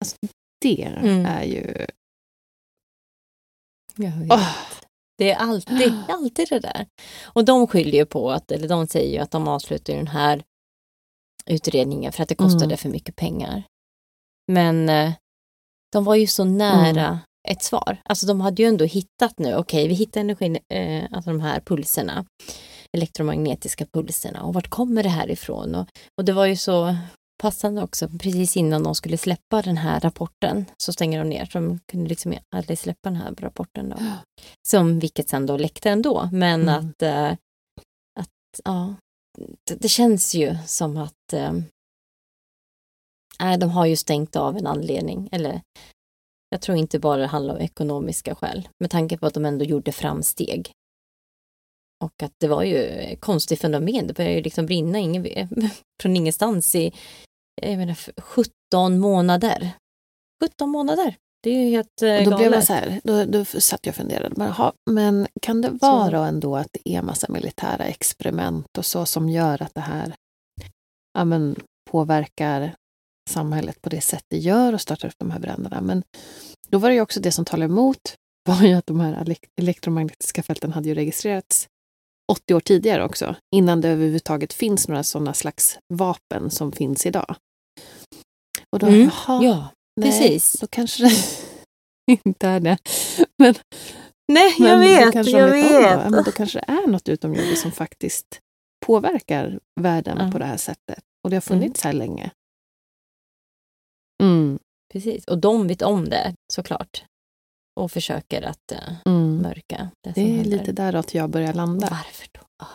Alltså, 0.00 0.16
det 0.60 0.82
Mm. 0.84 1.26
är 1.26 1.42
ju... 1.44 1.86
Åh, 4.30 4.56
Det 5.18 5.30
är 5.30 5.36
alltid, 5.36 5.92
alltid 6.08 6.48
det 6.48 6.58
där. 6.60 6.86
Och 7.22 7.44
de 7.44 7.66
skyller 7.66 7.98
ju 7.98 8.06
på 8.06 8.30
att, 8.30 8.50
eller 8.52 8.68
de 8.68 8.86
säger 8.86 9.12
ju 9.12 9.18
att 9.18 9.30
de 9.30 9.48
avslutar 9.48 9.94
den 9.94 10.06
här 10.06 10.42
utredningen 11.46 12.12
för 12.12 12.22
att 12.22 12.28
det 12.28 12.34
kostade 12.34 12.64
Mm. 12.64 12.76
för 12.78 12.88
mycket 12.88 13.16
pengar. 13.16 13.62
Men 14.52 14.88
eh, 14.88 15.12
de 15.92 16.04
var 16.04 16.14
ju 16.14 16.26
så 16.26 16.44
nära 16.44 17.20
ett 17.48 17.62
svar. 17.62 17.96
Alltså 18.04 18.26
de 18.26 18.40
hade 18.40 18.62
ju 18.62 18.68
ändå 18.68 18.84
hittat 18.84 19.38
nu, 19.38 19.56
okej 19.56 19.88
vi 19.88 19.94
hittar 19.94 20.20
energin, 20.20 20.58
eh, 20.74 21.04
alltså 21.10 21.30
de 21.30 21.40
här 21.40 21.60
pulserna, 21.60 22.24
elektromagnetiska 22.96 23.86
pulserna 23.86 24.42
och 24.42 24.54
vart 24.54 24.68
kommer 24.68 25.02
det 25.02 25.08
här 25.08 25.30
ifrån? 25.30 25.74
Och, 25.74 25.86
och 26.18 26.24
det 26.24 26.32
var 26.32 26.46
ju 26.46 26.56
så 26.56 26.96
passande 27.42 27.82
också, 27.82 28.08
precis 28.08 28.56
innan 28.56 28.82
de 28.82 28.94
skulle 28.94 29.18
släppa 29.18 29.62
den 29.62 29.76
här 29.76 30.00
rapporten 30.00 30.64
så 30.76 30.92
stänger 30.92 31.18
de 31.18 31.28
ner, 31.28 31.44
så 31.46 31.58
de 31.58 31.80
kunde 31.92 32.08
liksom 32.08 32.34
aldrig 32.56 32.78
släppa 32.78 33.10
den 33.10 33.16
här 33.16 33.34
rapporten 33.38 33.88
då. 33.88 33.96
Som 34.68 34.98
vilket 34.98 35.28
sen 35.28 35.46
då 35.46 35.56
läckte 35.56 35.90
ändå, 35.90 36.28
men 36.32 36.62
Mm. 36.62 36.74
att, 36.74 37.02
eh, 37.02 37.30
att 38.20 38.60
ja, 38.64 38.94
det, 39.68 39.74
det 39.74 39.88
känns 39.88 40.34
ju 40.34 40.56
som 40.66 40.96
att 40.96 41.32
eh, 41.32 41.52
nej, 43.42 43.58
de 43.58 43.70
har 43.70 43.86
ju 43.86 43.96
stängt 43.96 44.36
av 44.36 44.56
en 44.56 44.66
anledning, 44.66 45.28
eller 45.32 45.60
jag 46.48 46.60
tror 46.60 46.78
inte 46.78 46.98
bara 46.98 47.20
det 47.20 47.26
handlar 47.26 47.54
om 47.54 47.60
ekonomiska 47.60 48.34
skäl, 48.34 48.68
med 48.80 48.90
tanke 48.90 49.18
på 49.18 49.26
att 49.26 49.34
de 49.34 49.44
ändå 49.44 49.64
gjorde 49.64 49.92
framsteg. 49.92 50.70
Och 52.04 52.22
att 52.22 52.32
det 52.40 52.48
var 52.48 52.62
ju 52.62 52.84
ett 52.84 53.20
konstigt 53.20 53.60
fenomen, 53.60 54.06
det 54.06 54.14
började 54.14 54.36
ju 54.36 54.42
liksom 54.42 54.66
brinna 54.66 54.98
ingen, 54.98 55.26
från 56.02 56.16
ingenstans 56.16 56.74
i 56.74 56.92
jag 57.62 57.78
menar, 57.78 58.20
17 58.20 58.98
månader. 58.98 59.70
17 60.44 60.70
månader! 60.70 61.16
Det 61.42 61.50
är 61.50 61.64
ju 61.64 61.70
helt 61.70 62.02
eh, 62.02 62.16
Och 62.16 62.24
då 62.24 62.36
blev 62.36 62.50
galet. 62.50 62.54
jag 62.54 62.64
så 62.64 62.72
här, 62.72 63.00
då, 63.04 63.24
då 63.24 63.44
satt 63.44 63.86
jag 63.86 63.92
och 63.92 63.96
funderade, 63.96 64.34
men, 64.36 64.52
ha, 64.52 64.72
men 64.90 65.26
kan 65.42 65.60
det 65.60 65.70
vara 65.70 66.26
ändå 66.26 66.56
att 66.56 66.68
det 66.72 66.94
är 66.94 67.02
massa 67.02 67.32
militära 67.32 67.84
experiment 67.84 68.78
och 68.78 68.86
så 68.86 69.06
som 69.06 69.28
gör 69.28 69.62
att 69.62 69.74
det 69.74 69.80
här 69.80 70.14
ja, 71.18 71.24
men, 71.24 71.56
påverkar 71.90 72.74
samhället 73.30 73.82
på 73.82 73.88
det 73.90 74.00
sätt 74.00 74.24
det 74.28 74.38
gör 74.38 74.72
och 74.72 74.80
startar 74.80 75.08
upp 75.08 75.18
de 75.18 75.30
här 75.30 75.38
bränderna. 75.38 75.80
Men 75.80 76.02
då 76.68 76.78
var 76.78 76.88
det 76.88 76.94
ju 76.94 77.00
också 77.00 77.20
det 77.20 77.32
som 77.32 77.44
talar 77.44 77.66
emot 77.66 78.14
var 78.48 78.62
ju 78.62 78.74
att 78.74 78.86
de 78.86 79.00
här 79.00 79.36
elektromagnetiska 79.60 80.42
fälten 80.42 80.72
hade 80.72 80.88
ju 80.88 80.94
registrerats 80.94 81.68
80 82.32 82.54
år 82.54 82.60
tidigare 82.60 83.04
också, 83.04 83.36
innan 83.54 83.80
det 83.80 83.88
överhuvudtaget 83.88 84.52
finns 84.52 84.88
några 84.88 85.02
sådana 85.02 85.34
slags 85.34 85.78
vapen 85.94 86.50
som 86.50 86.72
finns 86.72 87.06
idag. 87.06 87.36
Och 88.72 88.78
då, 88.78 88.86
Mm, 88.86 89.00
jaha, 89.00 89.44
ja, 89.44 89.68
nej, 90.00 90.10
precis. 90.10 90.52
Då 90.60 90.66
kanske 90.66 91.02
det 91.04 91.12
inte 92.26 92.48
är 92.48 92.60
det. 92.60 92.78
Men, 93.38 93.54
Nej, 94.32 94.54
men 94.58 94.68
jag 94.68 94.78
då 94.78 95.12
vet, 95.12 95.14
jag 95.14 95.48
Då. 95.48 95.52
Vet. 95.52 96.10
Men 96.10 96.24
då 96.24 96.32
kanske 96.32 96.58
det 96.58 96.72
är 96.72 96.86
något 96.86 97.08
utomjordiskt 97.08 97.62
som 97.62 97.72
faktiskt 97.72 98.38
påverkar 98.86 99.60
världen 99.80 100.18
Ja. 100.20 100.32
på 100.32 100.38
det 100.38 100.44
här 100.44 100.56
sättet. 100.56 101.00
Och 101.24 101.30
det 101.30 101.36
har 101.36 101.40
funnits 101.40 101.84
här 101.84 101.92
länge. 101.92 102.30
Mm, 104.22 104.58
Precis, 104.92 105.24
och 105.24 105.38
de 105.38 105.68
vet 105.68 105.82
om 105.82 106.08
det 106.08 106.34
såklart. 106.52 107.04
Och 107.80 107.92
försöker 107.92 108.42
att 108.42 108.72
uh, 108.72 108.94
mm. 109.06 109.42
mörka 109.42 109.90
det, 110.04 110.12
Det 110.14 110.20
är 110.20 110.26
händer. 110.26 110.44
lite 110.44 110.72
däråt 110.72 111.14
jag 111.14 111.30
börjar 111.30 111.52
landa. 111.52 111.88
Varför 111.90 112.28
då? 112.32 112.66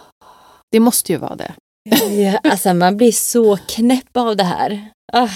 Det 0.72 0.80
måste 0.80 1.12
ju 1.12 1.18
vara 1.18 1.36
det. 1.36 1.54
Ja, 2.10 2.38
alltså 2.43 2.74
man 2.74 2.98
blir 2.98 3.12
så 3.12 3.58
knäpp 3.58 4.18
av 4.18 4.36
det 4.36 4.43
här. 4.43 4.89
Ah. 5.14 5.30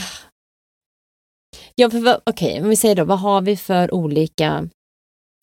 Ja, 1.76 1.90
okej, 2.26 2.62
om 2.62 2.70
vi 2.70 2.76
säger 2.76 2.96
då, 2.96 3.04
vad 3.06 3.20
har 3.20 3.42
vi 3.42 3.58
för 3.58 3.94
olika... 3.94 4.70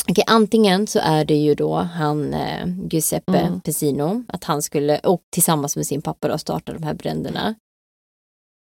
Okej, 0.09 0.25
antingen 0.27 0.87
så 0.87 0.99
är 0.99 1.25
det 1.25 1.37
ju 1.37 1.55
då 1.55 1.75
han 1.77 2.35
eh, 2.35 2.67
Giuseppe 2.91 3.39
Mm. 3.39 3.61
Pesino, 3.61 4.25
att 4.29 4.45
han 4.45 4.63
skulle, 4.63 4.99
och 4.99 5.23
tillsammans 5.33 5.77
med 5.77 5.87
sin 5.87 6.03
pappa 6.03 6.29
då, 6.29 6.39
starta 6.39 6.73
de 6.73 6.83
här 6.83 6.95
bränderna. 6.95 7.55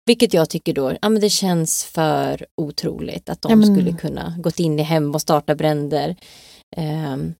Vilket 0.05 0.33
jag 0.33 0.49
tycker 0.49 0.73
då, 0.73 0.97
ja 1.01 1.09
men 1.09 1.21
det 1.21 1.29
känns 1.29 1.83
för 1.85 2.45
otroligt 2.61 3.29
att 3.29 3.41
de 3.41 3.59
men- 3.59 3.75
skulle 3.75 3.91
kunna 3.93 4.35
gått 4.39 4.59
in 4.59 4.79
i 4.79 4.83
hem 4.83 5.15
och 5.15 5.21
starta 5.21 5.55
bränder. 5.55 6.15
Ehm, 6.75 7.33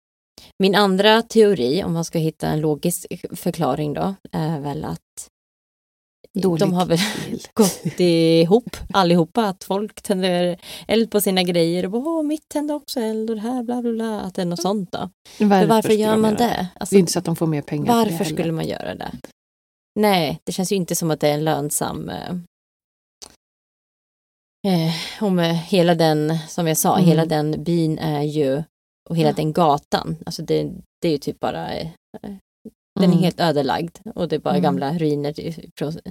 min 0.59 0.75
andra 0.75 1.21
teori, 1.21 1.83
om 1.83 1.93
man 1.93 2.05
ska 2.05 2.19
hitta 2.19 2.47
en 2.47 2.61
logisk 2.61 3.05
förklaring 3.31 3.93
då, 3.93 4.15
är 4.31 4.59
väl 4.59 4.85
att 4.85 4.99
Dålig 6.39 6.59
de 6.59 6.73
har 6.73 6.85
väl 6.85 6.99
gått 7.53 7.99
ihop 7.99 8.77
allihopa, 8.93 9.45
att 9.45 9.63
folk 9.63 10.01
tänder 10.01 10.57
eld 10.87 11.11
på 11.11 11.21
sina 11.21 11.43
grejer 11.43 11.85
och 11.85 11.91
bara, 11.91 12.01
åh, 12.01 12.23
mitt 12.23 12.49
tände 12.49 12.73
också 12.73 12.99
eld 12.99 13.29
och 13.29 13.35
det 13.35 13.41
här, 13.41 13.63
bla 13.63 13.81
bla 13.81 13.91
bla, 13.91 14.21
att 14.21 14.35
det 14.35 14.41
är 14.41 14.45
något 14.45 14.61
sånt 14.61 14.91
då. 14.91 15.09
Varför, 15.39 15.67
varför 15.67 15.93
gör 15.93 16.17
man 16.17 16.31
göra 16.31 16.37
det? 16.47 16.69
Det 16.73 16.79
Alltså, 16.79 16.95
är 16.95 16.99
inte 16.99 17.11
så 17.11 17.19
att 17.19 17.25
de 17.25 17.35
får 17.35 17.47
mer 17.47 17.61
pengar 17.61 17.85
för 17.93 18.05
det 18.05 18.11
varför 18.11 18.25
skulle 18.25 18.51
man 18.51 18.67
göra 18.67 18.95
det? 18.95 19.11
Nej, 19.99 20.39
det 20.43 20.51
känns 20.51 20.71
ju 20.71 20.75
inte 20.75 20.95
som 20.95 21.11
att 21.11 21.19
det 21.19 21.29
är 21.29 21.33
en 21.33 21.43
lönsam 21.43 22.09
eh, 22.09 22.35
eh, 24.65 24.93
om 25.23 25.39
hela 25.67 25.95
den, 25.95 26.37
som 26.47 26.67
jag 26.67 26.77
sa, 26.77 26.95
Mm. 26.97 27.05
hela 27.09 27.25
den 27.25 27.63
byn 27.63 27.99
är 27.99 28.21
ju, 28.21 28.63
och 29.09 29.17
hela 29.17 29.29
Ja. 29.29 29.33
den 29.35 29.53
gatan, 29.53 30.17
alltså 30.25 30.41
det, 30.41 30.71
det 31.01 31.07
är 31.07 31.11
ju 31.11 31.17
typ 31.17 31.39
bara, 31.39 31.73
eh, 31.73 31.87
den 32.99 33.03
är 33.09 33.13
Mm. 33.13 33.17
helt 33.19 33.39
ödelagd 33.39 33.97
och 34.15 34.27
det 34.27 34.35
är 34.35 34.39
bara 34.39 34.53
Mm. 34.55 34.63
gamla 34.63 34.97
ruiner, 34.97 35.33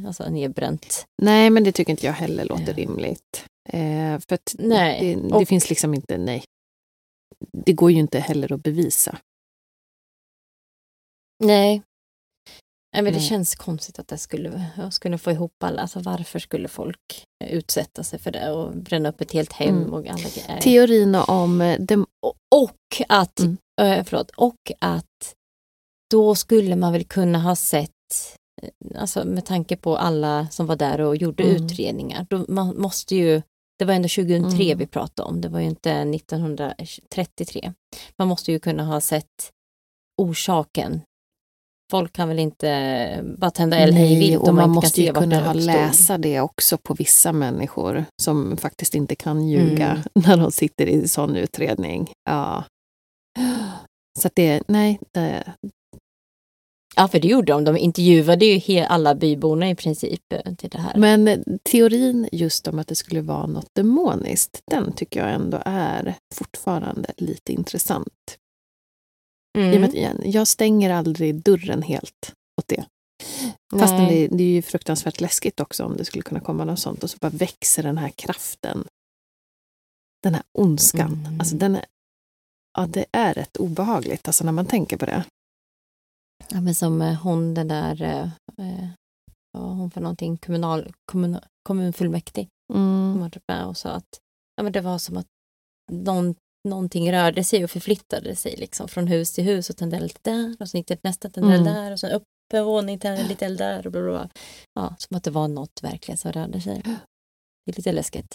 alltså 0.06 0.28
nedbränt. 0.28 1.06
Nej, 1.22 1.50
men 1.50 1.64
det 1.64 1.72
tycker 1.72 1.90
inte 1.90 2.06
jag 2.06 2.12
heller 2.12 2.44
låter 2.44 2.66
Ja. 2.68 2.72
rimligt. 2.76 3.46
Eh, 3.68 4.18
för 4.28 4.34
att 4.34 4.54
Nej, 4.58 5.14
det, 5.14 5.28
det 5.28 5.34
och- 5.34 5.48
finns 5.48 5.68
liksom 5.68 5.94
inte, 5.94 6.18
nej. 6.18 6.44
Det 7.52 7.72
går 7.72 7.90
ju 7.90 7.98
inte 7.98 8.18
heller 8.18 8.52
att 8.52 8.62
bevisa. 8.62 9.18
Nej. 11.44 11.82
Nej, 12.94 13.02
men 13.02 13.12
det 13.12 13.18
Nej. 13.18 13.28
känns 13.28 13.54
konstigt 13.54 13.98
att 13.98 14.08
det 14.08 14.18
skulle, 14.18 14.64
jag 14.76 14.92
skulle 14.92 15.18
få 15.18 15.30
ihop 15.30 15.62
alla. 15.64 15.82
Alltså 15.82 16.00
varför 16.00 16.38
skulle 16.38 16.68
folk 16.68 17.24
utsätta 17.44 18.02
sig 18.04 18.18
för 18.18 18.30
det 18.30 18.50
och 18.50 18.76
bränna 18.76 19.08
upp 19.08 19.20
ett 19.20 19.32
helt 19.32 19.52
hem 19.52 19.76
Mm. 19.78 19.92
och 19.92 20.06
alla 20.06 20.28
grejer. 20.34 20.60
Teorin 20.60 21.14
om 21.14 21.60
eh, 21.60 21.80
dem, 21.80 22.06
Och 22.54 22.76
att, 23.08 23.40
Mm. 23.40 23.56
eh, 23.80 24.04
förlåt, 24.04 24.30
och 24.30 24.72
att 24.80 25.34
då 26.10 26.34
skulle 26.34 26.76
man 26.76 26.92
väl 26.92 27.04
kunna 27.04 27.38
ha 27.38 27.56
sett, 27.56 27.90
eh, 28.62 29.00
alltså 29.00 29.24
med 29.24 29.44
tanke 29.46 29.76
på 29.76 29.96
alla 29.96 30.48
som 30.50 30.66
var 30.66 30.76
där 30.76 31.00
och 31.00 31.16
gjorde 31.16 31.42
Mm. 31.42 31.64
utredningar, 31.64 32.26
då 32.30 32.44
man 32.48 32.76
måste 32.80 33.16
ju, 33.16 33.42
det 33.78 33.84
var 33.84 33.94
ändå 33.94 34.08
2003 34.08 34.64
Mm. 34.64 34.78
vi 34.78 34.86
pratade 34.86 35.28
om, 35.28 35.40
det 35.40 35.48
var 35.48 35.60
ju 35.60 35.66
inte 35.66 36.04
1933. 36.04 37.72
Man 38.18 38.28
måste 38.28 38.52
ju 38.52 38.58
kunna 38.58 38.84
ha 38.84 39.00
sett 39.00 39.50
orsaken. 40.22 41.00
Folk 41.90 42.12
kan 42.12 42.28
väl 42.28 42.38
inte 42.38 43.24
bara 43.38 43.50
tända 43.50 43.76
eld 43.76 43.94
hej 43.94 44.18
vilt 44.18 44.42
och 44.42 44.54
man 44.54 44.64
kan 44.64 44.70
måste 44.70 45.02
ju 45.02 45.12
kunna 45.12 45.52
läsa 45.52 46.18
det 46.18 46.40
också 46.40 46.78
på 46.78 46.94
vissa 46.94 47.32
människor 47.32 48.04
som 48.22 48.56
faktiskt 48.56 48.94
inte 48.94 49.14
kan 49.14 49.48
ljuga 49.48 49.90
Mm. 49.90 50.02
när 50.14 50.36
de 50.36 50.52
sitter 50.52 50.86
i 50.86 51.08
sån 51.08 51.36
utredning. 51.36 52.12
Ja. 52.30 52.64
Så 54.18 54.26
att 54.26 54.34
det, 54.36 54.62
nej, 54.68 55.00
det, 55.12 55.44
Ja, 56.96 57.08
för 57.08 57.20
det 57.20 57.28
gjorde 57.28 57.52
de. 57.52 57.64
De 57.64 57.76
intervjuade 57.76 58.46
ju 58.46 58.80
alla 58.80 59.14
byborna 59.14 59.70
i 59.70 59.74
princip 59.74 60.32
eh, 60.32 60.54
till 60.54 60.70
det 60.70 60.78
här. 60.78 60.96
Men 60.96 61.28
eh, 61.28 61.38
teorin 61.62 62.28
just 62.32 62.68
om 62.68 62.78
att 62.78 62.88
det 62.88 62.94
skulle 62.94 63.20
vara 63.20 63.46
något 63.46 63.68
demoniskt, 63.76 64.62
den 64.70 64.92
tycker 64.92 65.20
jag 65.20 65.32
ändå 65.32 65.62
är 65.64 66.14
fortfarande 66.34 67.12
lite 67.16 67.52
intressant. 67.52 68.38
Mm. 69.58 69.84
igen, 69.84 70.20
jag 70.24 70.48
stänger 70.48 70.90
aldrig 70.90 71.34
dörren 71.42 71.82
helt 71.82 72.34
åt 72.60 72.68
det. 72.68 72.84
Nej. 73.72 74.28
det, 74.28 74.36
det 74.36 74.44
är 74.44 74.48
ju 74.48 74.62
fruktansvärt 74.62 75.20
läskigt 75.20 75.60
också 75.60 75.84
om 75.84 75.96
det 75.96 76.04
skulle 76.04 76.22
kunna 76.22 76.40
komma 76.40 76.64
något 76.64 76.78
sånt 76.78 77.02
och 77.02 77.10
så 77.10 77.18
bara 77.20 77.30
växer 77.30 77.82
den 77.82 77.98
här 77.98 78.08
kraften. 78.08 78.84
Den 80.22 80.34
här 80.34 80.42
ondskan. 80.58 81.12
Mm. 81.26 81.40
Alltså 81.40 81.56
den 81.56 81.76
är, 81.76 81.84
ja, 82.78 82.86
det 82.86 83.06
är 83.12 83.34
rätt 83.34 83.56
obehagligt 83.56 84.28
alltså 84.28 84.44
när 84.44 84.52
man 84.52 84.66
tänker 84.66 84.96
på 84.96 85.06
det. 85.06 85.24
Ja, 86.48 86.60
men 86.60 86.74
som 86.74 87.02
eh, 87.02 87.14
hon 87.14 87.54
den 87.54 87.68
där, 87.68 88.02
eh, 88.02 88.28
eh, 88.66 88.88
hon 89.58 89.90
för 89.90 90.00
någonting, 90.00 90.36
kommunal, 90.36 90.92
kommun, 91.04 91.38
kommunfullmäktig, 91.62 92.48
Mm. 92.72 93.12
som 93.12 93.20
var 93.20 93.30
med 93.54 93.66
och 93.66 93.76
sa 93.76 93.90
att 93.90 94.20
ja, 94.56 94.62
men 94.62 94.72
det 94.72 94.80
var 94.80 94.98
som 94.98 95.16
att 95.16 95.26
någon, 95.92 96.34
någonting 96.64 97.12
rörde 97.12 97.44
sig 97.44 97.64
och 97.64 97.70
förflyttade 97.70 98.36
sig 98.36 98.56
liksom 98.56 98.88
från 98.88 99.06
hus 99.06 99.32
till 99.32 99.44
hus 99.44 99.70
och 99.70 99.76
tände 99.76 99.96
eld 99.96 100.18
där 100.22 100.56
och 100.60 100.68
så 100.68 100.76
gick 100.76 100.86
det 100.88 100.96
till 100.96 101.08
nästa 101.08 101.30
tände 101.30 101.54
eld 101.54 101.66
Mm. 101.66 101.74
där 101.74 101.92
och 101.92 102.00
sen 102.00 102.10
upp 102.12 102.22
en 102.54 102.64
våning 102.64 102.98
tände 102.98 103.28
lite 103.28 103.46
eld 103.46 103.58
där 103.58 103.86
och 103.86 103.92
bla, 103.92 104.00
bla, 104.02 104.10
bla. 104.10 104.28
Ja, 104.74 104.94
som 104.98 105.16
att 105.16 105.24
det 105.24 105.30
var 105.30 105.48
något 105.48 105.82
verkligen 105.82 106.18
som 106.18 106.32
rörde 106.32 106.60
sig. 106.60 106.82
Det 107.66 107.72
är 107.72 107.76
lite 107.76 107.92
läskigt. 107.92 108.34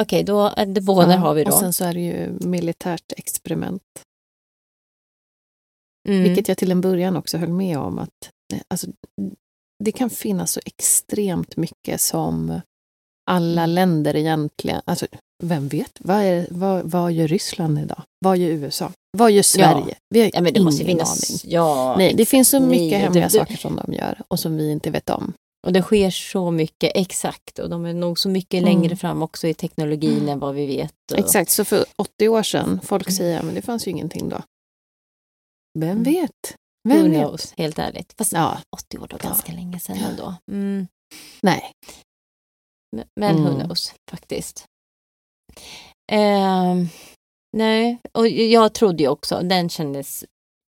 Okej, 0.00 0.24
då 0.24 0.46
eh, 0.56 0.68
demoner 0.68 1.10
Ja, 1.14 1.16
har 1.16 1.34
vi 1.34 1.44
då. 1.44 1.50
Och 1.52 1.58
sen 1.58 1.72
så 1.72 1.84
är 1.84 1.94
det 1.94 2.00
ju 2.00 2.30
militärt 2.40 3.12
experiment. 3.16 3.82
Mm. 6.08 6.22
Vilket 6.22 6.48
jag 6.48 6.58
till 6.58 6.70
en 6.70 6.80
början 6.80 7.16
också 7.16 7.38
höll 7.38 7.52
med 7.52 7.78
om 7.78 7.98
att 7.98 8.30
eh, 8.54 8.60
alltså, 8.68 8.86
det 9.84 9.92
kan 9.92 10.10
finnas 10.10 10.52
så 10.52 10.60
extremt 10.66 11.56
mycket 11.56 12.00
som 12.00 12.60
alla 13.30 13.62
Mm. 13.62 13.74
länder 13.74 14.16
egentligen, 14.16 14.82
alltså 14.84 15.06
vem 15.44 15.68
vet, 15.68 15.98
vad, 16.00 16.16
är, 16.22 16.46
vad, 16.50 16.90
vad 16.90 17.12
gör 17.12 17.28
Ryssland 17.28 17.78
idag? 17.78 18.02
Vad 18.24 18.38
gör 18.38 18.48
USA? 18.50 18.92
Vad 19.18 19.30
gör 19.32 19.42
Sverige? 19.42 19.94
Vi 20.08 20.20
har 20.20 20.30
ja, 20.34 20.40
men 20.40 20.44
det 20.44 20.50
ingen 20.50 20.64
måste 20.64 20.84
finnas, 20.84 21.30
aning. 21.30 21.52
ja, 21.54 21.94
Nej, 21.98 22.14
det 22.14 22.26
finns 22.26 22.48
så 22.48 22.60
mycket 22.60 22.90
Nej, 22.90 23.00
hemliga 23.00 23.24
det- 23.24 23.30
saker 23.30 23.56
som 23.56 23.76
de 23.76 23.92
gör 23.92 24.20
och 24.28 24.40
som 24.40 24.56
vi 24.56 24.70
inte 24.72 24.90
vet 24.90 25.10
om. 25.10 25.32
Och 25.66 25.72
det 25.72 25.82
sker 25.82 26.10
så 26.10 26.50
mycket, 26.50 26.92
exakt. 26.94 27.58
Och 27.58 27.70
de 27.70 27.84
är 27.86 27.92
nog 27.94 28.18
så 28.18 28.28
mycket 28.28 28.62
Mm. 28.62 28.64
längre 28.74 28.96
fram 28.96 29.22
också 29.22 29.46
i 29.48 29.54
teknologin 29.54 30.28
än 30.28 30.38
vad 30.38 30.54
vi 30.54 30.66
vet. 30.66 30.92
Och, 31.12 31.18
Exakt, 31.18 31.50
så 31.50 31.64
för 31.64 31.84
80 31.96 32.28
år 32.28 32.42
sedan, 32.42 32.64
Mm. 32.64 32.80
folk 32.80 33.10
säger 33.12 33.42
men 33.42 33.54
det 33.54 33.62
fanns 33.62 33.86
ju 33.86 33.90
ingenting 33.90 34.28
då. 34.28 34.42
Vem 35.78 35.90
Mm. 35.90 36.02
vet? 36.02 36.54
Who 36.88 36.94
Vem 36.94 37.10
vet? 37.10 37.20
knows, 37.20 37.54
helt 37.56 37.78
ärligt. 37.78 38.14
Fast 38.18 38.32
Ja, 38.32 38.58
80 38.76 38.98
år 38.98 39.06
då, 39.10 39.16
Ja. 39.22 39.28
ganska 39.28 39.52
länge 39.52 39.80
sedan 39.80 39.96
ändå. 39.98 40.34
Mm. 40.50 40.86
nej. 41.42 41.72
Men, 42.96 43.04
men 43.20 43.36
who 43.42 43.48
Mm. 43.48 43.60
knows, 43.60 43.94
faktiskt. 44.10 44.64
Ehm, 46.12 46.88
nej, 47.56 47.98
och 48.12 48.28
jag 48.28 48.72
trodde 48.74 49.02
ju 49.02 49.08
också, 49.08 49.40
den 49.42 49.68
kändes, 49.68 50.24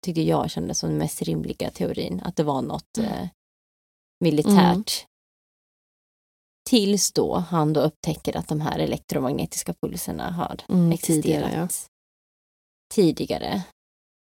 tycker 0.05 0.21
jag 0.21 0.51
kändes 0.51 0.79
som 0.79 0.89
den 0.89 0.97
mest 0.97 1.21
rimliga 1.21 1.71
teorin, 1.71 2.21
att 2.25 2.35
det 2.35 2.43
var 2.43 2.61
något 2.61 2.97
eh, 2.97 3.27
militärt. 4.23 4.53
Mm. 4.53 4.83
Tills 6.69 7.11
då 7.11 7.35
han 7.35 7.73
då 7.73 7.81
upptäcker 7.81 8.37
att 8.37 8.47
de 8.47 8.61
här 8.61 8.79
elektromagnetiska 8.79 9.73
pulserna 9.73 10.31
har 10.31 10.61
Mm, 10.69 10.91
existerat 10.91 11.23
tidigare, 11.23 11.51
ja. 11.55 11.67
tidigare. 12.93 13.61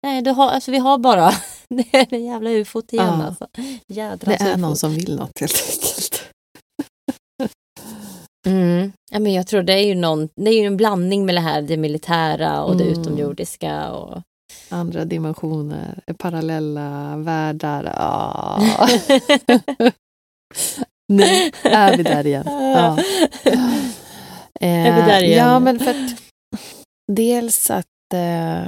Nej, 0.03 0.21
det 0.21 0.31
har, 0.31 0.49
alltså 0.49 0.71
vi 0.71 0.77
har 0.77 0.97
bara 0.97 1.31
det 1.67 1.95
är 1.95 2.05
det 2.05 2.17
jävla 2.17 2.49
ufot 2.49 2.93
igen 2.93 3.05
Ja. 3.19 3.25
alltså. 3.25 3.47
Jädrans 3.87 4.37
Det 4.39 4.45
är 4.45 4.57
någon 4.57 4.71
ufot. 4.71 4.79
som 4.79 4.93
vill 4.93 5.15
något 5.15 5.39
helt 5.39 5.53
enkelt. 5.71 6.02
Mm. 8.45 8.91
Ja, 9.11 9.19
men 9.19 9.33
jag 9.33 9.47
tror 9.47 9.63
det 9.63 9.73
är 9.73 9.85
ju 9.85 9.95
någon, 9.95 10.29
det 10.35 10.49
är 10.49 10.59
ju 10.61 10.65
en 10.67 10.77
blandning 10.77 11.25
med 11.25 11.35
det 11.35 11.41
här 11.41 11.61
det 11.61 11.77
militära 11.77 12.63
och 12.63 12.77
det 12.77 12.83
Mm. 12.83 12.99
utomjordiska. 13.01 13.91
Och... 13.91 14.21
Andra 14.69 15.05
dimensioner, 15.05 16.03
parallella 16.17 17.17
världar. 17.17 17.93
Ah. 17.97 18.61
nu 21.07 21.23
är 21.63 21.97
vi 21.97 22.03
där 22.03 22.25
igen. 22.27 22.43
Ja. 22.47 22.97
Är 24.59 24.95
vi 24.95 25.01
där 25.11 25.23
igen? 25.23 25.47
Ja, 25.47 25.59
men 25.59 25.79
för 25.79 25.91
att 25.91 26.21
dels 27.11 27.71
att 27.71 27.85
eh, 28.13 28.67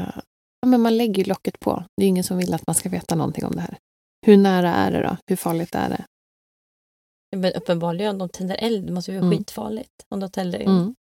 ja, 0.62 0.68
men 0.68 0.82
man 0.82 0.98
lägger 0.98 1.26
locket 1.26 1.60
på. 1.60 1.84
Det 1.98 2.04
är 2.06 2.08
ingen 2.08 2.24
som 2.24 2.38
vill 2.38 2.54
att 2.54 2.68
man 2.68 2.76
ska 2.76 2.90
veta 2.90 3.16
någonting 3.16 3.46
om 3.46 3.56
det 3.56 3.62
här. 3.62 3.78
Hur 4.26 4.38
nära 4.38 4.74
är 4.74 4.92
det 4.92 5.02
då? 5.04 5.18
Hur 5.28 5.36
farligt 5.36 5.76
är 5.76 5.90
det? 5.90 6.04
Men 7.36 7.54
uppenbarligen 7.54 8.12
om 8.12 8.18
de 8.18 8.30
tänder 8.30 8.56
eld, 8.56 8.86
det 8.88 8.92
måste 8.94 9.12
ju 9.12 9.18
vara 9.18 9.28
Mm. 9.28 9.38
skitfarligt 9.38 10.06
om 10.10 10.20
de 10.20 10.30
tänder 10.32 10.60
eld. 10.60 10.70
Mm. 10.70 10.96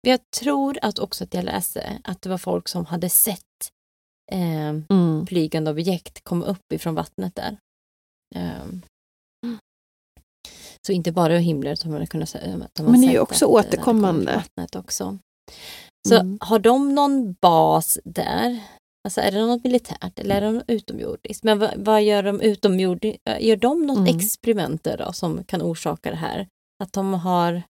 Jag 0.00 0.20
tror 0.30 0.78
att 0.82 0.98
också 0.98 1.24
att 1.24 1.34
jag 1.34 1.44
läste 1.44 2.00
att 2.04 2.22
det 2.22 2.28
var 2.28 2.38
folk 2.38 2.68
som 2.68 2.86
hade 2.86 3.08
sett 3.08 3.42
eh, 4.32 4.68
Mm. 4.90 5.26
flygande 5.28 5.70
objekt 5.70 6.24
komma 6.24 6.44
upp 6.46 6.72
ifrån 6.72 6.94
vattnet 6.94 7.34
där. 7.34 7.58
Ehm. 8.34 8.82
Så 10.86 10.92
inte 10.92 11.12
bara 11.12 11.38
himlen 11.38 11.72
utan 11.72 11.90
man 11.92 12.06
kunde 12.06 12.26
säga 12.26 12.56
att 12.64 12.74
de 12.74 12.82
Men 12.82 13.00
det 13.00 13.06
är 13.06 13.12
ju 13.12 13.18
också 13.20 13.44
eh, 13.44 13.50
återkommande. 13.50 14.34
Vattnet 14.36 14.76
också. 14.76 15.18
Så 16.08 16.14
Mm. 16.20 16.38
har 16.40 16.58
de 16.58 16.94
någon 16.94 17.32
bas 17.32 17.98
där? 18.04 18.60
Alltså 19.08 19.20
är 19.20 19.30
det 19.30 19.46
något 19.46 19.64
militärt 19.64 20.18
eller 20.18 20.36
är 20.36 20.40
det 20.40 20.52
något 20.52 20.64
utomjordiskt? 20.68 21.44
Men 21.44 21.58
vad, 21.58 21.74
vad 21.76 22.02
gör 22.02 22.22
de 22.22 22.40
utomjordiskt? 22.40 23.22
Gör 23.40 23.56
de 23.56 23.86
något 23.86 23.98
Mm. 23.98 24.16
experimenter 24.16 24.96
då 24.96 25.12
som 25.12 25.44
kan 25.44 25.62
orsaka 25.62 26.10
det 26.10 26.16
här? 26.16 26.48
Att 26.84 26.92
de 26.92 27.14
har... 27.14 27.62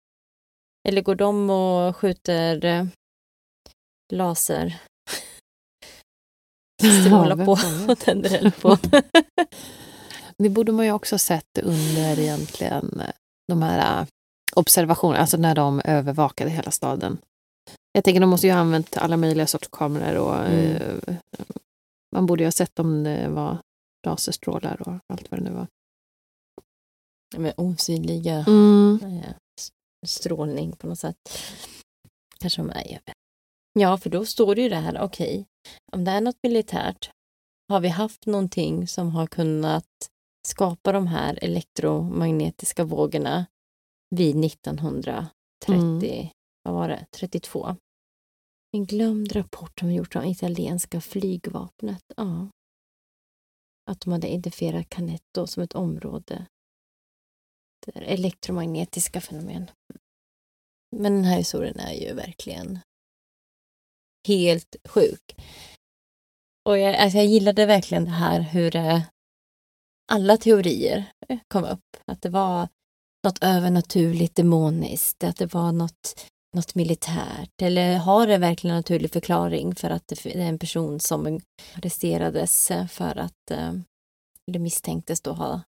Eller 0.88 1.02
går 1.02 1.14
de 1.14 1.50
och 1.50 1.96
skjuter 1.96 2.64
eh, 2.64 2.86
laser? 4.12 4.76
Strålar 7.06 7.44
på 7.44 7.52
och 7.92 7.98
tänder 7.98 8.38
eld 8.38 8.56
på. 8.60 8.78
Det 10.38 10.48
borde 10.48 10.72
man 10.72 10.84
ju 10.86 10.92
också 10.92 11.18
sett 11.18 11.58
under 11.62 12.18
egentligen 12.18 13.00
eh, 13.00 13.14
de 13.48 13.62
här 13.62 14.00
eh, 14.00 14.06
observationerna, 14.54 15.20
alltså 15.20 15.36
när 15.36 15.54
de 15.54 15.80
övervakade 15.84 16.50
hela 16.50 16.70
staden. 16.70 17.18
Jag 17.96 18.04
tänker 18.04 18.20
de 18.20 18.30
måste 18.30 18.46
ju 18.46 18.52
ha 18.52 18.60
använt 18.60 18.96
alla 18.96 19.16
möjliga 19.16 19.46
sorts 19.46 19.68
kameror 19.72 20.18
och 20.18 20.36
Mm. 20.46 20.76
eh, 21.08 21.16
man 22.12 22.26
borde 22.26 22.42
ju 22.42 22.46
ha 22.46 22.52
sett 22.52 22.78
om 22.78 23.04
det 23.04 23.28
var 23.28 23.58
laserstrålar 24.06 24.82
och 24.88 24.98
allt 25.12 25.30
vad 25.30 25.40
det 25.40 25.44
nu 25.44 25.50
var. 25.50 25.66
Med 27.36 27.54
osynliga 27.56 28.44
Mm. 28.48 28.98
eh, 29.02 29.34
strålning 30.06 30.72
på 30.72 30.86
något 30.86 30.98
sätt. 30.98 31.16
Kanske 32.38 32.60
de 32.62 32.70
är. 32.70 33.00
Ja, 33.72 33.98
för 33.98 34.10
då 34.10 34.24
står 34.26 34.54
det 34.54 34.62
ju 34.62 34.68
det 34.68 34.76
här, 34.76 35.00
okej, 35.00 35.46
om 35.92 36.04
det 36.04 36.10
är 36.10 36.20
något 36.20 36.38
militärt, 36.42 37.10
har 37.68 37.80
vi 37.80 37.88
haft 37.88 38.26
någonting 38.26 38.88
som 38.88 39.10
har 39.10 39.26
kunnat 39.26 39.86
skapa 40.48 40.92
de 40.92 41.06
här 41.06 41.38
elektromagnetiska 41.42 42.84
vågorna 42.84 43.46
vid 44.16 44.36
1930, 44.44 45.30
Mm. 45.68 46.28
vad 46.62 46.74
var 46.74 46.88
det, 46.88 47.06
32? 47.10 47.76
En 48.76 48.84
glömd 48.84 49.36
rapport 49.36 49.80
som 49.80 49.92
gjorts 49.92 50.16
av 50.16 50.26
italienska 50.26 51.00
flygvapnet. 51.00 52.02
Ja. 52.16 52.48
Att 53.90 54.00
de 54.00 54.12
hade 54.12 54.28
identifierat 54.28 54.88
Canetto 54.88 55.46
som 55.46 55.62
ett 55.62 55.74
område 55.74 56.46
där 57.86 58.02
elektromagnetiska 58.02 59.20
fenomen. 59.20 59.70
Men 60.96 61.12
den 61.12 61.24
här 61.24 61.36
historien 61.36 61.78
är 61.78 61.92
ju 61.92 62.14
verkligen 62.14 62.78
helt 64.28 64.76
sjuk. 64.88 65.34
Och 66.68 66.78
jag, 66.78 66.94
alltså 66.94 67.18
jag 67.18 67.26
gillade 67.26 67.66
verkligen 67.66 68.04
det 68.04 68.10
här 68.10 68.40
hur 68.40 68.76
eh, 68.76 69.02
alla 70.12 70.36
teorier 70.36 71.12
eh, 71.28 71.38
kom 71.48 71.64
upp. 71.64 71.96
Att 72.04 72.22
det 72.22 72.30
var 72.30 72.68
något 73.24 73.42
övernaturligt 73.42 74.34
demoniskt, 74.36 75.24
att 75.24 75.36
det 75.36 75.54
var 75.54 75.72
något, 75.72 76.30
något 76.56 76.74
militärt. 76.74 77.62
Eller 77.62 77.98
har 77.98 78.26
det 78.26 78.38
verkligen 78.38 78.74
en 78.76 78.78
naturlig 78.78 79.12
förklaring 79.12 79.74
för 79.74 79.90
att 79.90 80.08
det 80.08 80.26
är 80.26 80.40
en 80.40 80.58
person 80.58 81.00
som 81.00 81.40
arresterades 81.76 82.72
för 82.88 83.18
att, 83.18 83.50
eh, 83.50 83.72
eller 84.48 84.58
misstänktes 84.58 85.20
då 85.20 85.32
ha 85.32 85.60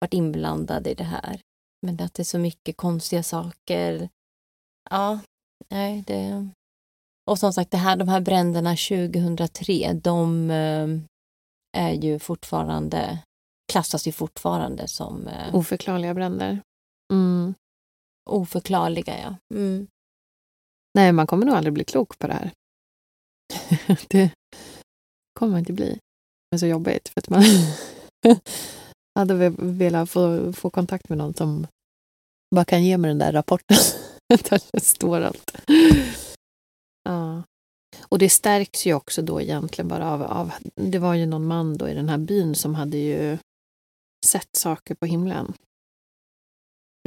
varit 0.00 0.14
inblandad 0.14 0.86
i 0.86 0.94
det 0.94 1.04
här. 1.04 1.40
Men 1.86 2.00
att 2.00 2.14
det 2.14 2.22
är 2.22 2.24
så 2.24 2.38
mycket 2.38 2.76
konstiga 2.76 3.22
saker. 3.22 4.08
Ja, 4.90 5.18
nej, 5.68 6.04
det... 6.06 6.48
Och 7.30 7.38
som 7.38 7.52
sagt, 7.52 7.70
det 7.70 7.76
här, 7.76 7.96
de 7.96 8.08
här 8.08 8.20
bränderna 8.20 8.70
2003, 8.76 9.92
de 9.92 10.50
eh, 10.50 10.88
är 11.76 11.92
ju 11.92 12.18
fortfarande, 12.18 13.18
klassas 13.72 14.06
ju 14.08 14.12
fortfarande 14.12 14.88
som 14.88 15.28
eh, 15.28 15.54
Oförklarliga 15.54 16.14
bränder. 16.14 16.60
Mm. 17.12 17.54
oförklarliga. 18.30 19.18
Ja. 19.18 19.56
Mm. 19.56 19.86
Nej, 20.94 21.12
man 21.12 21.26
kommer 21.26 21.46
nog 21.46 21.54
aldrig 21.54 21.72
bli 21.72 21.84
klok 21.84 22.18
på 22.18 22.26
det 22.26 22.32
här. 22.32 22.50
det 24.08 24.30
kommer 25.38 25.50
man 25.50 25.58
inte 25.58 25.72
bli. 25.72 25.98
Det 26.50 26.56
är 26.56 26.58
så 26.58 26.66
jobbigt 26.66 27.08
för 27.08 27.20
att 27.20 27.28
man 27.28 27.44
hade 29.14 29.48
velat 29.58 30.10
få, 30.10 30.52
få 30.52 30.70
kontakt 30.70 31.08
med 31.08 31.18
någon 31.18 31.34
som 31.34 31.66
bara 32.54 32.64
kan 32.64 32.84
ge 32.84 32.98
mig 32.98 33.08
den 33.08 33.18
där 33.18 33.32
rapporten 33.32 33.76
där 34.28 34.62
det 34.72 34.80
står 34.80 35.20
allt. 35.20 35.56
Ja. 37.04 37.42
Och 38.00 38.18
det 38.18 38.30
stärks 38.30 38.86
ju 38.86 38.94
också 38.94 39.22
då 39.22 39.40
egentligen 39.40 39.88
bara 39.88 40.10
av, 40.10 40.22
av, 40.22 40.52
det 40.74 40.98
var 40.98 41.14
ju 41.14 41.26
någon 41.26 41.46
man 41.46 41.76
då 41.76 41.88
i 41.88 41.94
den 41.94 42.08
här 42.08 42.18
byn 42.18 42.54
som 42.54 42.74
hade 42.74 42.96
ju 42.96 43.38
sett 44.26 44.56
saker 44.56 44.94
på 44.94 45.06
himlen. 45.06 45.52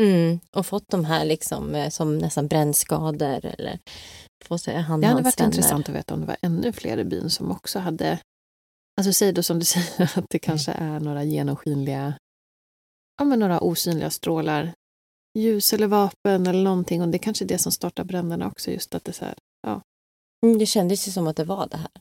Mm. 0.02 0.40
Och 0.56 0.66
fått 0.66 0.88
de 0.90 1.06
här 1.06 1.26
liksom 1.26 1.76
eh, 1.76 1.90
som 1.90 2.18
nästan 2.18 2.48
brännskador 2.48 3.46
eller 3.46 3.80
få 4.46 4.58
sig 4.58 4.76
han 4.82 5.02
Det 5.02 5.08
hade 5.08 5.22
varit 5.22 5.40
vänner. 5.40 5.48
intressant 5.52 5.90
att 5.90 5.96
veta 5.96 6.14
om 6.14 6.20
det 6.22 6.28
var 6.28 6.38
ännu 6.42 6.74
fler 6.74 6.98
i 6.98 7.04
byn 7.04 7.30
som 7.30 7.52
också 7.52 7.80
hade... 7.80 8.20
Alltså 8.98 9.14
säg 9.14 9.34
då 9.34 9.44
som 9.44 9.60
du 9.60 9.66
säger 9.76 10.18
att 10.20 10.26
det 10.30 10.40
kanske 10.40 10.72
är 10.72 11.00
några 11.00 11.24
genomskinliga, 11.24 12.14
ja 13.20 13.26
men 13.26 13.40
några 13.40 13.60
osynliga 13.64 14.10
strålar, 14.10 14.74
ljus 15.40 15.74
eller 15.74 15.88
vapen 15.88 16.48
eller 16.48 16.64
någonting 16.64 17.02
och 17.02 17.08
det 17.08 17.18
är 17.18 17.20
kanske 17.20 17.46
är 17.46 17.48
det 17.48 17.58
som 17.58 17.72
startar 17.72 18.04
bränderna 18.04 18.48
också, 18.48 18.72
just 18.72 18.96
att 18.96 19.04
det 19.04 19.14
så 19.14 19.26
här, 19.26 19.36
Mm, 20.46 20.58
Det 20.58 20.66
kändes 20.66 21.08
ju 21.08 21.12
som 21.12 21.28
att 21.28 21.36
det 21.36 21.44
var 21.44 21.68
det 21.68 21.78
här. 21.78 21.92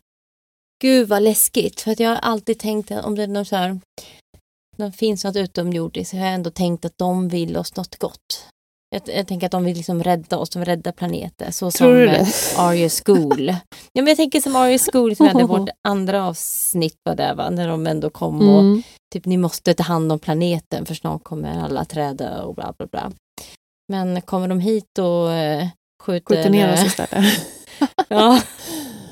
Gud 0.83 1.09
vad 1.09 1.23
läskigt, 1.23 1.81
för 1.81 1.91
att 1.91 2.01
jag 2.01 2.09
har 2.11 2.17
alltid 2.17 2.59
tänkt 2.59 2.91
om 2.91 3.15
det 3.15 3.23
är 3.23 3.27
någon 3.27 3.45
så 3.45 3.57
här, 3.57 3.81
det 4.77 4.93
finns 4.93 5.25
något 5.25 5.37
utomjordiskt 5.37 6.11
så 6.11 6.17
har 6.17 6.25
jag 6.25 6.35
ändå 6.35 6.51
tänkt 6.51 6.85
att 6.85 6.99
de 6.99 7.29
vill 7.29 7.57
oss 7.57 7.77
något 7.77 7.99
gott. 7.99 8.49
Jag, 8.91 9.03
jag 9.17 9.27
tänker 9.27 9.47
att 9.47 9.53
de 9.53 9.65
vill 9.65 9.77
liksom 9.77 10.03
rädda 10.03 10.39
oss, 10.39 10.51
de 10.51 10.59
vill 10.59 10.69
rädda 10.69 10.93
planeter. 10.93 11.51
Så 11.51 11.71
Tror 11.71 12.07
som 12.07 12.15
eh? 12.15 12.67
Arya 12.67 12.89
School. 12.89 13.49
ja, 13.93 14.03
men 14.03 14.07
jag 14.07 14.17
tänker 14.17 14.41
som 14.41 14.57
Arya 14.57 14.79
School 14.79 15.17
som 15.17 15.27
hade 15.27 15.45
vårt 15.45 15.69
andra 15.89 16.27
avsnitt 16.27 16.99
var 17.03 17.15
det, 17.15 17.35
va? 17.35 17.51
när 17.51 17.69
de 17.69 17.87
ändå 17.87 18.11
kom 18.11 18.49
och 18.49 18.61
mm. 18.61 18.83
typ 19.13 19.27
ni 19.27 19.37
måste 19.37 19.75
ta 19.75 19.83
hand 19.83 20.13
om 20.13 20.19
planeten 20.19 20.87
för 20.87 20.95
snart 20.95 21.25
kommer 21.25 21.61
alla 21.61 21.85
träda 21.85 22.43
och 22.43 22.55
bla 22.55 22.75
bla 22.79 22.87
bla. 22.87 23.13
Men 23.89 24.23
kommer 24.23 24.49
de 24.49 24.61
hit 24.61 24.99
och 24.99 25.33
eh, 25.33 25.69
skjuter... 26.03 26.35
skjuter 26.35 26.51
ner 26.51 26.73
oss 26.73 26.85
istället. 26.85 27.25
Ja, 28.09 28.43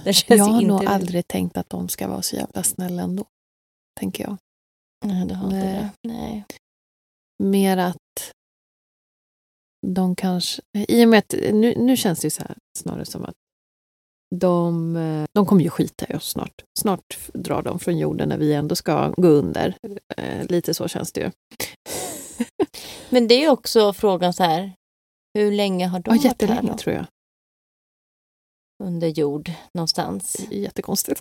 det 0.04 0.12
känns 0.12 0.38
jag 0.38 0.44
har 0.44 0.60
inte... 0.60 0.66
nog 0.66 0.86
aldrig 0.86 1.28
tänkt 1.28 1.56
att 1.56 1.70
de 1.70 1.88
ska 1.88 2.08
vara 2.08 2.22
så 2.22 2.36
jävla 2.36 2.62
snälla 2.62 3.02
ändå, 3.02 3.24
tänker 4.00 4.24
jag. 4.24 4.36
Nej, 5.04 5.26
det 5.26 5.34
har 5.34 5.44
inte 5.44 5.56
Nej. 5.56 5.90
det. 6.02 6.08
Nej. 6.08 6.44
Mer 7.42 7.76
att 7.76 8.32
de 9.86 10.16
kanske... 10.16 10.62
I 10.88 11.04
och 11.04 11.08
med 11.08 11.18
att 11.18 11.34
nu, 11.52 11.74
nu 11.76 11.96
känns 11.96 12.20
det 12.20 12.26
ju 12.26 12.30
så 12.30 12.42
här 12.42 12.56
snarare 12.78 13.04
som 13.04 13.24
att 13.24 13.34
de, 14.34 14.96
eh, 14.96 15.26
de 15.32 15.46
kommer 15.46 15.62
ju 15.62 15.70
skita 15.70 16.06
i 16.08 16.14
oss 16.16 16.30
snart. 16.30 16.64
Snart 16.78 17.18
drar 17.34 17.62
de 17.62 17.78
från 17.78 17.98
jorden 17.98 18.28
när 18.28 18.38
vi 18.38 18.52
ändå 18.54 18.76
ska 18.76 19.08
gå 19.16 19.28
under. 19.28 19.76
Eh, 20.16 20.46
lite 20.46 20.74
så 20.74 20.88
känns 20.88 21.12
det 21.12 21.20
ju. 21.20 21.30
Men 23.10 23.28
det 23.28 23.44
är 23.44 23.50
också 23.50 23.92
frågan 23.92 24.32
så 24.32 24.42
här, 24.42 24.72
hur 25.34 25.52
länge 25.52 25.86
har 25.86 25.98
de 25.98 26.02
Ja, 26.06 26.10
varit 26.10 26.22
här 26.22 26.30
jättelänge 26.30 26.72
då? 26.72 26.76
tror 26.78 26.94
jag. 26.94 27.06
Under 28.80 29.08
jord 29.08 29.52
någonstans? 29.74 30.36
Jättekonstigt. 30.50 31.20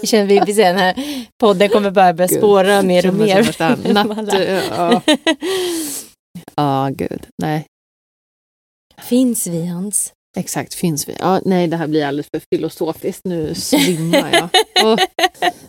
Det 0.00 0.06
känner 0.06 0.26
vi, 0.26 0.40
vi 0.46 0.54
ser 0.54 0.64
den 0.64 0.76
här 0.78 0.94
podden 1.40 1.68
kommer 1.68 1.90
börja 1.90 2.12
börja 2.14 2.28
Gud, 2.28 2.38
spåra 2.38 2.82
mer 2.82 3.08
och 3.08 3.14
mer. 3.14 3.92
Natt, 3.92 4.28
ja, 4.70 5.02
ja, 6.56 6.88
gud. 6.92 7.26
Nej, 7.42 7.66
Finns 9.02 9.46
vi 9.46 9.66
Hans? 9.66 10.12
exakt. 10.38 10.74
Finns 10.74 11.08
vi? 11.08 11.14
Ja, 11.18 11.40
nej, 11.44 11.66
det 11.66 11.76
här 11.76 11.86
blir 11.86 12.04
alldeles 12.06 12.26
för 12.34 12.42
filosofiskt. 12.52 13.20
Nu 13.24 13.54
svimmar 13.54 14.30
jag. 14.32 14.48
Och, 14.92 14.98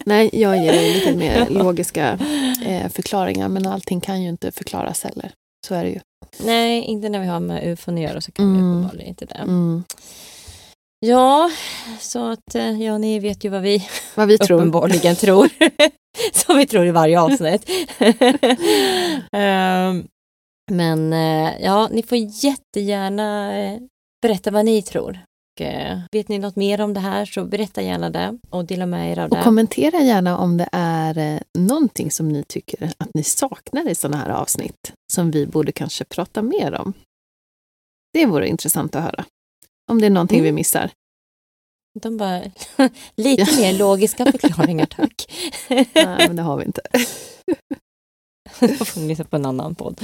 nej, 0.05 0.29
jag 0.33 0.63
ger 0.63 0.93
lite 0.93 1.15
mer 1.15 1.49
logiska 1.49 2.19
eh, 2.65 2.89
förklaringar, 2.89 3.47
men 3.49 3.67
allting 3.67 4.01
kan 4.01 4.21
ju 4.21 4.29
inte 4.29 4.51
förklaras 4.51 5.03
heller. 5.03 5.31
Så 5.67 5.75
är 5.75 5.83
det 5.83 5.89
ju. 5.89 5.99
Nej, 6.45 6.81
inte 6.83 7.09
när 7.09 7.19
vi 7.19 7.25
har 7.27 7.39
med 7.39 7.67
ufon 7.73 7.95
att 7.95 8.01
göra 8.01 8.21
så 8.21 8.31
kan 8.31 8.53
vi 8.53 8.59
Mm. 8.59 8.71
uppenbarligen 8.71 9.07
inte 9.09 9.25
det. 9.25 9.35
Mm. 9.35 9.83
Ja, 11.05 11.51
så 11.99 12.31
att 12.31 12.55
eh, 12.55 12.81
ja, 12.81 12.97
ni 12.97 13.19
vet 13.19 13.43
ju 13.43 13.49
vad 13.49 13.61
vi 13.61 13.87
Vad 14.15 14.27
vi 14.27 14.37
tror. 14.37 14.57
uppenbarligen 14.57 15.15
tror. 15.15 15.49
Som 16.33 16.57
vi 16.57 16.65
tror 16.67 16.85
i 16.85 16.91
varje 16.91 17.21
avsnitt. 17.21 17.69
Ehm, 19.31 20.07
men 20.71 21.13
eh, 21.13 21.61
ja, 21.61 21.89
ni 21.91 22.03
får 22.03 22.17
jättegärna 22.17 23.57
eh, 23.57 23.79
berätta 24.21 24.51
vad 24.51 24.65
ni 24.65 24.81
tror. 24.81 25.19
Och, 25.59 25.61
vet 26.11 26.27
ni 26.27 26.39
något 26.39 26.55
mer 26.55 26.81
om 26.81 26.93
det 26.93 26.99
här 26.99 27.25
så 27.25 27.45
berätta 27.45 27.81
gärna 27.81 28.09
det 28.09 28.39
och 28.49 28.65
dela 28.65 28.85
med 28.85 29.11
er 29.11 29.19
av 29.19 29.29
Och 29.31 29.37
det. 29.37 29.43
kommentera 29.43 29.99
gärna 30.01 30.37
om 30.37 30.57
det 30.57 30.69
är 30.71 31.43
någonting 31.57 32.11
som 32.11 32.29
ni 32.29 32.43
tycker 32.43 32.91
att 32.97 33.13
ni 33.13 33.23
saknar 33.23 33.89
i 33.89 33.95
sådana 33.95 34.17
här 34.17 34.29
avsnitt 34.29 34.93
som 35.13 35.31
vi 35.31 35.45
borde 35.45 35.71
kanske 35.71 36.05
prata 36.05 36.41
mer 36.41 36.73
om. 36.73 36.93
Det 38.13 38.25
vore 38.25 38.47
intressant 38.47 38.95
att 38.95 39.03
höra. 39.03 39.25
Om 39.91 39.99
det 40.01 40.05
är 40.05 40.09
någonting 40.09 40.39
Mm. 40.39 40.45
vi 40.45 40.51
missar. 40.51 40.91
De 41.99 42.17
bara, 42.17 42.41
lite 43.15 43.61
mer 43.61 43.77
logiska 43.77 44.31
förklaringar 44.31 44.85
tack. 44.89 45.31
Nej, 45.69 45.87
men 46.27 46.35
det 46.35 46.41
har 46.41 46.57
vi 46.57 46.65
inte. 46.65 46.81
Då 48.59 48.85
får 48.85 49.01
ni 49.01 49.07
lyssna 49.07 49.25
på 49.25 49.35
en 49.35 49.45
annan 49.45 49.75
podd. 49.75 49.97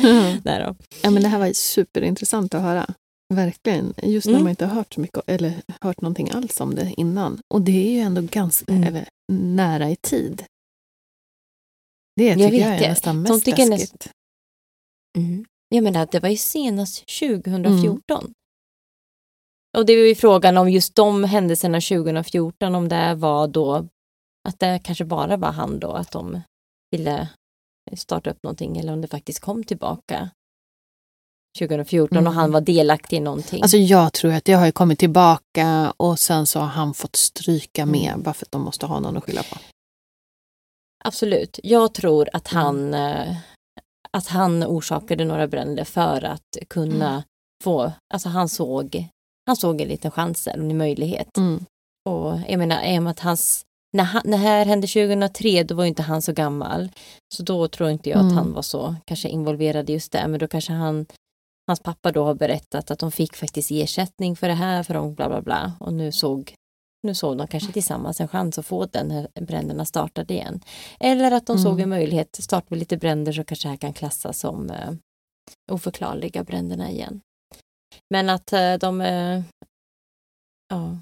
Där 0.43 0.65
då. 0.65 0.75
Ja, 1.03 1.09
men 1.09 1.23
det 1.23 1.27
här 1.29 1.39
var 1.39 1.53
superintressant 1.53 2.53
att 2.53 2.61
höra. 2.61 2.93
Verkligen. 3.33 3.93
Just 4.03 4.25
när 4.27 4.33
Mm. 4.33 4.43
man 4.43 4.49
inte 4.49 4.65
har 4.65 4.75
hört 4.75 4.93
så 4.93 5.01
mycket 5.01 5.21
eller 5.27 5.61
hört 5.81 6.01
någonting 6.01 6.29
alls 6.29 6.61
om 6.61 6.75
det 6.75 6.93
innan. 6.97 7.41
Och 7.53 7.61
det 7.61 7.87
är 7.87 7.91
ju 7.91 7.99
ändå 7.99 8.21
ganska 8.21 8.73
Mm. 8.73 9.05
nära 9.31 9.89
i 9.89 9.95
tid. 9.95 10.43
Det 12.15 12.25
Jag 12.27 12.37
tycker 12.37 12.51
vet 12.51 12.59
jag 12.61 12.69
är 12.75 12.79
det. 12.79 12.89
nästan 12.89 13.21
mest 13.21 13.45
tycker 13.45 13.65
näst- 13.65 13.69
läskigt. 13.69 14.11
Mm. 15.17 15.45
Jag 15.69 15.83
menar, 15.83 16.07
det 16.11 16.19
var 16.19 16.29
ju 16.29 16.37
senast 16.37 17.03
2014. 17.19 18.33
Mm. 19.79 19.81
Och 19.81 19.85
det 19.85 19.95
var 19.95 20.07
ju 20.07 20.15
frågan 20.15 20.57
om 20.57 20.69
just 20.69 20.95
de 20.95 21.23
händelserna 21.23 21.81
2014, 21.81 22.75
om 22.75 22.89
det 22.89 23.15
var 23.15 23.47
då 23.47 23.87
att 24.49 24.59
det 24.59 24.79
kanske 24.83 25.05
bara 25.05 25.37
var 25.37 25.51
han 25.51 25.79
då, 25.79 25.91
att 25.91 26.11
de 26.11 26.41
ville 26.91 27.29
starta 27.97 28.29
upp 28.29 28.43
någonting 28.43 28.77
eller 28.77 28.93
om 28.93 29.01
det 29.01 29.07
faktiskt 29.07 29.39
kom 29.39 29.63
tillbaka 29.63 30.29
2014 31.59 32.17
och 32.17 32.21
Mm. 32.21 32.33
han 32.33 32.51
var 32.51 32.61
delaktig 32.61 33.17
i 33.17 33.19
någonting. 33.19 33.61
Alltså 33.61 33.77
jag 33.77 34.13
tror 34.13 34.31
att 34.33 34.45
det 34.45 34.53
har 34.53 34.65
ju 34.65 34.71
kommit 34.71 34.99
tillbaka 34.99 35.93
och 35.97 36.19
sen 36.19 36.45
så 36.45 36.59
har 36.59 36.67
han 36.67 36.93
fått 36.93 37.15
stryka 37.15 37.81
Mm. 37.81 37.91
med 37.91 38.23
bara 38.23 38.33
för 38.33 38.45
att 38.45 38.51
de 38.51 38.61
måste 38.61 38.85
ha 38.85 38.99
någon 38.99 39.17
att 39.17 39.23
skylla 39.23 39.43
på. 39.43 39.57
Absolut. 41.05 41.59
Jag 41.63 41.93
tror 41.93 42.29
att 42.33 42.51
Mm. 42.51 42.63
han, 42.65 42.93
eh, 42.93 43.35
att 44.11 44.27
han 44.27 44.63
orsakade 44.63 45.25
några 45.25 45.47
bränder 45.47 45.83
för 45.83 46.23
att 46.23 46.57
kunna 46.69 47.09
Mm. 47.09 47.21
få, 47.63 47.91
alltså 48.13 48.29
han 48.29 48.49
såg, 48.49 49.07
han 49.49 49.55
såg 49.55 49.81
en 49.81 49.87
liten 49.87 50.11
chans 50.11 50.47
eller 50.47 50.63
en 50.63 50.77
möjlighet. 50.77 51.37
Mm. 51.37 51.65
Och 52.09 52.39
jag 52.47 52.57
menar, 52.57 52.83
i 52.83 52.99
och 52.99 53.03
med 53.03 53.11
att 53.11 53.19
hans, 53.19 53.65
när, 53.97 54.03
han, 54.03 54.21
när 54.25 54.37
det 54.37 54.43
här 54.43 54.65
hände 54.65 54.87
2003, 54.87 55.63
då 55.63 55.75
var 55.75 55.83
ju 55.83 55.87
inte 55.87 56.01
han 56.03 56.21
så 56.21 56.33
gammal. 56.33 56.89
Så 57.35 57.43
då 57.43 57.67
tror 57.67 57.89
inte 57.89 58.09
jag 58.09 58.19
Mm. 58.19 58.27
att 58.27 58.35
han 58.43 58.53
var 58.53 58.61
så 58.61 58.95
kanske 59.05 59.29
involverad 59.29 59.89
i 59.89 59.93
just 59.93 60.11
det, 60.11 60.27
men 60.27 60.39
då 60.39 60.47
kanske 60.47 60.73
han, 60.73 61.05
hans 61.67 61.79
pappa 61.79 62.11
då 62.11 62.23
har 62.25 62.33
berättat 62.33 62.91
att 62.91 62.99
de 62.99 63.11
fick 63.11 63.35
faktiskt 63.35 63.71
ersättning 63.71 64.35
för 64.35 64.47
det 64.47 64.53
här, 64.53 64.83
för 64.83 64.93
de 64.93 65.13
bla 65.13 65.29
bla 65.29 65.41
bla. 65.41 65.73
Och 65.79 65.93
nu 65.93 66.11
såg, 66.11 66.53
nu 67.07 67.15
såg 67.15 67.37
de 67.37 67.47
kanske 67.47 67.71
tillsammans 67.73 68.21
en 68.21 68.27
chans 68.27 68.57
att 68.59 68.65
få 68.65 68.85
den 68.85 69.11
här 69.11 69.27
bränderna 69.41 69.85
startade 69.85 70.33
igen. 70.33 70.59
Eller 70.99 71.31
att 71.31 71.45
de 71.45 71.51
Mm. 71.57 71.63
såg 71.63 71.79
en 71.79 71.89
möjlighet, 71.89 72.35
starta 72.41 72.65
med 72.69 72.79
lite 72.79 72.97
bränder 72.97 73.31
så 73.31 73.43
kanske 73.43 73.67
det 73.67 73.69
här 73.71 73.77
kan 73.77 73.93
klassas 73.93 74.39
som 74.39 74.69
eh, 74.69 74.91
oförklarliga 75.71 76.43
bränderna 76.43 76.91
igen. 76.91 77.21
Men 78.09 78.29
att 78.29 78.53
eh, 78.53 78.73
de 78.73 79.01
eh, 79.01 79.43
ja, 80.69 80.97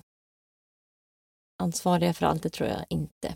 ansvariga 1.63 2.13
för 2.13 2.25
allt, 2.25 2.43
det 2.43 2.49
tror 2.49 2.69
jag 2.69 2.85
inte. 2.89 3.35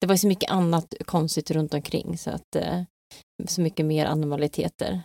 Det 0.00 0.06
var 0.06 0.16
så 0.16 0.26
mycket 0.26 0.50
annat 0.50 0.94
konstigt 1.04 1.50
runt 1.50 1.74
omkring 1.74 2.18
så 2.18 2.30
att 2.30 2.56
eh, 2.56 2.82
så 3.46 3.60
mycket 3.60 3.86
mer 3.86 4.06
anormaliteter. 4.06 5.02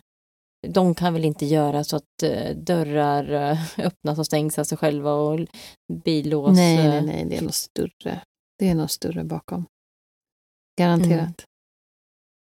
De 0.67 0.95
kan 0.95 1.13
väl 1.13 1.25
inte 1.25 1.45
göra 1.45 1.83
så 1.83 1.95
att 1.95 2.23
eh, 2.23 2.55
dörrar 2.55 3.57
öppnas 3.77 4.19
och 4.19 4.25
stängs 4.25 4.59
av 4.59 4.63
sig 4.63 4.77
själva 4.77 5.13
och 5.13 5.47
billås. 5.93 6.55
Nej, 6.55 6.77
nej, 6.77 7.05
nej, 7.05 7.25
det 7.25 7.38
är 7.38 7.41
något 7.41 7.55
större. 7.55 8.21
Det 8.59 8.69
är 8.69 8.75
något 8.75 8.91
större 8.91 9.23
bakom. 9.23 9.65
Garanterat. 10.79 11.11
Mm. 11.11 11.33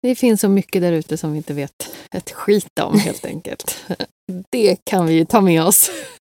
Det 0.01 0.15
finns 0.15 0.41
så 0.41 0.49
mycket 0.49 0.81
där 0.81 0.91
ute 0.91 1.17
som 1.17 1.31
vi 1.31 1.37
inte 1.37 1.53
vet 1.53 1.95
ett 2.15 2.31
skit 2.31 2.79
om 2.81 2.99
helt 2.99 3.25
enkelt. 3.25 3.85
Det 4.49 4.85
kan 4.85 5.05
vi 5.05 5.13
ju 5.13 5.25
ta 5.25 5.41
med 5.41 5.63
oss. 5.63 5.91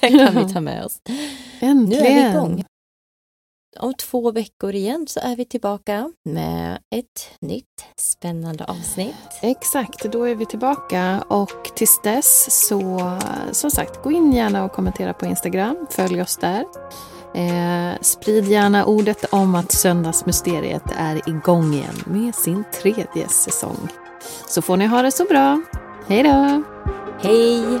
Det 0.00 0.08
kan 0.08 0.46
vi 0.46 0.52
ta 0.52 0.60
med 0.60 0.84
oss. 0.84 1.00
Äntligen! 1.60 1.88
Nu 1.88 1.96
är 1.96 2.24
vi 2.24 2.30
igång. 2.30 2.64
Om 3.78 3.94
två 3.94 4.30
veckor 4.30 4.74
igen 4.74 5.06
så 5.08 5.20
är 5.20 5.36
vi 5.36 5.44
tillbaka 5.44 6.12
med 6.24 6.78
ett 6.94 7.30
nytt 7.40 7.84
spännande 7.96 8.64
avsnitt. 8.64 9.14
Exakt, 9.42 10.12
då 10.12 10.24
är 10.24 10.34
vi 10.34 10.46
tillbaka 10.46 11.24
och 11.28 11.70
tills 11.76 12.00
dess 12.02 12.66
så 12.68 13.00
som 13.52 13.70
sagt 13.70 14.02
gå 14.02 14.12
in 14.12 14.32
gärna 14.32 14.64
och 14.64 14.72
kommentera 14.72 15.12
på 15.12 15.26
Instagram, 15.26 15.86
följ 15.90 16.22
oss 16.22 16.36
där. 16.36 16.64
Eh, 17.34 18.00
sprid 18.00 18.44
gärna 18.44 18.84
ordet 18.84 19.24
om 19.30 19.54
att 19.54 19.72
Söndagsmysteriet 19.72 20.84
är 20.96 21.28
igång 21.28 21.74
igen 21.74 22.02
med 22.06 22.34
sin 22.34 22.64
tredje 22.82 23.28
säsong. 23.28 23.88
Så 24.48 24.62
får 24.62 24.76
ni 24.76 24.86
ha 24.86 25.02
det 25.02 25.10
så 25.10 25.24
bra. 25.24 25.62
Hej 26.06 26.22
då! 26.22 26.62
Hej! 27.22 27.80